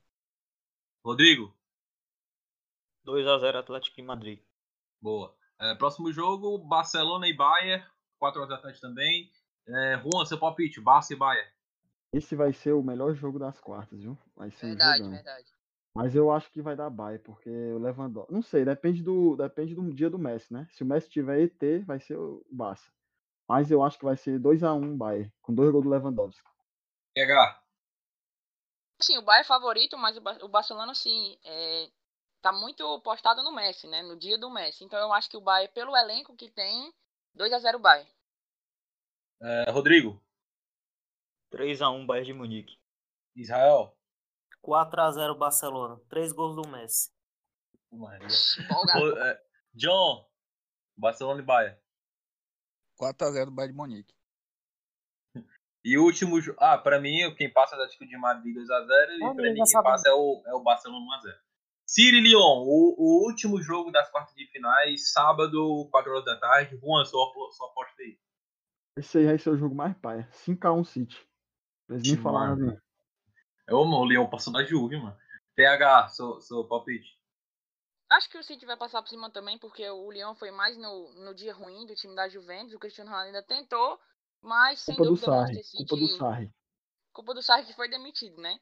Rodrigo? 1.04 1.56
2x0 3.06 3.56
Atlético 3.56 3.96
de 3.96 4.04
Madrid. 4.04 4.40
Boa. 5.02 5.36
É, 5.60 5.76
próximo 5.76 6.12
jogo, 6.12 6.58
Barcelona 6.58 7.28
e 7.28 7.34
Bayern. 7.34 7.86
4 8.20 8.40
horas 8.40 8.50
da 8.50 8.62
tarde 8.62 8.80
também. 8.80 9.32
É, 9.68 10.00
Juan, 10.00 10.26
seu 10.26 10.40
palpite, 10.40 10.80
Barça 10.80 11.14
e 11.14 11.16
Bayern. 11.16 11.50
Esse 12.14 12.36
vai 12.36 12.52
ser 12.52 12.74
o 12.74 12.84
melhor 12.84 13.14
jogo 13.16 13.40
das 13.40 13.60
quartas, 13.60 14.00
viu? 14.00 14.18
Vai 14.36 14.52
ser 14.52 14.68
verdade, 14.68 15.04
um 15.04 15.10
verdade. 15.10 15.48
Mas 15.96 16.16
eu 16.16 16.32
acho 16.32 16.50
que 16.52 16.62
vai 16.62 16.76
dar 16.76 16.90
Bayern, 16.90 17.24
porque 17.24 17.50
o 17.50 17.78
Lewandowski... 17.78 18.34
Não 18.34 18.42
sei, 18.42 18.64
depende 18.64 19.04
do, 19.04 19.36
depende 19.36 19.76
do 19.76 19.94
dia 19.94 20.10
do 20.10 20.18
Messi, 20.18 20.54
né? 20.54 20.68
Se 20.72 20.84
o 20.84 20.86
Messi 20.86 21.10
tiver 21.10 21.42
ET, 21.42 21.86
vai 21.86 22.00
ser 22.00 22.18
o 22.18 22.46
Barça. 22.50 22.90
Mas 23.48 23.70
eu 23.70 23.84
acho 23.84 23.98
que 23.98 24.06
vai 24.06 24.16
ser 24.16 24.40
2x1 24.40 24.98
Bayern, 24.98 25.34
com 25.42 25.54
dois 25.54 25.70
gols 25.72 25.84
do 25.84 25.90
Lewandowski. 25.90 26.50
PH. 27.14 27.62
Sim, 29.02 29.18
o 29.18 29.22
Bayern 29.22 29.44
é 29.44 29.48
favorito, 29.48 29.98
mas 29.98 30.16
o 30.18 30.48
Barcelona, 30.48 30.94
assim, 30.94 31.38
é, 31.44 31.90
tá 32.42 32.54
muito 32.54 33.02
postado 33.02 33.44
no 33.44 33.52
Messi, 33.52 33.88
né? 33.88 34.02
No 34.02 34.18
dia 34.18 34.38
do 34.38 34.50
Messi. 34.50 34.86
Então 34.86 34.98
eu 35.00 35.12
acho 35.12 35.30
que 35.30 35.36
o 35.36 35.42
Bayern, 35.42 35.74
pelo 35.74 35.96
elenco 35.98 36.36
que 36.36 36.50
tem, 36.50 36.94
2 37.34 37.52
a 37.52 37.60
0 37.60 37.80
Bayern. 37.80 38.10
É, 39.42 39.72
Rodrigo. 39.72 40.22
3x1 41.52 42.06
Bayern 42.06 42.26
de 42.26 42.34
Munique. 42.34 42.80
Israel. 43.36 43.94
4x0 44.64 45.38
Barcelona. 45.38 46.00
Três 46.10 46.32
gols 46.32 46.56
do 46.56 46.68
Messi. 46.70 47.12
Maria. 47.92 48.28
É, 48.28 49.42
John. 49.74 50.30
Barcelona 50.98 51.42
e 51.42 51.46
Bayern. 51.46 51.78
4x0 53.00 53.50
Bayern 53.50 53.74
de 53.74 53.78
Munique. 53.78 54.16
E 55.84 55.98
o 55.98 56.04
último. 56.04 56.38
Ah, 56.60 56.78
pra 56.78 57.02
mim, 57.02 57.34
quem 57.36 57.52
passa 57.52 57.74
é 57.74 57.80
o 57.80 57.82
Atlético 57.82 58.06
de 58.06 58.16
Madrid 58.16 58.56
2x0 58.56 59.18
e 59.18 59.24
ah, 59.24 59.34
pra 59.34 59.52
mim 59.52 59.64
quem 59.64 59.82
passa 59.82 60.10
é 60.10 60.14
o, 60.14 60.44
é 60.46 60.54
o 60.54 60.62
Barcelona 60.62 61.04
1x0. 61.04 61.36
Siri 61.88 62.22
Lyon, 62.22 62.64
o, 62.68 62.96
o 63.00 63.26
último 63.26 63.60
jogo 63.60 63.92
das 63.92 64.08
quartas 64.12 64.36
de 64.36 64.46
finais, 64.46 65.12
sábado, 65.12 65.90
4 65.90 66.12
horas 66.12 66.24
da 66.24 66.40
tarde. 66.40 66.78
Juan, 66.78 67.04
sua, 67.04 67.34
sua 67.52 67.68
aposta 67.68 68.00
aí. 68.00 68.20
Esse 68.96 69.18
aí 69.18 69.26
vai 69.26 69.40
ser 69.40 69.50
o 69.50 69.58
jogo 69.58 69.74
mais 69.74 69.98
paia. 69.98 70.30
5x1 70.32 70.86
City. 70.86 71.28
Eles 71.90 72.04
nem 72.04 72.18
falaram 72.18 72.54
assim. 72.54 72.78
É 73.72 73.74
o 73.74 73.86
o 73.86 74.04
Leão 74.04 74.30
passou 74.30 74.52
da 74.52 74.66
Juve, 74.66 74.98
mano. 74.98 75.18
PH, 75.56 76.10
seu, 76.10 76.42
seu 76.42 76.68
palpite. 76.68 77.18
Acho 78.10 78.30
que 78.30 78.38
o 78.38 78.44
City 78.44 78.66
vai 78.66 78.76
passar 78.76 79.02
por 79.02 79.08
cima 79.08 79.32
também, 79.32 79.58
porque 79.58 79.90
o 79.90 80.10
Leão 80.10 80.36
foi 80.36 80.52
mais 80.52 80.78
no, 80.78 81.14
no 81.24 81.34
dia 81.34 81.54
ruim 81.54 81.86
do 81.86 81.96
time 81.96 82.14
da 82.14 82.28
Juventus. 82.28 82.74
O 82.74 82.80
Cristiano 82.80 83.10
Ronaldo 83.10 83.28
ainda 83.28 83.44
tentou, 83.44 83.98
mas 84.42 84.82
sem 84.82 84.94
culpa 84.94 85.10
dúvida 85.10 85.26
do 85.26 85.32
Sarri. 85.32 85.62
Culpa 85.78 85.96
do 85.96 86.08
Sarri. 86.18 86.52
Culpa 87.14 87.34
do 87.34 87.42
Sarri 87.42 87.66
que 87.66 87.74
foi 87.74 87.90
demitido, 87.90 88.42
né? 88.42 88.60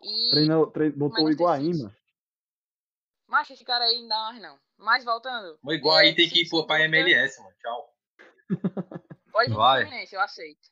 E... 0.00 0.30
Treinou, 0.30 0.70
trein... 0.70 0.92
Botou 0.92 1.24
o 1.24 1.30
Iguaíma. 1.30 1.92
Mas 3.26 3.50
esse 3.50 3.64
cara 3.64 3.84
aí 3.84 4.00
não 4.02 4.08
dá 4.08 4.18
mais 4.18 4.42
não. 4.42 4.58
Mas 4.78 5.04
voltando. 5.04 5.58
O 5.60 5.72
Iguaí 5.72 6.10
é, 6.10 6.14
tem 6.14 6.28
que 6.28 6.42
ir 6.42 6.48
pro 6.48 6.66
pai 6.68 6.84
MLS, 6.84 7.40
mano. 7.40 7.56
Tchau. 7.60 7.94
Pode 9.32 9.50
ir 9.50 9.54
pro 9.54 9.64
Fluminense, 9.64 10.14
eu 10.14 10.20
aceito. 10.20 10.70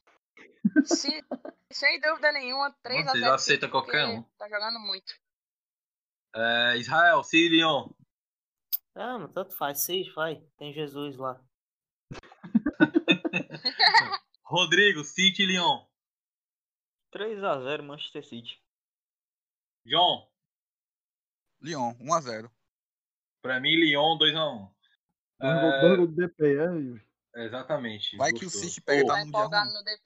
Se, 0.84 1.24
sem 1.70 2.00
dúvida 2.00 2.32
nenhuma, 2.32 2.70
3 2.82 3.06
a 3.08 3.12
0 3.12 3.32
aceita 3.32 3.68
qualquer 3.68 4.06
um. 4.06 4.22
Tá 4.38 4.48
jogando 4.48 4.78
muito. 4.80 5.12
É, 6.34 6.76
Israel, 6.76 7.22
Sirion. 7.24 7.88
Ah, 8.94 9.18
mas 9.18 9.32
tanto 9.32 9.56
faz, 9.56 9.80
sim, 9.82 10.04
vai. 10.14 10.42
Tem 10.58 10.72
Jesus 10.72 11.16
lá. 11.16 11.40
Rodrigo, 14.44 15.04
City 15.04 15.42
e 15.42 15.46
Lyon. 15.46 15.84
3x0 17.12 17.82
Manchester 17.82 18.24
City. 18.24 18.60
John, 19.84 20.28
Lyon, 21.60 21.94
1x0. 22.00 22.50
pra 23.42 23.60
mim, 23.60 23.74
Lyon 23.76 24.18
2x1. 24.18 24.70
Dois 25.40 25.60
gols- 25.60 25.82
É, 25.82 25.96
do 25.96 26.06
DP, 26.08 26.56
é? 27.34 27.44
Exatamente. 27.46 28.16
Vai 28.16 28.32
que 28.32 28.44
o 28.44 28.50
gostou. 28.50 28.62
City 28.62 28.80
pega, 28.80 29.02
Pô, 29.30 29.48
tá 29.48 29.64
no 29.64 29.84
dia 29.84 29.98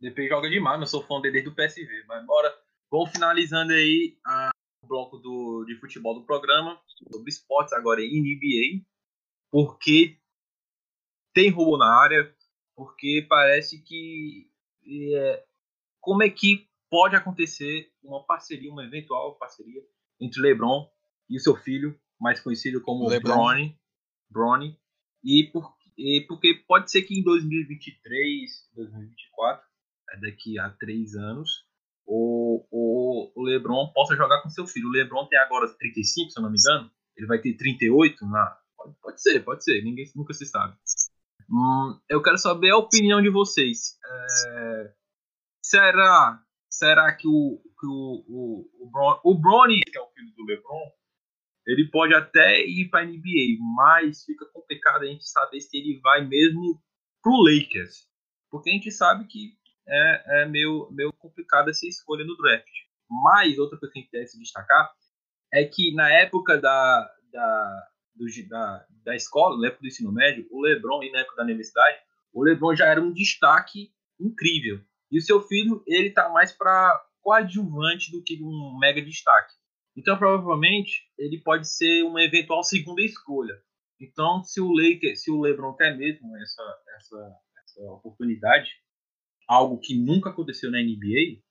DP. 0.00 0.28
Joga 0.28 0.48
demais, 0.48 0.78
mas 0.80 0.92
eu 0.92 0.98
sou 1.00 1.06
fã 1.06 1.20
dele 1.20 1.34
desde 1.42 1.50
o 1.50 1.54
PSV. 1.54 2.04
Mas 2.06 2.24
bora. 2.26 2.52
Vamos 2.90 3.10
finalizando 3.10 3.72
aí 3.72 4.18
a- 4.26 4.50
o 4.82 4.86
bloco 4.86 5.18
do, 5.18 5.64
de 5.66 5.76
futebol 5.76 6.14
do 6.14 6.24
programa. 6.24 6.80
Sobre 7.12 7.30
esportes, 7.30 7.72
agora 7.72 8.00
em 8.02 8.20
NBA. 8.20 8.84
Porque 9.50 10.18
tem 11.34 11.50
roubo 11.50 11.76
na 11.76 11.86
área. 12.02 12.34
Porque 12.76 13.26
parece 13.28 13.82
que. 13.82 14.50
é, 14.86 15.44
como 16.00 16.22
é 16.22 16.30
que 16.30 16.66
pode 16.90 17.14
acontecer 17.14 17.92
uma 18.02 18.24
parceria, 18.24 18.72
uma 18.72 18.84
eventual 18.84 19.36
parceria 19.36 19.80
entre 20.20 20.40
LeBron 20.40 20.90
e 21.28 21.36
o 21.36 21.40
seu 21.40 21.54
filho, 21.56 21.98
mais 22.18 22.40
conhecido 22.40 22.80
como 22.80 23.06
LeBron. 23.08 23.34
Bronny. 23.34 23.78
Bronny. 24.30 24.80
E, 25.22 25.44
por, 25.52 25.76
e 25.96 26.24
porque 26.26 26.54
pode 26.66 26.90
ser 26.90 27.02
que 27.02 27.18
em 27.18 27.22
2023, 27.22 28.70
2024 28.74 29.62
é 29.64 29.69
daqui 30.20 30.58
a 30.58 30.70
três 30.70 31.14
anos, 31.14 31.64
o, 32.06 32.66
o, 32.70 33.32
o 33.34 33.42
LeBron 33.44 33.92
possa 33.92 34.16
jogar 34.16 34.42
com 34.42 34.50
seu 34.50 34.66
filho. 34.66 34.88
O 34.88 34.92
LeBron 34.92 35.26
tem 35.26 35.38
agora 35.38 35.68
35, 35.68 36.30
se 36.30 36.38
eu 36.38 36.42
não 36.42 36.50
me 36.50 36.58
engano. 36.58 36.90
Ele 37.16 37.26
vai 37.26 37.40
ter 37.40 37.54
38 37.54 38.26
na. 38.26 38.58
Pode, 38.76 38.96
pode 39.00 39.22
ser, 39.22 39.44
pode 39.44 39.64
ser. 39.64 39.82
Ninguém 39.82 40.10
nunca 40.16 40.32
se 40.32 40.46
sabe. 40.46 40.74
Hum, 41.50 42.00
eu 42.08 42.22
quero 42.22 42.38
saber 42.38 42.70
a 42.70 42.78
opinião 42.78 43.20
de 43.20 43.28
vocês. 43.28 43.98
É, 44.04 44.92
será, 45.62 46.42
será 46.70 47.14
que 47.14 47.28
o 47.28 47.60
que 47.80 47.86
o, 47.86 48.24
o, 48.28 48.70
o, 48.82 48.90
Bron, 48.90 49.20
o 49.24 49.34
Bronny, 49.34 49.80
que 49.80 49.96
é 49.96 50.00
o 50.00 50.10
filho 50.10 50.32
do 50.36 50.44
LeBron, 50.44 50.92
ele 51.66 51.88
pode 51.90 52.14
até 52.14 52.62
ir 52.66 52.90
para 52.90 53.00
a 53.00 53.06
NBA, 53.06 53.58
mas 53.74 54.24
fica 54.24 54.44
complicado 54.52 55.02
a 55.02 55.06
gente 55.06 55.26
saber 55.28 55.60
se 55.60 55.78
ele 55.78 55.98
vai 56.00 56.26
mesmo 56.26 56.80
pro 57.22 57.42
Lakers, 57.42 58.06
porque 58.50 58.70
a 58.70 58.72
gente 58.72 58.90
sabe 58.90 59.26
que 59.26 59.56
é, 59.88 60.42
é 60.42 60.46
meio, 60.46 60.88
meio 60.90 61.12
complicada 61.12 61.70
essa 61.70 61.86
escolha 61.86 62.24
no 62.24 62.36
draft. 62.36 62.68
Mas 63.08 63.58
outra 63.58 63.78
coisa 63.78 63.92
que 63.92 63.98
a 63.98 64.02
gente 64.02 64.12
deve 64.12 64.26
se 64.26 64.38
destacar 64.38 64.90
é 65.52 65.64
que 65.64 65.94
na 65.94 66.10
época 66.12 66.58
da, 66.58 67.10
da, 67.32 67.88
do, 68.14 68.26
da, 68.48 68.86
da 69.04 69.16
escola, 69.16 69.58
na 69.58 69.66
época 69.68 69.82
do 69.82 69.88
ensino 69.88 70.12
médio, 70.12 70.46
o 70.50 70.60
LeBron, 70.60 71.02
e 71.02 71.10
na 71.10 71.20
época 71.20 71.36
da 71.36 71.42
universidade, 71.42 71.98
o 72.32 72.44
LeBron 72.44 72.74
já 72.76 72.86
era 72.86 73.00
um 73.00 73.12
destaque 73.12 73.90
incrível. 74.20 74.80
E 75.10 75.18
o 75.18 75.22
seu 75.22 75.42
filho, 75.42 75.82
ele 75.86 76.10
tá 76.10 76.28
mais 76.28 76.52
para 76.52 77.04
coadjuvante 77.20 78.12
do 78.12 78.22
que 78.22 78.40
um 78.42 78.78
mega 78.78 79.02
destaque. 79.02 79.52
Então, 79.96 80.16
provavelmente, 80.16 81.02
ele 81.18 81.40
pode 81.42 81.68
ser 81.68 82.04
uma 82.04 82.22
eventual 82.22 82.62
segunda 82.62 83.02
escolha. 83.02 83.54
Então, 84.00 84.42
se 84.44 84.60
o 84.60 84.72
Lakers, 84.72 85.22
se 85.22 85.30
o 85.30 85.40
LeBron 85.40 85.74
quer 85.74 85.96
mesmo 85.96 86.34
essa, 86.38 86.78
essa, 86.96 87.34
essa 87.64 87.82
oportunidade, 87.92 88.70
algo 89.50 89.80
que 89.80 89.98
nunca 89.98 90.30
aconteceu 90.30 90.70
na 90.70 90.78
NBA, 90.78 91.42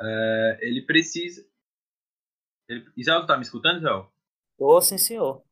é, 0.00 0.58
ele 0.62 0.82
precisa. 0.84 1.48
Ele, 2.68 2.84
Israel, 2.96 3.24
tá 3.26 3.36
me 3.36 3.42
escutando, 3.44 3.78
Israel? 3.78 4.12
Ô, 4.58 4.80
sim, 4.80 4.98
senhor. 4.98 5.44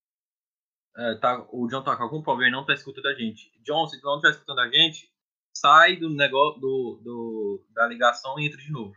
É, 0.97 1.14
tá, 1.16 1.47
o 1.53 1.68
John 1.68 1.85
tá 1.85 1.97
com 1.97 2.03
algum 2.03 2.20
problema 2.22 2.49
e 2.49 2.53
não 2.53 2.66
tá 2.66 2.74
escutando 2.74 3.07
a 3.07 3.14
gente. 3.14 3.53
John, 3.62 3.87
se 3.87 4.01
tu 4.01 4.05
não 4.05 4.20
tá 4.20 4.30
escutando 4.30 4.59
a 4.59 4.68
gente, 4.68 5.11
sai 5.57 5.97
do 5.97 6.11
negócio 6.11 6.61
do, 6.61 7.01
do- 7.03 7.66
da 7.70 7.87
ligação 7.87 8.39
e 8.39 8.47
entra 8.47 8.59
de 8.59 8.70
novo. 8.70 8.95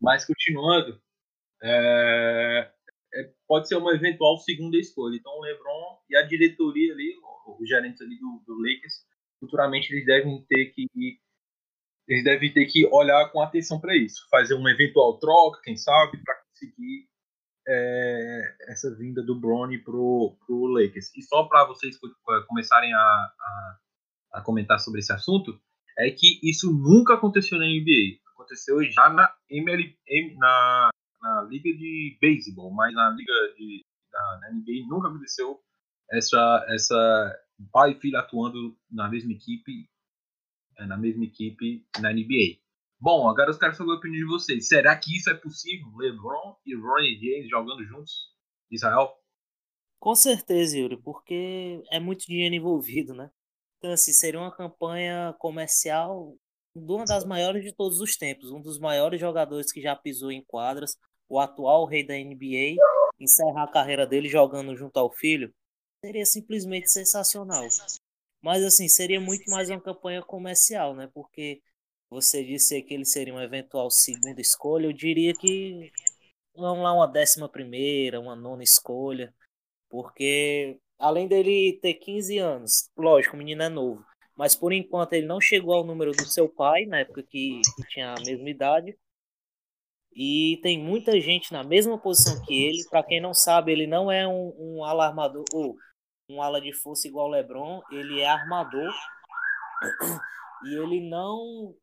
Mas 0.00 0.24
continuando, 0.24 1.02
é, 1.62 2.72
é, 3.14 3.34
pode 3.46 3.68
ser 3.68 3.76
uma 3.76 3.92
eventual 3.92 4.38
segunda 4.38 4.76
escolha. 4.78 5.16
Então 5.16 5.32
o 5.32 5.42
LeBron 5.42 6.00
e 6.08 6.16
a 6.16 6.22
diretoria 6.22 6.92
ali, 6.92 7.14
o- 7.46 7.60
os 7.62 7.68
gerentes 7.68 8.00
ali 8.00 8.18
do, 8.18 8.42
do 8.46 8.54
Lakers, 8.58 9.04
futuramente 9.42 9.92
eles 9.92 10.06
devem 10.06 10.40
ter 10.48 10.66
que 10.66 10.86
eles 12.08 12.24
devem 12.24 12.52
ter 12.52 12.66
que 12.66 12.86
olhar 12.92 13.30
com 13.30 13.40
atenção 13.40 13.80
para 13.80 13.96
isso, 13.96 14.26
fazer 14.30 14.54
uma 14.54 14.70
eventual 14.70 15.18
troca, 15.18 15.60
quem 15.62 15.76
sabe, 15.76 16.18
para 16.22 16.34
conseguir 16.48 17.08
é, 17.66 18.56
essa 18.68 18.94
vinda 18.96 19.22
do 19.22 19.38
Bronny 19.38 19.78
pro, 19.78 20.36
pro 20.44 20.66
Lakers. 20.66 21.14
E 21.16 21.22
só 21.22 21.44
para 21.44 21.64
vocês 21.66 21.96
co- 21.98 22.08
começarem 22.48 22.92
a, 22.92 22.98
a, 22.98 23.78
a 24.34 24.42
comentar 24.42 24.78
sobre 24.80 25.00
esse 25.00 25.12
assunto, 25.12 25.58
é 25.98 26.10
que 26.10 26.40
isso 26.42 26.72
nunca 26.72 27.14
aconteceu 27.14 27.58
na 27.58 27.66
NBA. 27.66 28.18
Aconteceu 28.34 28.82
já 28.90 29.08
na, 29.08 29.32
ML, 29.48 29.96
na, 30.36 30.90
na 31.22 31.42
liga 31.48 31.70
de 31.72 32.18
beisebol, 32.20 32.72
mas 32.72 32.92
na 32.94 33.10
liga 33.10 33.32
de 33.56 33.84
na, 34.12 34.40
na 34.40 34.50
NBA 34.52 34.86
nunca 34.88 35.08
aconteceu 35.08 35.60
essa 36.10 36.66
essa 36.68 37.38
pai 37.70 37.92
e 37.92 38.00
filho 38.00 38.18
atuando 38.18 38.76
na 38.90 39.08
mesma 39.08 39.32
equipe 39.32 39.88
é, 40.78 40.86
na 40.86 40.96
mesma 40.96 41.24
equipe 41.24 41.86
na 42.00 42.12
NBA. 42.12 42.60
Bom, 42.98 43.28
agora 43.28 43.50
eu 43.50 43.58
quero 43.58 43.74
saber 43.74 43.90
a 43.90 43.96
opinião 43.96 44.20
de 44.26 44.32
vocês. 44.32 44.68
Será 44.68 44.96
que 44.96 45.16
isso 45.16 45.28
é 45.28 45.34
possível? 45.34 45.88
LeBron 45.96 46.56
e 46.64 46.74
Ronnie 46.74 47.18
James 47.18 47.48
jogando 47.48 47.84
juntos? 47.84 48.32
Israel? 48.70 49.12
Com 50.00 50.14
certeza, 50.14 50.78
Yuri, 50.78 50.96
porque 50.96 51.82
é 51.90 52.00
muito 52.00 52.26
dinheiro 52.26 52.54
envolvido, 52.54 53.14
né? 53.14 53.30
Então, 53.78 53.92
assim, 53.92 54.12
seria 54.12 54.40
uma 54.40 54.54
campanha 54.54 55.34
comercial 55.38 56.36
de 56.74 56.92
uma 56.92 57.04
das 57.04 57.24
maiores 57.24 57.62
de 57.62 57.74
todos 57.74 58.00
os 58.00 58.16
tempos, 58.16 58.50
um 58.50 58.60
dos 58.60 58.78
maiores 58.78 59.20
jogadores 59.20 59.70
que 59.70 59.80
já 59.80 59.94
pisou 59.94 60.32
em 60.32 60.42
quadras, 60.42 60.96
o 61.28 61.38
atual 61.38 61.84
rei 61.84 62.06
da 62.06 62.14
NBA, 62.14 62.76
encerrar 63.20 63.64
a 63.64 63.70
carreira 63.70 64.06
dele 64.06 64.28
jogando 64.28 64.74
junto 64.74 64.96
ao 64.96 65.12
filho, 65.12 65.52
seria 66.04 66.26
simplesmente 66.26 66.90
sensacional. 66.90 67.66
Mas, 68.42 68.64
assim, 68.64 68.88
seria 68.88 69.20
muito 69.20 69.48
mais 69.48 69.70
uma 69.70 69.80
campanha 69.80 70.20
comercial, 70.20 70.94
né? 70.96 71.08
Porque 71.14 71.62
você 72.10 72.44
disse 72.44 72.82
que 72.82 72.92
ele 72.92 73.04
seria 73.04 73.32
uma 73.32 73.44
eventual 73.44 73.88
segunda 73.90 74.40
escolha, 74.40 74.86
eu 74.86 74.92
diria 74.92 75.32
que 75.32 75.92
vamos 76.54 76.82
lá 76.82 76.92
uma 76.92 77.06
décima 77.06 77.48
primeira, 77.48 78.20
uma 78.20 78.36
nona 78.36 78.62
escolha, 78.62 79.32
porque 79.88 80.78
além 80.98 81.26
dele 81.26 81.78
ter 81.80 81.94
15 81.94 82.36
anos, 82.38 82.90
lógico, 82.96 83.34
o 83.34 83.38
menino 83.38 83.62
é 83.62 83.68
novo, 83.70 84.04
mas 84.36 84.54
por 84.54 84.72
enquanto 84.72 85.14
ele 85.14 85.26
não 85.26 85.40
chegou 85.40 85.74
ao 85.74 85.84
número 85.84 86.12
do 86.12 86.26
seu 86.26 86.48
pai, 86.48 86.84
na 86.84 86.98
época 86.98 87.22
que, 87.22 87.62
tinha 87.88 88.12
a 88.12 88.20
mesma 88.20 88.50
idade, 88.50 88.94
e 90.14 90.60
tem 90.62 90.78
muita 90.78 91.18
gente 91.18 91.50
na 91.50 91.64
mesma 91.64 91.96
posição 91.98 92.44
que 92.44 92.64
ele, 92.64 92.84
para 92.90 93.02
quem 93.02 93.20
não 93.20 93.32
sabe, 93.32 93.72
ele 93.72 93.86
não 93.86 94.12
é 94.12 94.28
um, 94.28 94.52
um 94.58 94.84
alarmador, 94.84 95.44
ou 95.54 95.78
um 96.28 96.40
ala 96.42 96.60
de 96.60 96.72
força 96.72 97.06
igual 97.08 97.26
o 97.28 97.30
LeBron, 97.30 97.82
ele 97.90 98.20
é 98.20 98.28
armador, 98.28 98.92
e 100.64 100.74
ele 100.74 101.08
não 101.08 101.74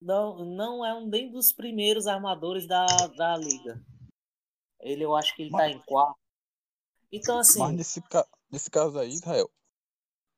não, 0.00 0.44
não 0.44 0.84
é 0.86 0.94
um 0.94 1.06
nem 1.08 1.30
dos 1.30 1.52
primeiros 1.52 2.06
armadores 2.06 2.66
da, 2.68 2.86
da 2.86 3.36
liga. 3.36 3.82
Ele, 4.80 5.04
eu 5.04 5.16
acho 5.16 5.34
que 5.34 5.42
ele 5.42 5.50
tá 5.50 5.56
Mas- 5.58 5.74
em 5.76 5.80
quarto. 5.80 6.18
Então, 7.10 7.38
assim, 7.38 7.58
Mas 7.58 7.74
nesse, 7.74 8.02
nesse 8.50 8.70
caso 8.70 8.98
aí, 8.98 9.08
Israel, 9.08 9.50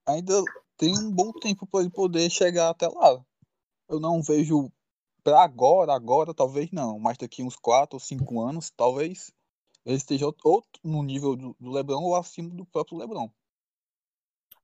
ainda 0.07 0.33
tem 0.79 0.97
um 0.97 1.11
bom 1.11 1.33
tempo 1.33 1.67
para 1.67 1.81
ele 1.81 1.91
poder 1.91 2.31
chegar 2.31 2.71
até 2.71 2.89
lá. 2.89 3.23
Eu 3.89 4.01
não 4.01 4.23
vejo 4.23 4.73
para 5.23 5.43
agora, 5.43 5.93
agora 5.93 6.33
talvez 6.33 6.71
não, 6.71 6.99
mas 6.99 7.19
daqui 7.19 7.43
uns 7.43 7.57
4 7.57 7.97
ou 7.97 8.01
5 8.01 8.41
anos, 8.41 8.71
talvez 8.71 9.31
ele 9.85 9.97
esteja 9.97 10.25
out- 10.25 10.41
outro 10.45 10.81
no 10.83 11.03
nível 11.03 11.37
do, 11.37 11.55
do 11.61 11.71
LeBron 11.71 12.03
ou 12.03 12.15
acima 12.17 12.49
do 12.55 12.65
próprio 12.65 12.97
LeBron. 12.97 13.29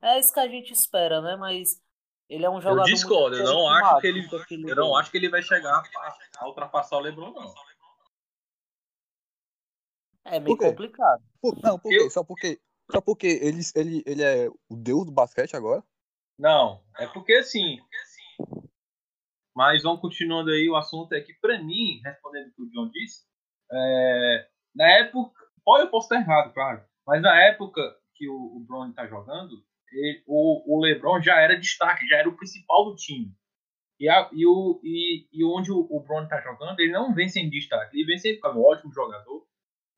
É 0.03 0.19
isso 0.19 0.33
que 0.33 0.41
a 0.41 0.49
gente 0.49 0.73
espera, 0.73 1.21
né? 1.21 1.37
Mas 1.37 1.81
ele 2.29 2.45
é 2.45 2.51
um 2.51 2.57
Eu 2.57 2.61
jogador. 2.61 2.83
muito 2.83 2.95
discordo, 2.95 3.37
eu 3.37 3.45
não 3.45 3.69
acho 3.69 4.01
que 4.01 4.07
ele, 4.07 4.21
carismático, 4.21 4.43
aquele 4.43 4.71
eu 4.71 4.77
não 4.77 4.97
acho 4.97 5.11
que 5.11 5.17
ele 5.17 5.29
vai 5.29 5.43
chegar 5.43 5.83
a, 6.39 6.47
ultrapassar 6.49 6.97
o 6.97 7.01
LeBron, 7.01 7.33
não. 7.33 7.55
É 10.25 10.41
meio 10.41 10.57
Por 10.57 10.59
quê? 10.59 10.71
complicado. 10.71 11.23
Por- 11.41 11.57
não, 11.63 11.79
por 11.79 11.93
Eu- 11.93 12.05
quê? 12.05 12.11
Só 12.11 12.25
porque, 12.25 12.61
só 12.91 13.01
porque 13.01 13.27
ele, 13.27 13.61
ele, 13.77 14.03
ele 14.05 14.23
é 14.23 14.49
o 14.69 14.77
deus 14.77 15.05
do 15.07 15.13
basquete 15.13 15.55
agora? 15.57 15.83
Não, 16.39 16.85
é 16.99 17.07
porque 17.07 17.35
assim. 17.35 17.79
Mas 19.55 19.83
vamos 19.85 20.01
continuando 20.03 20.51
aí, 20.51 20.69
o 20.69 20.77
assunto 20.77 21.15
é 21.15 21.21
que, 21.21 21.33
pra 21.35 21.59
mim, 21.63 22.01
respondendo 22.05 22.49
o 22.49 22.53
que 22.53 22.63
o 22.63 22.71
John 22.71 22.91
disse, 22.91 23.25
é, 23.73 24.49
na 24.75 24.87
época. 24.99 25.47
Pode 25.65 25.85
eu 25.85 25.91
posso 25.91 26.07
estar 26.07 26.17
errado, 26.21 26.53
claro. 26.53 26.85
Mas 27.07 27.21
na 27.23 27.35
época 27.43 27.81
que 28.15 28.29
o, 28.29 28.57
o 28.57 28.61
Bron 28.61 28.93
tá 28.93 29.07
jogando, 29.07 29.66
ele- 29.93 30.23
o, 30.27 30.77
o 30.77 30.81
LeBron 30.81 31.21
já 31.23 31.41
era 31.41 31.59
destaque, 31.59 32.07
já 32.09 32.19
era 32.19 32.29
o 32.29 32.37
principal 32.37 32.87
do 32.87 32.97
time. 32.97 33.33
E, 33.99 34.09
a- 34.09 34.29
e 34.33 34.47
o, 34.47 34.81
e, 34.85 35.27
e 35.33 35.45
onde 35.45 35.73
o, 35.73 35.87
o 35.91 36.01
Bron 36.01 36.27
tá 36.29 36.41
jogando, 36.41 36.81
ele 36.81 36.93
não 36.93 37.15
vem 37.15 37.29
sem 37.29 37.49
destaque. 37.51 37.97
Ele 37.97 38.07
vem 38.07 38.19
sempre 38.19 38.41
como 38.41 38.61
um 38.61 38.65
ótimo 38.67 38.93
jogador, 38.93 39.47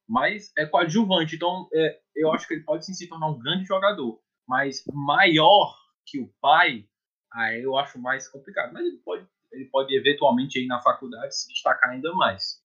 mas 0.09 0.53
é 0.59 0.67
coadjuvante. 0.67 1.37
Então, 1.37 1.69
é, 1.75 2.01
eu 2.17 2.33
acho 2.33 2.47
que 2.49 2.55
ele 2.55 2.65
pode 2.65 2.87
sim 2.87 2.95
se 2.95 3.09
tornar 3.09 3.29
um 3.29 3.39
grande 3.39 3.65
jogador. 3.67 4.21
Mas 4.47 4.85
maior 4.93 5.77
que 6.07 6.21
o 6.21 6.33
pai, 6.41 6.87
aí 7.33 7.63
eu 7.63 7.77
acho 7.77 7.99
mais 8.01 8.29
complicado. 8.29 8.73
Mas 8.73 8.87
ele 8.87 8.99
pode, 8.99 9.27
ele 9.53 9.67
pode 9.67 9.95
eventualmente 9.97 10.59
aí 10.59 10.67
na 10.67 10.81
faculdade 10.81 11.37
se 11.37 11.49
destacar 11.49 11.91
ainda 11.91 12.13
mais. 12.15 12.63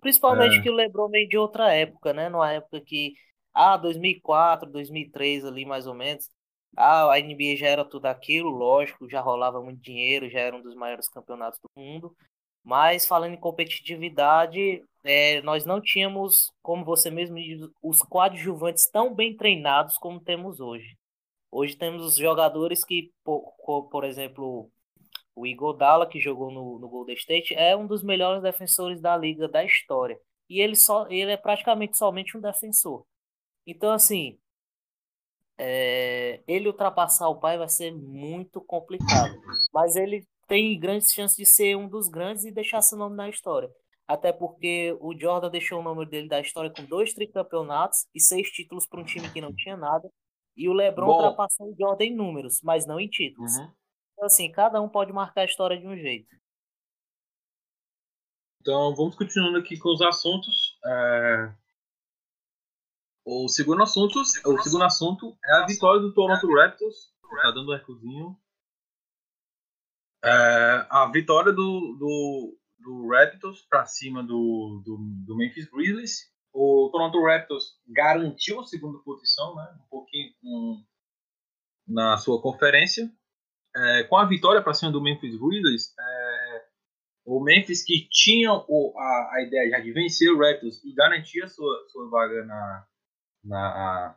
Principalmente 0.00 0.58
É. 0.58 0.62
que 0.62 0.70
o 0.70 0.74
LeBron 0.74 1.08
vem 1.08 1.28
de 1.28 1.36
outra 1.38 1.72
época, 1.72 2.12
né? 2.12 2.28
Numa 2.28 2.52
época 2.52 2.80
que, 2.80 3.14
ah, 3.54 3.76
2004, 3.76 4.70
2003 4.70 5.44
ali 5.44 5.64
mais 5.64 5.86
ou 5.86 5.94
menos, 5.94 6.28
ah, 6.76 7.10
a 7.12 7.18
NBA 7.20 7.56
já 7.56 7.68
era 7.68 7.84
tudo 7.84 8.06
aquilo, 8.06 8.50
lógico, 8.50 9.08
já 9.08 9.20
rolava 9.20 9.62
muito 9.62 9.80
dinheiro, 9.80 10.28
já 10.30 10.40
era 10.40 10.56
um 10.56 10.62
dos 10.62 10.74
maiores 10.74 11.08
campeonatos 11.08 11.60
do 11.60 11.70
mundo. 11.76 12.16
Mas 12.62 13.06
falando 13.06 13.34
em 13.34 13.40
competitividade, 13.40 14.82
é, 15.04 15.42
nós 15.42 15.64
não 15.66 15.80
tínhamos, 15.80 16.50
como 16.62 16.84
você 16.84 17.10
mesmo 17.10 17.36
diz, 17.36 17.60
os 17.82 18.00
coadjuvantes 18.02 18.90
tão 18.90 19.14
bem 19.14 19.36
treinados 19.36 19.98
como 19.98 20.20
temos 20.20 20.60
hoje. 20.60 20.96
Hoje 21.50 21.76
temos 21.76 22.04
os 22.04 22.16
jogadores 22.16 22.84
que, 22.84 23.12
por, 23.24 23.54
por- 23.90 24.04
exemplo, 24.04 24.70
o 25.34 25.46
Iguodala, 25.46 26.08
que 26.08 26.20
jogou 26.20 26.50
no, 26.50 26.78
no 26.78 26.88
Golden 26.88 27.14
State, 27.16 27.54
é 27.54 27.76
um 27.76 27.86
dos 27.86 28.02
melhores 28.02 28.42
defensores 28.42 29.00
da 29.00 29.16
liga 29.16 29.48
da 29.48 29.64
história. 29.64 30.18
E 30.48 30.60
ele, 30.60 30.76
só, 30.76 31.06
ele 31.08 31.32
é 31.32 31.36
praticamente 31.36 31.96
somente 31.96 32.36
um 32.36 32.40
defensor. 32.40 33.04
Então, 33.66 33.92
assim, 33.92 34.38
é, 35.58 36.42
ele 36.46 36.68
ultrapassar 36.68 37.28
o 37.28 37.38
pai 37.38 37.56
vai 37.58 37.68
ser 37.68 37.92
muito 37.92 38.60
complicado. 38.60 39.34
Mas 39.72 39.96
ele 39.96 40.26
tem 40.46 40.78
grandes 40.78 41.10
chances 41.10 41.36
de 41.36 41.46
ser 41.46 41.76
um 41.76 41.88
dos 41.88 42.08
grandes 42.08 42.44
e 42.44 42.50
deixar 42.50 42.82
seu 42.82 42.98
nome 42.98 43.16
na 43.16 43.28
história. 43.28 43.70
Até 44.06 44.32
porque 44.32 44.96
o 45.00 45.18
Jordan 45.18 45.50
deixou 45.50 45.80
o 45.80 45.82
nome 45.82 46.04
dele 46.04 46.28
da 46.28 46.40
história 46.40 46.70
com 46.70 46.84
dois 46.84 47.14
tricampeonatos 47.14 48.06
e 48.14 48.20
seis 48.20 48.48
títulos 48.50 48.86
para 48.86 49.00
um 49.00 49.04
time 49.04 49.30
que 49.30 49.40
não 49.40 49.54
tinha 49.54 49.76
nada. 49.76 50.10
E 50.56 50.68
o 50.68 50.72
LeBron 50.72 51.06
Bom. 51.06 51.14
ultrapassou 51.14 51.72
o 51.72 51.76
Jordan 51.78 52.04
em 52.04 52.14
números, 52.14 52.60
mas 52.62 52.86
não 52.86 53.00
em 53.00 53.08
títulos. 53.08 53.56
Uhum. 53.56 53.72
Então, 54.12 54.26
assim, 54.26 54.50
cada 54.52 54.80
um 54.80 54.88
pode 54.88 55.12
marcar 55.12 55.42
a 55.42 55.46
história 55.46 55.78
de 55.78 55.86
um 55.86 55.96
jeito. 55.96 56.28
Então 58.60 58.94
vamos 58.94 59.14
continuando 59.14 59.58
aqui 59.58 59.78
com 59.78 59.90
os 59.90 60.00
assuntos. 60.00 60.78
É, 60.86 61.52
O 63.24 63.48
segundo 63.48 63.82
assunto, 63.82 64.20
o 64.20 64.62
segundo 64.62 64.84
assunto 64.84 65.36
é 65.42 65.62
a 65.62 65.66
vitória 65.66 66.00
do 66.00 66.12
Toronto 66.12 66.46
Raptors. 66.54 67.14
Tá 67.42 67.50
dando 67.52 67.70
um 67.70 67.74
ecozinho. 67.74 68.36
É, 70.22 70.86
a 70.90 71.10
vitória 71.10 71.50
do, 71.50 71.96
do, 71.98 72.58
do 72.78 73.08
Raptors 73.08 73.62
para 73.62 73.86
cima 73.86 74.22
do, 74.22 74.82
do, 74.84 74.98
do 75.26 75.36
Memphis 75.36 75.70
Grizzlies. 75.70 76.30
O 76.52 76.90
Toronto 76.92 77.24
Raptors 77.24 77.78
garantiu 77.88 78.60
a 78.60 78.66
segunda 78.66 78.98
posição, 78.98 79.56
né? 79.56 79.74
Um 79.80 79.88
pouquinho 79.88 80.32
um, 80.44 80.84
na 81.88 82.18
sua 82.18 82.40
conferência. 82.42 83.10
É, 83.74 84.04
com 84.04 84.16
a 84.16 84.26
vitória 84.26 84.62
para 84.62 84.74
cima 84.74 84.92
do 84.92 85.02
Memphis 85.02 85.34
Grizzlies, 85.36 85.94
é, 85.98 86.64
o 87.24 87.42
Memphis 87.42 87.82
que 87.82 88.06
tinha 88.10 88.52
o, 88.52 88.94
a, 88.96 89.30
a 89.34 89.44
ideia 89.46 89.70
já 89.70 89.80
de 89.80 89.92
vencer 89.92 90.30
o 90.30 90.38
Raptors 90.38 90.84
e 90.84 90.92
garantir 90.92 91.42
a 91.42 91.48
sua, 91.48 91.88
sua 91.88 92.08
vaga 92.08 92.44
na, 92.44 92.86
na, 93.44 94.16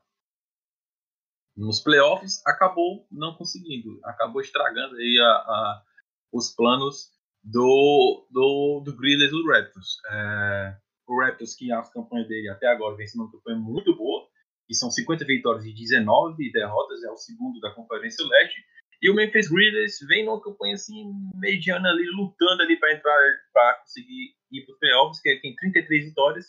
nos 1.56 1.82
playoffs, 1.82 2.42
acabou 2.46 3.08
não 3.12 3.36
conseguindo. 3.36 4.00
Acabou 4.04 4.42
estragando 4.42 4.96
aí 4.96 5.20
a, 5.20 5.32
a, 5.32 5.84
os 6.32 6.54
planos 6.56 7.12
do, 7.44 8.28
do, 8.32 8.82
do 8.86 8.96
Grizzlies 8.96 9.30
e 9.30 9.32
do 9.32 9.48
Raptors. 9.48 9.98
É, 10.12 10.78
o 11.08 11.22
Raptors, 11.22 11.56
que 11.56 11.72
as 11.72 11.92
campanhas 11.92 12.28
dele 12.28 12.50
até 12.50 12.68
agora 12.68 12.96
vem 12.96 13.08
sendo 13.08 13.24
uma 13.24 13.32
campanha 13.32 13.58
muito 13.58 13.96
boa, 13.96 14.28
que 14.68 14.76
são 14.76 14.92
50 14.92 15.26
vitórias 15.26 15.66
e 15.66 15.74
19 15.74 16.52
derrotas, 16.52 17.04
é 17.04 17.10
o 17.10 17.18
segundo 17.18 17.60
da 17.60 17.72
Conferência 17.72 18.26
Leste. 18.26 18.62
E 19.02 19.10
o 19.10 19.16
Memphis 19.16 19.50
Grizzlies 19.50 20.00
vem 20.08 20.26
numa 20.26 20.42
campanha 20.42 20.74
assim 20.74 21.12
mediana 21.36 21.90
ali, 21.90 22.04
lutando 22.16 22.64
ali 22.64 22.78
para 22.80 22.94
entrar, 22.94 23.18
para 23.54 23.80
conseguir 23.82 24.36
ir 24.52 24.66
para 24.66 24.74
os 24.74 24.80
playoffs, 24.80 25.22
que 25.22 25.30
ele 25.30 25.42
tem 25.42 25.56
33 25.56 26.06
vitórias 26.06 26.48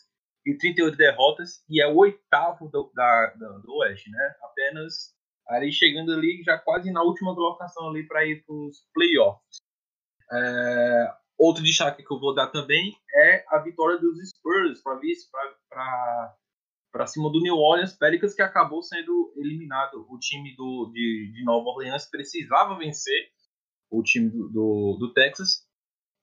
e 0.49 0.57
38 0.57 0.97
derrotas 0.97 1.63
e 1.69 1.83
é 1.83 1.87
o 1.87 1.97
oitavo 1.97 2.69
do, 2.69 2.91
da, 2.95 3.35
da, 3.39 3.49
do 3.59 3.75
Oeste, 3.77 4.11
né? 4.11 4.35
Apenas 4.43 5.15
ali 5.47 5.71
chegando 5.71 6.13
ali 6.13 6.43
já 6.43 6.59
quase 6.59 6.91
na 6.91 7.03
última 7.03 7.35
colocação 7.35 7.91
ali 7.91 8.07
para 8.07 8.25
ir 8.25 8.43
para 8.45 8.55
os 8.55 8.83
playoffs. 8.95 9.59
É, 10.33 11.15
outro 11.39 11.63
destaque 11.63 12.03
que 12.03 12.11
eu 12.11 12.19
vou 12.19 12.35
dar 12.35 12.47
também 12.49 12.97
é 13.15 13.45
a 13.49 13.59
vitória 13.59 13.99
dos 13.99 14.19
Spurs 14.31 14.81
para 16.91 17.07
cima 17.07 17.31
do 17.31 17.43
New 17.43 17.57
Orleans 17.57 17.93
Pelicans, 17.93 18.35
que 18.35 18.43
acabou 18.43 18.83
sendo 18.83 19.35
eliminado. 19.37 20.07
O 20.09 20.19
time 20.19 20.57
do, 20.57 20.91
de, 20.95 21.31
de 21.35 21.45
Nova 21.45 21.69
Orleans 21.69 22.07
precisava 22.11 22.79
vencer 22.79 23.29
o 23.91 24.03
time 24.03 24.31
do, 24.31 24.49
do, 24.49 24.97
do 24.99 25.13
Texas, 25.13 25.67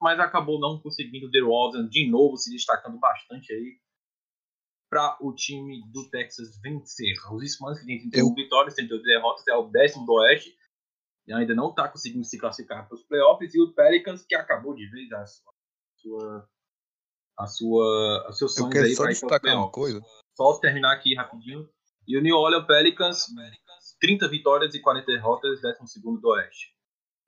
mas 0.02 0.20
acabou 0.20 0.60
não 0.60 0.80
conseguindo. 0.80 1.30
The 1.30 1.40
DeRozan 1.40 1.88
de 1.88 2.10
novo 2.10 2.38
se 2.38 2.52
destacando 2.52 2.98
bastante 2.98 3.54
aí 3.54 3.85
para 4.96 5.18
o 5.20 5.34
time 5.36 5.84
do 5.92 6.10
Texas 6.10 6.58
vencer. 6.62 7.14
Os 7.34 7.52
Spurs 7.54 7.80
que 7.82 7.86
tem 7.86 8.00
31 8.00 8.30
Eu- 8.30 8.34
vitórias, 8.34 8.76
38 8.76 9.04
derrotas, 9.04 9.48
é 9.48 9.54
o 9.54 9.68
décimo 9.68 10.06
do 10.06 10.14
Oeste 10.14 10.56
e 11.28 11.34
ainda 11.34 11.54
não 11.54 11.70
está 11.70 11.90
conseguindo 11.90 12.24
se 12.24 12.38
classificar 12.38 12.88
para 12.88 12.96
os 12.96 13.04
playoffs. 13.04 13.54
E 13.54 13.62
o 13.62 13.74
Pelicans 13.74 14.26
que 14.26 14.34
acabou 14.34 14.74
de 14.74 14.90
vez 14.90 15.12
a 15.12 15.26
sua, 15.26 15.54
sua 15.98 16.50
a 17.38 17.48
sua, 17.48 18.30
seus 18.32 18.58
Eu 18.58 18.64
sonhos 18.64 18.78
aí 18.78 18.96
só 18.96 19.04
para 19.04 19.12
ir 19.12 19.20
para 19.20 19.28
os 19.28 19.42
playoffs 19.42 20.04
só 20.34 20.60
terminar 20.60 20.94
aqui 20.94 21.14
rapidinho. 21.14 21.70
E 22.08 22.18
o 22.18 22.22
New 22.22 22.38
Orleans 22.38 22.66
Pelicans, 22.66 23.26
30 24.00 24.30
vitórias 24.30 24.74
e 24.76 24.80
40 24.80 25.08
derrotas, 25.08 25.60
12 25.62 26.22
do 26.22 26.30
Oeste. 26.30 26.74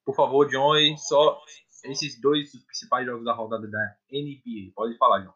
Por 0.06 0.16
favor, 0.16 0.48
John, 0.50 0.76
só 0.98 1.42
esses 1.84 2.22
dois 2.22 2.54
os 2.54 2.64
principais 2.64 3.06
jogos 3.06 3.26
da 3.26 3.34
rodada 3.34 3.68
da 3.68 3.98
NBA. 4.10 4.72
Pode 4.74 4.96
falar, 4.98 5.20
John. 5.26 5.34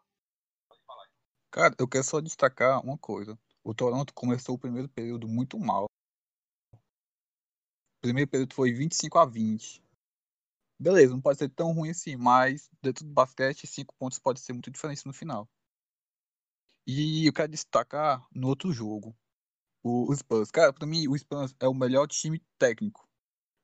Cara, 1.52 1.76
eu 1.78 1.88
quero 1.88 2.04
só 2.04 2.20
destacar 2.22 2.84
uma 2.84 2.98
coisa. 2.98 3.38
O 3.64 3.74
Toronto 3.74 4.14
começou 4.14 4.56
o 4.56 4.60
primeiro 4.60 4.90
período 4.90 5.28
muito 5.28 5.60
mal. 5.60 5.86
O 7.98 8.02
primeiro 8.02 8.30
período 8.30 8.54
foi 8.54 8.74
25 8.74 9.18
a 9.18 9.26
20. 9.26 9.82
Beleza, 10.80 11.14
não 11.14 11.22
pode 11.22 11.40
ser 11.40 11.50
tão 11.50 11.74
ruim 11.74 11.92
assim, 11.92 12.16
mas 12.18 12.70
dentro 12.82 13.06
do 13.06 13.12
basquete, 13.14 13.68
5 13.68 13.94
pontos 13.96 14.20
pode 14.20 14.40
ser 14.42 14.54
muito 14.54 14.72
diferente 14.72 15.06
no 15.06 15.14
final. 15.14 15.50
E 16.86 17.28
eu 17.28 17.34
quero 17.34 17.52
destacar 17.52 18.26
no 18.34 18.48
outro 18.48 18.72
jogo, 18.72 19.16
o, 19.84 20.14
Spurs. 20.16 20.52
Cara, 20.52 20.74
pra 20.74 20.88
mim, 20.88 21.08
o 21.08 21.18
Spurs 21.18 21.56
é 21.60 21.68
o 21.68 21.74
melhor 21.74 22.08
time 22.08 22.42
técnico. 22.60 23.08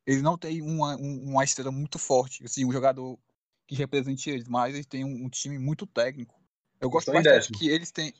Eles 0.05 0.23
não 0.23 0.38
têm 0.38 0.61
uma, 0.61 0.95
um- 0.97 1.23
uma 1.31 1.43
estrela 1.45 1.71
muito 1.71 1.99
forte, 1.99 2.45
assim, 2.45 2.65
um 2.65 2.71
jogador 2.73 3.19
que 3.67 3.75
represente 3.75 4.29
eles, 4.29 4.47
mas 4.47 4.75
eles 4.75 4.88
têm 4.88 5.05
um, 5.05 5.25
um 5.25 5.29
time 5.29 5.59
muito 5.59 5.88
técnico. 5.88 6.41
Eu 6.80 6.89
gosto 6.89 7.07
estão 7.09 7.19
em 7.19 7.23
bastante 7.23 7.39
décimo. 7.51 7.57
que 7.59 7.69
eles 7.69 7.91
têm. 7.91 8.13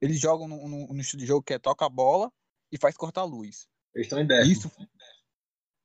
Eles 0.00 0.20
jogam 0.20 0.46
no, 0.46 0.68
no, 0.68 0.86
no 0.88 1.00
estilo 1.00 1.20
de 1.20 1.26
jogo 1.26 1.42
que 1.42 1.54
é 1.54 1.58
toca 1.58 1.84
a 1.86 1.88
bola 1.88 2.32
e 2.70 2.78
faz 2.78 2.96
cortar 2.96 3.22
a 3.22 3.24
luz. 3.24 3.68
Eles 3.94 4.06
estão 4.06 4.20
em 4.20 4.26
décimo. 4.26 4.52
Isso, 4.52 4.70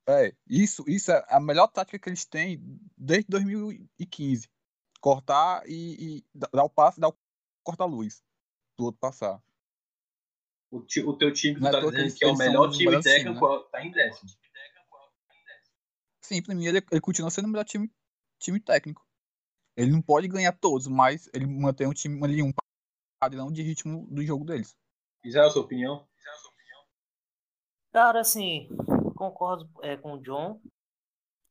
é, 0.08 0.34
isso, 0.46 0.84
isso 0.86 1.10
é 1.12 1.24
a 1.28 1.40
melhor 1.40 1.66
tática 1.68 1.98
que 1.98 2.08
eles 2.08 2.24
têm 2.24 2.60
desde 2.96 3.26
2015. 3.30 4.48
Cortar 5.00 5.62
e, 5.68 6.18
e 6.18 6.24
dar 6.52 6.64
o 6.64 6.70
passe, 6.70 7.00
dar 7.00 7.08
o 7.08 7.18
corta-luz 7.62 8.22
pro 8.76 8.86
outro 8.86 9.00
passar. 9.00 9.42
O, 10.70 10.80
ti- 10.82 11.02
o 11.02 11.16
teu 11.16 11.32
time 11.32 11.56
é 11.66 11.70
tá 11.70 11.80
que 11.80 11.84
dizendo 11.86 12.00
eles- 12.00 12.14
que 12.14 12.24
é 12.24 12.28
o 12.28 12.36
melhor 12.36 12.70
time 12.70 12.84
melhores 12.86 13.04
times, 13.04 13.22
técnico, 13.24 13.60
tá 13.70 13.84
em 13.84 13.92
décimo. 13.92 14.30
Sim, 16.22 16.42
pra 16.42 16.54
mim 16.54 16.66
ele, 16.66 16.82
ele 16.90 17.00
continua 17.00 17.30
sendo 17.30 17.44
o 17.46 17.48
melhor 17.48 17.64
time, 17.64 17.90
time 18.40 18.58
técnico. 18.60 19.06
Ele 19.76 19.90
não 19.90 20.00
pode 20.00 20.28
ganhar 20.28 20.52
todos, 20.52 20.86
mas 20.86 21.28
ele 21.34 21.46
mantém 21.46 21.86
um 21.86 21.92
time 21.92 22.22
ali, 22.24 22.42
um 22.42 22.52
padrão 23.20 23.50
de 23.50 23.62
ritmo 23.62 24.06
do 24.08 24.22
jogo 24.22 24.44
deles. 24.44 24.76
Israel, 25.24 25.50
sua 25.50 25.62
opinião? 25.62 26.06
Cara, 27.92 28.20
assim, 28.20 28.68
concordo 29.16 29.70
é, 29.82 29.96
com 29.96 30.14
o 30.14 30.20
John. 30.20 30.60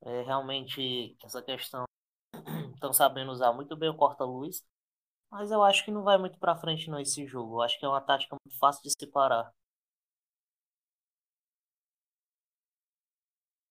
É, 0.02 0.22
realmente, 0.24 1.18
essa 1.24 1.42
questão 1.42 1.86
estão 2.76 2.92
sabendo 2.92 3.32
usar 3.32 3.54
muito 3.54 3.76
bem 3.76 3.90
o 3.90 3.96
corta-luz. 3.96 4.64
Mas 5.32 5.52
eu 5.52 5.64
acho 5.64 5.84
que 5.84 5.92
não 5.92 6.04
vai 6.04 6.18
muito 6.18 6.38
pra 6.38 6.56
frente 6.56 6.90
não 6.90 7.00
esse 7.00 7.26
jogo. 7.26 7.56
Eu 7.56 7.62
acho 7.62 7.80
que 7.80 7.86
é 7.86 7.88
uma 7.88 8.02
tática 8.02 8.36
muito 8.46 8.60
fácil 8.60 8.84
de 8.84 8.92
se 8.92 9.08
parar. 9.08 9.52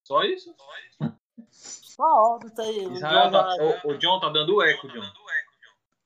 Só 0.02 0.24
isso? 0.24 0.54
Só 0.98 1.21
óbvio, 1.98 2.50
tá 2.54 2.62
aí. 2.62 2.86
O 2.86 2.92
Israel 2.92 3.24
John 3.24 3.32
tá, 3.32 3.56
já- 3.56 3.62
o, 3.62 3.90
o 3.92 3.98
John 3.98 4.20
tá 4.20 4.28
dando 4.30 4.62
eco, 4.62 4.88
John. 4.88 5.12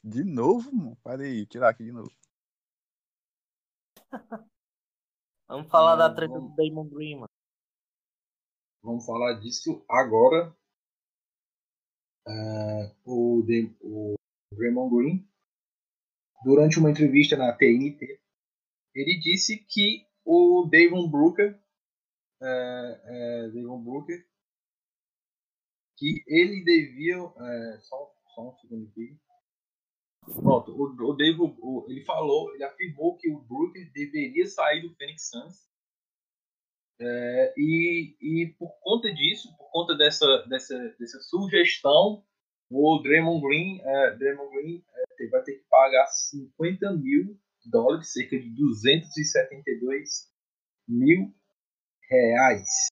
De 0.04 0.22
novo, 0.24 0.74
mano? 0.74 0.96
Pera 1.02 1.22
aí, 1.22 1.46
tirar 1.46 1.68
aqui 1.70 1.84
de 1.84 1.92
novo. 1.92 2.10
Vamos 5.48 5.70
falar 5.70 5.94
Hum, 5.94 5.98
da 5.98 6.14
treta 6.14 6.32
vamos- 6.34 6.50
do 6.50 6.56
Damon 6.56 6.88
Green, 6.88 7.14
mano. 7.16 7.30
Vamos 8.82 9.04
falar 9.06 9.34
disso 9.40 9.84
agora. 9.88 10.54
É, 12.28 12.94
o, 13.04 13.42
De- 13.46 13.76
o 13.80 14.14
Draymond 14.52 14.94
Green, 14.96 15.28
durante 16.44 16.78
uma 16.78 16.90
entrevista 16.90 17.36
na 17.36 17.52
TNT, 17.52 18.20
ele 18.94 19.18
disse 19.20 19.58
que 19.58 20.04
o 20.24 20.66
Devon 20.68 21.08
Booker, 21.08 21.60
é, 22.42 23.00
é, 23.04 23.48
Devon 23.50 23.80
Booker 23.80 24.26
que 25.96 26.22
ele 26.26 26.62
devia. 26.64 27.16
É, 27.16 27.78
só, 27.80 28.12
só 28.34 28.48
um 28.48 28.56
segundo 28.58 28.88
aqui. 28.88 29.16
Pronto, 30.34 30.72
o, 30.72 31.10
o 31.10 31.12
Dave, 31.14 31.38
o, 31.40 31.86
ele 31.88 32.04
falou, 32.04 32.52
ele 32.54 32.64
afirmou 32.64 33.16
que 33.16 33.30
o 33.30 33.40
Brooker 33.40 33.90
deveria 33.92 34.46
sair 34.46 34.82
do 34.82 34.94
Phoenix 34.96 35.30
Suns. 35.30 35.66
É, 36.98 37.54
e, 37.56 38.16
e 38.20 38.46
por 38.58 38.72
conta 38.80 39.12
disso, 39.12 39.54
por 39.56 39.70
conta 39.70 39.94
dessa, 39.96 40.26
dessa, 40.48 40.76
dessa 40.98 41.20
sugestão, 41.20 42.24
o 42.70 42.98
Draymond 43.02 43.46
Green, 43.46 43.80
é, 43.82 44.16
Draymond 44.16 44.50
Green 44.50 44.84
é, 45.20 45.28
vai 45.28 45.42
ter 45.42 45.52
que 45.52 45.64
pagar 45.68 46.06
50 46.06 46.92
mil 46.94 47.38
dólares, 47.64 48.12
cerca 48.12 48.38
de 48.38 48.48
272 48.50 50.32
mil 50.88 51.34
reais. 52.08 52.88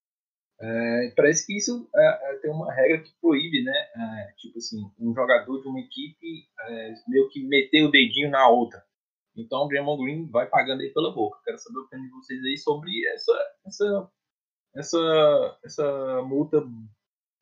É, 0.59 1.13
parece 1.15 1.45
que 1.45 1.57
isso 1.57 1.89
é, 1.93 2.31
é, 2.31 2.37
tem 2.37 2.49
uma 2.49 2.73
regra 2.73 3.01
que 3.01 3.11
proíbe, 3.19 3.63
né? 3.63 3.73
É, 3.73 4.33
tipo 4.37 4.57
assim, 4.57 4.89
um 4.99 5.13
jogador 5.13 5.61
de 5.61 5.67
uma 5.67 5.79
equipe 5.79 6.47
é, 6.61 6.93
meio 7.07 7.29
que 7.29 7.45
meter 7.45 7.83
o 7.83 7.91
dedinho 7.91 8.29
na 8.29 8.47
outra. 8.47 8.81
Então 9.35 9.65
o 9.65 9.67
Draymond 9.67 10.01
Green 10.01 10.29
vai 10.29 10.47
pagando 10.47 10.81
aí 10.81 10.93
pela 10.93 11.13
boca. 11.13 11.39
Quero 11.43 11.57
saber 11.57 11.79
a 11.79 11.81
opinião 11.81 12.07
de 12.07 12.13
vocês 12.13 12.41
aí 12.43 12.57
sobre 12.57 12.89
essa 13.13 13.33
essa 13.65 14.11
essa 14.75 15.59
essa 15.65 16.21
multa 16.23 16.63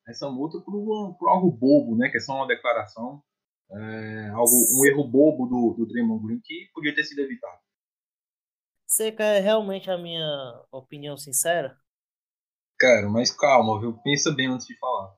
essa 0.08 0.30
multa 0.30 0.60
por, 0.60 1.16
por 1.18 1.30
algo 1.30 1.52
bobo, 1.52 1.96
né? 1.96 2.10
Que 2.10 2.18
é 2.18 2.20
só 2.20 2.34
uma 2.34 2.48
declaração, 2.48 3.22
é, 3.72 4.30
algo 4.30 4.52
um 4.52 4.86
erro 4.86 5.08
bobo 5.08 5.46
do, 5.46 5.76
do 5.78 5.86
Draymond 5.86 6.26
Green 6.26 6.42
que 6.44 6.70
podia 6.74 6.96
ter 6.96 7.04
sido 7.04 7.20
evitado. 7.20 7.62
Você 8.88 9.12
quer 9.12 9.42
realmente 9.42 9.90
a 9.90 9.98
minha 9.98 10.26
opinião 10.72 11.16
sincera? 11.16 11.78
Quero, 12.80 13.10
mas 13.10 13.32
calma, 13.32 13.80
viu? 13.80 13.98
Pensa 14.04 14.32
bem 14.34 14.48
antes 14.48 14.68
de 14.68 14.78
falar. 14.78 15.16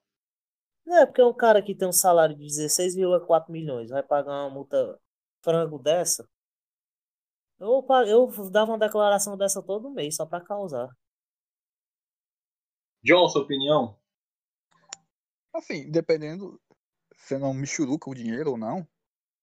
Não, 0.85 0.97
é 0.97 1.05
porque 1.05 1.23
um 1.23 1.33
cara 1.33 1.61
que 1.61 1.75
tem 1.75 1.87
um 1.87 1.93
salário 1.93 2.35
de 2.35 2.45
16,4 2.45 3.49
milhões 3.49 3.89
vai 3.89 4.03
pagar 4.03 4.31
uma 4.31 4.49
multa 4.49 4.99
frango 5.41 5.79
dessa. 5.79 6.27
Eu, 7.59 7.85
eu 8.07 8.49
dava 8.51 8.71
uma 8.71 8.79
declaração 8.79 9.37
dessa 9.37 9.63
todo 9.63 9.89
mês, 9.89 10.15
só 10.15 10.25
pra 10.25 10.41
causar. 10.41 10.89
John, 13.03 13.27
sua 13.29 13.41
opinião? 13.43 13.97
Assim, 15.53 15.89
dependendo 15.89 16.59
se 17.15 17.37
não 17.37 17.53
michuruca 17.53 18.09
o 18.09 18.15
dinheiro 18.15 18.51
ou 18.51 18.57
não, 18.57 18.87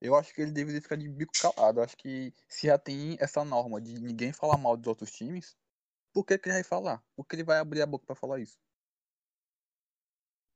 eu 0.00 0.14
acho 0.14 0.34
que 0.34 0.42
ele 0.42 0.52
deveria 0.52 0.82
ficar 0.82 0.96
de 0.96 1.08
bico 1.08 1.32
calado. 1.40 1.80
Eu 1.80 1.84
acho 1.84 1.96
que 1.96 2.34
se 2.48 2.66
já 2.66 2.78
tem 2.78 3.16
essa 3.20 3.44
norma 3.44 3.80
de 3.80 3.94
ninguém 3.94 4.32
falar 4.32 4.58
mal 4.58 4.76
dos 4.76 4.86
outros 4.88 5.10
times, 5.10 5.56
por 6.12 6.24
que, 6.24 6.38
que 6.38 6.48
ele 6.48 6.56
vai 6.56 6.64
falar? 6.64 7.02
Por 7.16 7.26
que 7.26 7.36
ele 7.36 7.44
vai 7.44 7.58
abrir 7.58 7.82
a 7.82 7.86
boca 7.86 8.04
para 8.06 8.16
falar 8.16 8.40
isso? 8.40 8.58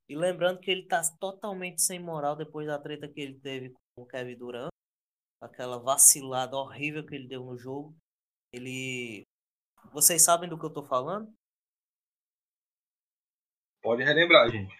E 0.09 0.15
lembrando 0.15 0.59
que 0.59 0.71
ele 0.71 0.87
tá 0.87 1.01
totalmente 1.19 1.81
sem 1.81 1.99
moral 1.99 2.35
depois 2.35 2.67
da 2.67 2.79
treta 2.79 3.09
que 3.09 3.19
ele 3.19 3.39
teve 3.39 3.71
com 3.95 4.03
o 4.03 4.05
Kevin 4.05 4.37
Durant. 4.37 4.69
Aquela 5.41 5.77
vacilada 5.77 6.55
horrível 6.55 7.05
que 7.05 7.13
ele 7.13 7.27
deu 7.27 7.43
no 7.43 7.57
jogo. 7.57 7.95
Ele. 8.53 9.23
Vocês 9.91 10.21
sabem 10.21 10.49
do 10.49 10.57
que 10.57 10.65
eu 10.65 10.73
tô 10.73 10.83
falando? 10.83 11.31
Pode 13.81 14.03
relembrar, 14.03 14.49
gente. 14.49 14.73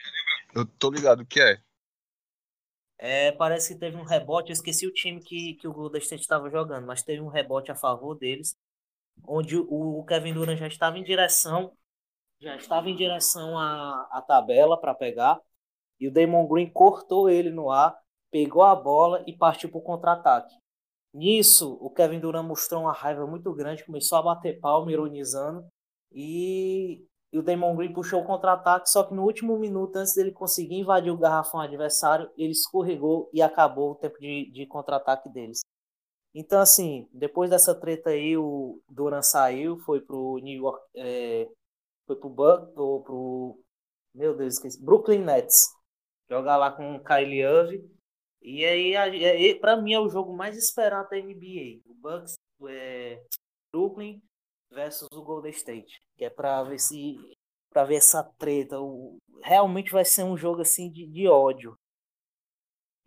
Eu 0.55 0.65
tô 0.65 0.89
ligado 0.89 1.21
o 1.21 1.25
que 1.25 1.41
é. 1.41 1.61
É, 2.99 3.31
parece 3.33 3.73
que 3.73 3.79
teve 3.79 3.95
um 3.95 4.03
rebote, 4.03 4.49
eu 4.49 4.53
esqueci 4.53 4.87
o 4.87 4.93
time 4.93 5.21
que, 5.21 5.53
que 5.55 5.67
o 5.67 5.73
Golden 5.73 6.01
State 6.01 6.23
estava 6.23 6.49
jogando, 6.49 6.87
mas 6.87 7.03
teve 7.03 7.21
um 7.21 7.27
rebote 7.27 7.71
a 7.71 7.75
favor 7.75 8.15
deles 8.15 8.57
onde 9.25 9.57
o 9.57 10.03
Kevin 10.05 10.33
Durant 10.33 10.57
já 10.57 10.67
estava 10.67 10.97
em 10.97 11.03
direção 11.03 11.71
já 12.39 12.55
estava 12.55 12.89
em 12.89 12.95
direção 12.95 13.57
à, 13.57 14.07
à 14.11 14.21
tabela 14.21 14.79
para 14.79 14.93
pegar 14.93 15.39
e 15.99 16.07
o 16.07 16.11
Damon 16.11 16.47
Green 16.47 16.69
cortou 16.69 17.29
ele 17.29 17.49
no 17.49 17.71
ar, 17.71 17.97
pegou 18.31 18.63
a 18.63 18.75
bola 18.75 19.23
e 19.25 19.35
partiu 19.35 19.69
para 19.69 19.79
o 19.79 19.83
contra-ataque. 19.83 20.53
Nisso, 21.13 21.77
o 21.81 21.89
Kevin 21.89 22.19
Durant 22.19 22.45
mostrou 22.45 22.81
uma 22.83 22.93
raiva 22.93 23.25
muito 23.25 23.51
grande, 23.53 23.83
começou 23.83 24.19
a 24.19 24.21
bater 24.21 24.59
palma, 24.59 24.91
ironizando, 24.91 25.65
e, 26.11 27.03
e 27.33 27.39
o 27.39 27.41
Damon 27.41 27.75
Green 27.75 27.93
puxou 27.93 28.21
o 28.21 28.25
contra-ataque, 28.25 28.89
só 28.89 29.03
que 29.03 29.15
no 29.15 29.23
último 29.23 29.57
minuto, 29.57 29.95
antes 29.95 30.13
dele 30.13 30.31
conseguir 30.31 30.75
invadir 30.75 31.11
o 31.11 31.17
garrafão 31.17 31.59
adversário, 31.59 32.29
ele 32.37 32.51
escorregou 32.51 33.29
e 33.33 33.41
acabou 33.41 33.91
o 33.91 33.95
tempo 33.95 34.19
de, 34.19 34.51
de 34.51 34.67
contra-ataque 34.67 35.29
deles. 35.29 35.61
Então, 36.39 36.61
assim, 36.61 37.09
depois 37.11 37.49
dessa 37.49 37.73
treta 37.73 38.11
aí, 38.11 38.37
o 38.37 38.79
Duran 38.87 39.23
saiu, 39.23 39.79
foi 39.79 39.99
pro 40.01 40.37
New 40.37 40.61
York, 40.61 40.85
é, 40.95 41.49
foi 42.05 42.15
pro 42.15 42.29
Buck, 42.29 42.79
ou 42.79 43.01
pro, 43.01 43.59
meu 44.13 44.37
Deus, 44.37 44.53
esqueci, 44.53 44.79
Brooklyn 44.79 45.25
Nets, 45.25 45.73
jogar 46.29 46.57
lá 46.57 46.71
com 46.71 46.95
o 46.95 47.03
Kylie 47.03 47.41
Irving. 47.41 47.91
E 48.39 48.63
aí, 48.63 49.55
para 49.59 49.77
mim, 49.77 49.93
é 49.93 49.99
o 49.99 50.09
jogo 50.09 50.31
mais 50.31 50.55
esperado 50.55 51.09
da 51.09 51.17
NBA. 51.17 51.81
O 51.87 51.95
Bucks, 51.95 52.35
é, 52.69 53.19
Brooklyn 53.73 54.21
versus 54.69 55.07
o 55.11 55.23
Golden 55.23 55.51
State, 55.51 55.99
que 56.15 56.23
é 56.23 56.29
para 56.29 56.61
ver 56.61 56.77
se 56.77 57.17
para 57.71 57.83
ver 57.83 57.95
essa 57.95 58.23
treta. 58.37 58.79
O, 58.79 59.17
realmente 59.41 59.91
vai 59.91 60.05
ser 60.05 60.23
um 60.23 60.37
jogo 60.37 60.61
assim 60.61 60.91
de, 60.91 61.07
de 61.07 61.27
ódio. 61.27 61.75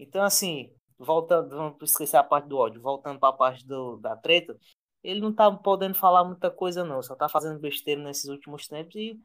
Então, 0.01 0.24
assim, 0.24 0.74
voltando, 1.01 1.48
vamos 1.48 1.82
esquecer 1.82 2.18
a 2.18 2.22
parte 2.22 2.46
do 2.46 2.59
ódio, 2.59 2.80
voltando 2.80 3.18
para 3.18 3.30
a 3.30 3.36
parte 3.36 3.66
do, 3.66 3.96
da 3.96 4.14
treta, 4.16 4.57
ele 5.03 5.20
não 5.20 5.32
tá 5.32 5.51
podendo 5.51 5.94
falar 5.94 6.24
muita 6.24 6.51
coisa 6.51 6.84
não, 6.84 7.03
só 7.03 7.16
tá 7.16 7.28
fazendo 7.28 7.59
besteira 7.59 8.03
nesses 8.03 8.26
últimos 8.26 8.68
tempos 8.68 8.94
e 8.96 9.18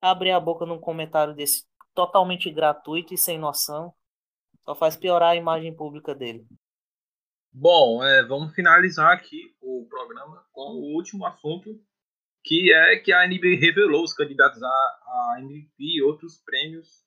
abrir 0.00 0.32
a 0.32 0.40
boca 0.40 0.66
num 0.66 0.78
comentário 0.78 1.34
desse 1.34 1.64
totalmente 1.94 2.50
gratuito 2.50 3.14
e 3.14 3.18
sem 3.18 3.38
noção, 3.38 3.94
só 4.64 4.74
faz 4.74 4.96
piorar 4.96 5.30
a 5.30 5.36
imagem 5.36 5.74
pública 5.74 6.14
dele. 6.14 6.44
Bom, 7.52 8.02
é, 8.02 8.24
vamos 8.24 8.54
finalizar 8.54 9.12
aqui 9.12 9.54
o 9.60 9.86
programa 9.88 10.44
com 10.52 10.72
o 10.72 10.94
último 10.94 11.26
assunto, 11.26 11.80
que 12.42 12.72
é 12.72 12.96
que 12.96 13.12
a 13.12 13.26
NBA 13.26 13.60
revelou 13.60 14.02
os 14.02 14.12
candidatos 14.12 14.62
a, 14.62 14.66
a 14.68 15.36
MVP 15.40 15.74
e 15.78 16.02
outros 16.02 16.38
prêmios 16.38 17.04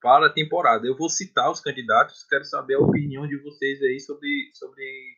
para 0.00 0.26
a 0.26 0.32
temporada. 0.32 0.86
Eu 0.86 0.96
vou 0.96 1.08
citar 1.08 1.50
os 1.50 1.60
candidatos, 1.60 2.24
quero 2.24 2.44
saber 2.44 2.74
a 2.74 2.80
opinião 2.80 3.26
de 3.26 3.36
vocês 3.38 3.82
aí 3.82 4.00
sobre, 4.00 4.50
sobre 4.54 5.16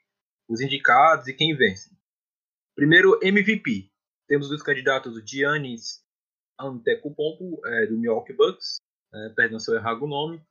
os 0.48 0.60
indicados 0.60 1.26
e 1.26 1.34
quem 1.34 1.56
vence. 1.56 1.90
Primeiro, 2.74 3.18
MVP. 3.22 3.90
Temos 4.26 4.50
os 4.50 4.62
candidatos 4.62 5.16
o 5.16 5.26
Giannis 5.26 6.04
Antetokounmpo, 6.60 7.66
é, 7.66 7.86
do 7.86 7.96
Milwaukee 7.96 8.32
Bucks, 8.32 8.76
é, 9.12 9.28
perdão 9.30 9.58
se 9.58 9.70
eu 9.70 9.76
errar 9.76 9.94
o 10.02 10.06
nome, 10.06 10.42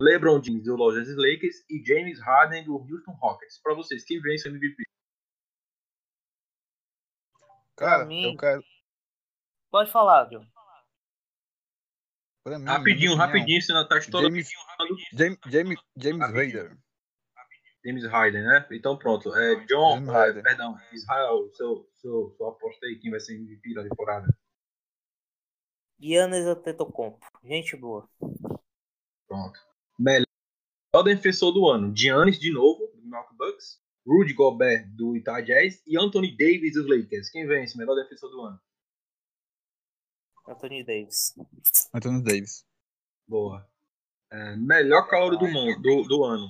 LeBron 0.00 0.42
James, 0.42 0.64
do 0.64 0.76
Los 0.76 0.96
Angeles 0.96 1.16
Lakers, 1.16 1.64
e 1.68 1.84
James 1.84 2.18
Harden, 2.20 2.64
do 2.64 2.76
Houston 2.76 3.12
Rockets. 3.12 3.60
Para 3.62 3.74
vocês, 3.74 4.02
quem 4.04 4.20
vence 4.20 4.48
o 4.48 4.50
MVP? 4.50 4.82
Cara, 7.76 8.06
mim... 8.06 8.32
eu 8.32 8.36
quero... 8.36 8.64
Pode 9.70 9.90
falar, 9.92 10.24
John. 10.30 10.44
Mim, 12.46 12.64
rapidinho, 12.64 13.14
rapidinho, 13.14 13.60
senão 13.60 13.86
tá 13.86 14.00
toda 14.10 14.28
James, 14.28 14.48
James, 15.12 15.38
James, 15.46 15.78
James 15.96 16.32
Raider. 16.32 16.78
James 17.84 18.04
Harden, 18.04 18.42
né? 18.42 18.66
Então 18.72 18.96
pronto. 18.96 19.34
É, 19.34 19.64
John, 19.66 20.10
é, 20.14 20.42
perdão, 20.42 20.76
Israel, 20.92 21.50
seu, 21.54 21.88
seu, 21.96 22.34
seu 22.36 22.48
aposta 22.48 22.86
aí, 22.86 22.98
quem 22.98 23.10
vai 23.10 23.20
ser 23.20 23.36
MVP 23.36 23.74
da 23.74 23.82
temporada? 23.82 24.26
Giannis 25.98 26.46
Antetokounmpo. 26.46 27.26
Gente 27.44 27.76
boa. 27.76 28.08
Pronto. 29.28 29.60
Melhor 29.98 30.24
defensor 31.04 31.52
do 31.52 31.68
ano. 31.68 31.94
Giannis 31.94 32.38
de 32.38 32.52
novo, 32.52 32.86
do 32.94 33.02
Milwaukee 33.02 33.36
Bucks. 33.36 33.80
Rudy 34.06 34.32
Gobert, 34.32 34.86
do 34.96 35.14
Utah 35.14 35.40
Jazz. 35.40 35.82
E 35.86 35.98
Anthony 35.98 36.34
Davis, 36.36 36.72
dos 36.72 36.88
Lakers. 36.88 37.28
Quem 37.28 37.46
vence? 37.46 37.76
Melhor 37.76 37.94
defensor 37.94 38.30
do 38.30 38.40
ano. 38.42 38.60
Anthony 40.50 40.82
Davis. 40.82 41.34
Anthony 41.94 42.22
Davis. 42.22 42.66
Boa. 43.26 43.64
É, 44.32 44.56
melhor 44.56 45.08
calor 45.08 45.36
do, 45.38 45.46
mundo, 45.46 45.80
do, 45.80 46.02
do 46.02 46.24
ano. 46.24 46.48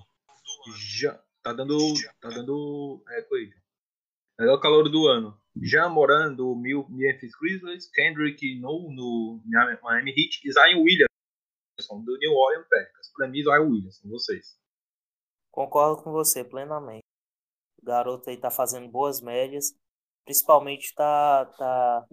Já, 0.74 1.22
tá 1.42 1.52
dando. 1.52 1.76
Tá 2.20 2.30
dando. 2.30 3.02
É, 3.10 3.22
coisa. 3.22 3.54
Melhor 4.38 4.58
calor 4.58 4.88
do 4.88 5.06
ano. 5.06 5.38
Já 5.62 5.88
morando 5.88 6.36
do 6.36 6.56
Memphis 6.56 7.32
Grizzlies, 7.38 7.90
Kendrick 7.90 8.58
No 8.58 8.90
no 8.90 9.42
Miami 9.82 10.12
Heat 10.12 10.40
e 10.44 10.52
Zion 10.52 10.82
Williamson 10.82 12.02
do 12.04 12.16
New 12.18 12.32
Orleans 12.32 12.66
Pelicans. 12.68 13.12
Pra 13.14 13.28
mim, 13.28 13.42
Zion 13.42 13.68
Williamson, 13.68 14.08
vocês. 14.08 14.58
Concordo 15.50 16.02
com 16.02 16.12
você 16.12 16.42
plenamente. 16.42 17.04
O 17.82 17.84
garoto 17.84 18.30
aí 18.30 18.36
tá 18.38 18.50
fazendo 18.50 18.88
boas 18.88 19.20
médias. 19.20 19.74
Principalmente 20.24 20.94
tá, 20.94 21.46
tá 21.58 22.06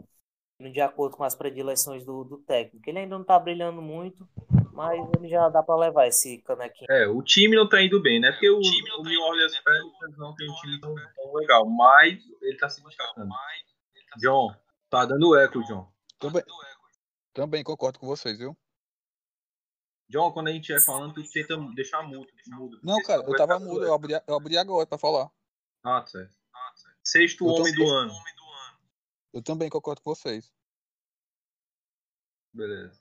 de 0.60 0.82
acordo 0.82 1.16
com 1.16 1.24
as 1.24 1.36
predileções 1.36 2.04
do, 2.04 2.24
do 2.24 2.38
técnico. 2.40 2.90
Ele 2.90 3.00
ainda 3.00 3.18
não 3.18 3.24
tá 3.24 3.38
brilhando 3.38 3.82
muito, 3.82 4.28
mas 4.74 5.00
ele 5.16 5.30
já 5.30 5.48
dá 5.50 5.62
para 5.62 5.76
levar 5.76 6.08
esse 6.08 6.40
canequinho. 6.40 6.92
É, 6.92 7.08
o 7.08 7.22
time 7.22 7.56
não 7.56 7.70
tá 7.70 7.82
indo 7.82 8.02
bem, 8.02 8.20
né? 8.20 8.32
Porque 8.32 8.50
o, 8.50 8.58
o, 8.58 9.02
o 9.02 9.04
New 9.04 9.22
Orleans 9.22 9.60
Pelicans 9.60 10.18
não 10.18 10.36
tem 10.36 10.50
um 10.50 10.56
time 10.56 10.80
tão, 10.80 10.96
tão, 10.96 11.34
legal, 11.36 11.66
mas 11.68 12.20
ele 12.42 12.58
tá 12.58 12.68
se 12.70 12.84
destacando. 12.84 13.30
John, 14.18 14.54
tá 14.90 15.06
dando 15.06 15.38
eco, 15.38 15.64
John. 15.64 15.92
Também, 16.18 16.44
também 17.34 17.64
concordo 17.64 18.00
com 18.00 18.08
vocês, 18.08 18.38
viu? 18.40 18.58
John, 20.10 20.32
quando 20.32 20.48
a 20.48 20.52
gente 20.52 20.62
estiver 20.62 20.84
falando, 20.84 21.14
tu 21.14 21.24
tenta 21.32 21.56
deixar 21.76 22.02
mudo. 22.02 22.28
mudo 22.48 22.80
Não, 22.82 23.00
cara, 23.04 23.22
eu 23.22 23.28
vai 23.28 23.38
tava 23.38 23.60
mudo, 23.60 23.84
eu 23.84 23.94
abri, 23.94 24.14
eu 24.26 24.36
abri 24.36 24.58
agora 24.58 24.88
pra 24.88 24.98
falar. 24.98 25.30
Ah, 25.84 26.04
certo. 26.06 26.36
Sexto 27.04 27.46
Eu 27.46 27.56
tô- 27.56 27.62
homem 27.62 27.76
do 27.76 27.88
ano. 27.88 28.14
Eu 29.34 29.44
também 29.44 29.70
concordo 29.70 30.02
com 30.02 30.14
vocês. 30.14 30.52
Beleza. 32.54 33.00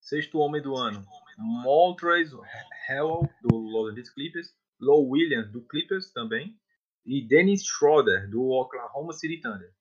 Sexto 0.00 0.38
homem 0.38 0.62
do 0.62 0.76
ano. 0.76 1.04
Montrezl 1.36 2.40
Harrell, 2.40 3.22
do 3.42 3.56
Los 3.56 3.90
Angeles 3.90 4.10
Clippers. 4.10 4.54
Low 4.80 5.08
Williams, 5.08 5.50
do 5.50 5.62
Clippers 5.66 6.12
também. 6.12 6.58
E 7.04 7.26
Dennis 7.26 7.64
Schroeder, 7.64 8.28
do 8.30 8.50
Oklahoma 8.50 9.12
City 9.12 9.40
Thunder. 9.40 9.74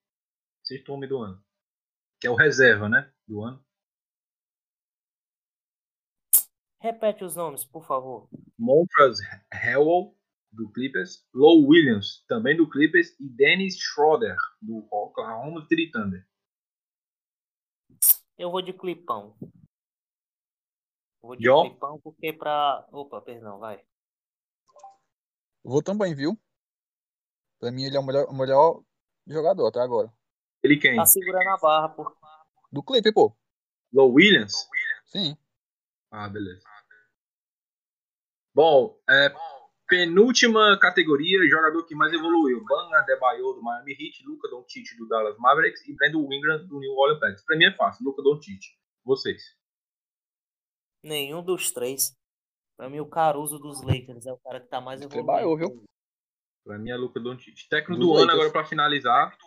Sexto 0.64 0.94
homem 0.94 1.10
do 1.10 1.20
ano. 1.20 1.44
Que 2.20 2.28
é 2.28 2.30
o 2.30 2.36
reserva, 2.36 2.90
né? 2.90 3.12
Do 3.28 3.44
ano. 3.44 3.64
Repete 6.80 7.24
os 7.24 7.36
nomes, 7.36 7.64
por 7.64 7.86
favor. 7.86 8.28
Montrezl 8.58 9.24
Harrell, 9.54 10.18
do 10.54 10.72
Clippers. 10.72 11.28
Low 11.34 11.68
Williams, 11.68 12.24
também 12.28 12.56
do 12.56 12.70
Clippers. 12.70 13.10
E 13.20 13.28
Dennis 13.28 13.78
Schroeder, 13.78 14.38
do 14.62 14.88
Oklahoma 14.92 15.66
City 15.66 15.92
Thunder. 15.92 16.26
Eu 18.38 18.52
vou 18.52 18.62
de 18.62 18.74
clipão. 18.74 19.36
Eu 19.42 19.50
vou 21.22 21.36
de 21.36 21.44
John? 21.44 21.70
clipão 21.70 22.00
porque 22.00 22.32
pra. 22.34 22.88
Opa, 22.92 23.22
perdão, 23.22 23.60
vai. 23.60 23.84
Vou 25.64 25.82
também, 25.82 26.14
viu? 26.14 26.38
Pra 27.60 27.72
mim 27.72 27.84
ele 27.84 27.96
é 27.96 28.00
o 28.00 28.06
melhor, 28.06 28.26
o 28.28 28.34
melhor 28.34 28.84
jogador 29.28 29.68
até 29.68 29.80
agora. 29.80 30.14
Ele 30.62 30.78
quem? 30.78 30.96
Tá 30.96 31.06
segurando 31.06 31.50
a 31.50 31.58
barra, 31.58 31.90
por. 31.90 32.16
Do 32.72 32.84
Clipper, 32.84 33.14
pô. 33.14 33.36
Low 33.92 34.12
Williams? 34.14 34.54
Sim. 35.06 35.38
Ah, 36.12 36.28
beleza. 36.28 36.64
Bom, 38.54 39.00
é, 39.10 39.34
penúltima 39.94 40.76
categoria, 40.80 41.48
jogador 41.48 41.86
que 41.86 41.94
mais 41.94 42.12
evoluiu. 42.12 42.66
Bam 42.66 42.98
Adebayo 42.98 43.54
do 43.54 43.62
Miami 43.62 43.92
Heat, 43.92 44.26
Luca 44.26 44.50
Doncic 44.50 44.98
do 44.98 45.08
Dallas 45.08 45.38
Mavericks 45.38 45.88
e 45.88 45.94
Brandon 45.94 46.28
Ingram 46.34 46.66
do 46.66 46.80
New 46.80 46.94
Orleans 46.94 47.20
Pelicans. 47.20 47.46
Pra 47.46 47.56
mim 47.56 47.66
é 47.66 47.76
fácil, 47.76 48.04
Luca 48.04 48.24
Doncic. 48.24 48.60
Vocês. 49.06 49.56
Nenhum 51.04 51.44
dos 51.44 51.72
três. 51.72 52.18
Pra 52.76 52.90
mim, 52.90 53.02
o 53.02 53.06
Caruso 53.06 53.60
dos 53.60 53.84
Lakers 53.84 54.26
é 54.26 54.34
o 54.34 54.40
cara 54.40 54.60
que 54.60 54.68
tá 54.68 54.82
mais 54.82 55.00
evoluindo. 55.00 55.58
viu? 55.58 55.86
Pra 56.66 56.80
mim 56.80 56.90
é 56.90 56.96
Luca 56.96 57.20
Doncic. 57.20 57.68
Técnico 57.70 58.02
Dos 58.02 58.10
do 58.10 58.18
ano 58.18 58.32
agora 58.32 58.52
pra 58.52 58.66
finalizar. 58.66 59.38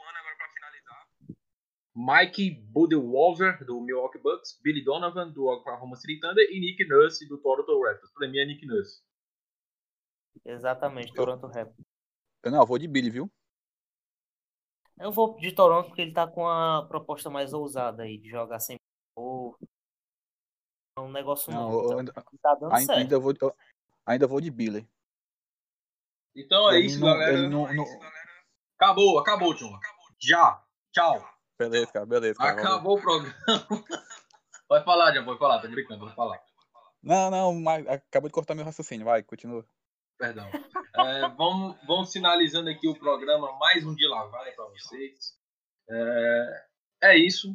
Mike 1.92 2.50
Budenholzer 2.70 3.64
do 3.64 3.80
Milwaukee 3.80 4.18
Bucks, 4.18 4.60
Billy 4.62 4.84
Donovan 4.84 5.32
do 5.32 5.46
Oklahoma 5.46 5.96
City 5.96 6.20
Thunder 6.20 6.46
e 6.50 6.60
Nick 6.60 6.86
Nurse 6.86 7.26
do 7.26 7.38
Toronto 7.38 7.82
Raptors. 7.82 8.12
Pra 8.12 8.28
mim 8.28 8.38
é 8.38 8.44
Nick 8.44 8.64
Nurse. 8.64 9.05
Exatamente, 10.44 11.12
Toronto 11.12 11.46
Raptors. 11.46 11.86
Eu 12.42 12.50
não, 12.50 12.60
eu 12.60 12.66
vou 12.66 12.78
de 12.78 12.86
Billy, 12.86 13.10
viu? 13.10 13.30
Eu 14.98 15.12
vou 15.12 15.36
de 15.38 15.52
Toronto 15.52 15.88
porque 15.88 16.02
ele 16.02 16.12
tá 16.12 16.26
com 16.26 16.48
a 16.48 16.86
proposta 16.86 17.28
mais 17.28 17.52
ousada 17.52 18.04
aí, 18.04 18.16
de 18.18 18.28
jogar 18.30 18.60
sem. 18.60 18.76
É 20.96 21.00
um 21.00 21.10
negócio 21.12 21.52
Não, 21.52 21.70
novo. 21.70 21.92
eu- 21.92 22.00
então 22.00 22.22
eu- 22.32 22.38
tá 22.40 22.54
dando 22.54 22.72
ainda, 22.74 22.86
certo. 22.86 22.98
ainda 22.98 23.18
vou, 23.18 23.34
eu- 23.40 23.56
ainda 24.06 24.26
vou 24.26 24.40
de 24.40 24.50
Billy. 24.50 24.88
Então 26.34 26.70
é 26.70 26.80
isso, 26.80 27.00
não- 27.00 27.06
galera. 27.08 27.48
não- 27.48 27.72
não- 27.74 27.84
Acabou, 28.78 29.18
acabou, 29.18 29.54
John. 29.54 29.78
Já. 30.20 30.62
Tchau. 30.92 31.26
Beleza, 31.58 31.90
cara, 31.92 32.04
beleza. 32.06 32.38
Cara, 32.38 32.54
valeu. 32.56 32.64
Acabou 32.70 32.98
o 32.98 33.00
programa. 33.00 33.34
Vai 34.68 34.82
falar, 34.84 35.12
John, 35.12 35.24
pode 35.24 35.38
falar, 35.38 35.60
tô 35.62 35.68
brincando, 35.68 36.04
vou 36.06 36.14
falar. 36.14 36.42
Não, 37.02 37.30
não, 37.30 37.54
mas 37.54 37.86
acabou 37.86 38.28
de 38.28 38.34
cortar 38.34 38.54
meu 38.54 38.64
raciocínio. 38.64 39.04
Vai, 39.06 39.22
continua. 39.22 39.64
Perdão. 40.18 40.48
É, 40.48 41.28
vamos, 41.36 41.76
vamos 41.86 42.12
finalizando 42.12 42.70
aqui 42.70 42.88
o 42.88 42.98
programa, 42.98 43.52
mais 43.58 43.84
um 43.84 43.94
de 43.94 44.06
lavada 44.08 44.50
para 44.52 44.64
vocês. 44.66 45.34
É, 45.90 46.64
é 47.04 47.18
isso. 47.18 47.54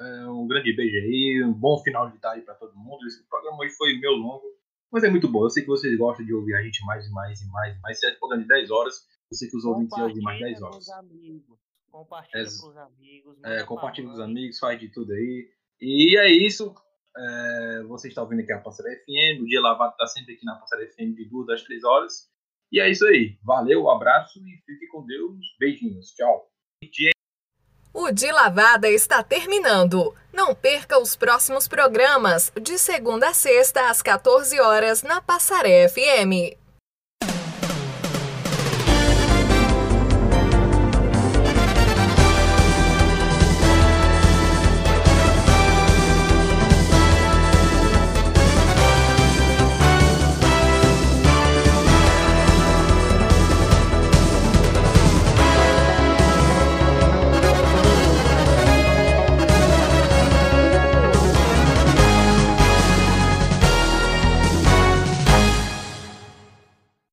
É, 0.00 0.26
um 0.28 0.46
grande 0.46 0.72
beijo 0.74 0.96
aí, 0.96 1.42
um 1.44 1.52
bom 1.52 1.78
final 1.82 2.10
de 2.10 2.18
tarde 2.18 2.42
para 2.44 2.54
todo 2.54 2.74
mundo. 2.76 3.06
Esse 3.06 3.26
programa 3.28 3.58
hoje 3.60 3.74
foi 3.76 3.98
meio 3.98 4.12
longo, 4.14 4.44
mas 4.90 5.04
é 5.04 5.10
muito 5.10 5.28
bom. 5.28 5.44
Eu 5.44 5.50
sei 5.50 5.62
que 5.62 5.68
vocês 5.68 5.96
gostam 5.98 6.24
de 6.24 6.32
ouvir 6.32 6.54
a 6.54 6.62
gente 6.62 6.82
mais 6.86 7.06
e 7.06 7.10
mais 7.10 7.40
e 7.42 7.48
mais 7.48 7.76
e 7.76 7.80
mais. 7.80 8.00
Sete 8.00 8.18
programa 8.18 8.42
de 8.42 8.48
10 8.48 8.70
horas. 8.70 9.06
Eu 9.30 9.36
sei 9.36 9.48
que 9.50 9.56
os 9.56 9.64
ouvintes 9.64 9.96
iam 9.98 10.08
ouvir 10.08 10.22
mais 10.22 10.40
10 10.40 10.60
Compartilha 10.60 10.94
horas. 10.94 11.04
amigos. 11.04 11.58
Compartilha 11.90 12.40
Ex- 12.42 12.60
pros 12.60 12.76
amigos. 12.76 13.36
É, 13.44 13.62
compartilha 13.64 14.06
com 14.06 14.12
os 14.14 14.20
amigos, 14.20 14.58
faz 14.58 14.80
de 14.80 14.88
tudo 14.90 15.12
aí. 15.12 15.50
E 15.80 16.18
é 16.18 16.30
isso. 16.30 16.74
É, 17.18 17.82
você 17.82 18.08
está 18.08 18.22
ouvindo 18.22 18.40
aqui 18.40 18.52
a 18.52 18.60
Passarela 18.60 18.94
FM. 18.96 19.42
O 19.42 19.46
Dia 19.46 19.60
Lavado 19.60 19.92
está 19.92 20.06
sempre 20.06 20.34
aqui 20.34 20.44
na 20.44 20.54
Passarela 20.54 20.88
FM 20.90 21.16
de 21.16 21.28
2 21.28 21.48
às 21.48 21.62
3 21.62 21.84
horas. 21.84 22.28
E 22.70 22.80
é 22.80 22.88
isso 22.88 23.04
aí. 23.06 23.36
Valeu, 23.42 23.84
um 23.84 23.90
abraço 23.90 24.38
e 24.38 24.62
fique 24.64 24.86
com 24.88 25.04
Deus. 25.04 25.36
Beijinhos. 25.58 26.12
Tchau. 26.12 26.48
O 27.92 28.12
De 28.12 28.30
Lavada 28.30 28.88
está 28.88 29.22
terminando. 29.22 30.14
Não 30.32 30.54
perca 30.54 31.00
os 31.00 31.16
próximos 31.16 31.66
programas, 31.66 32.52
de 32.62 32.78
segunda 32.78 33.30
a 33.30 33.34
sexta 33.34 33.90
às 33.90 34.00
14 34.00 34.60
horas 34.60 35.02
na 35.02 35.20
Passaré 35.20 35.88
FM. 35.88 36.56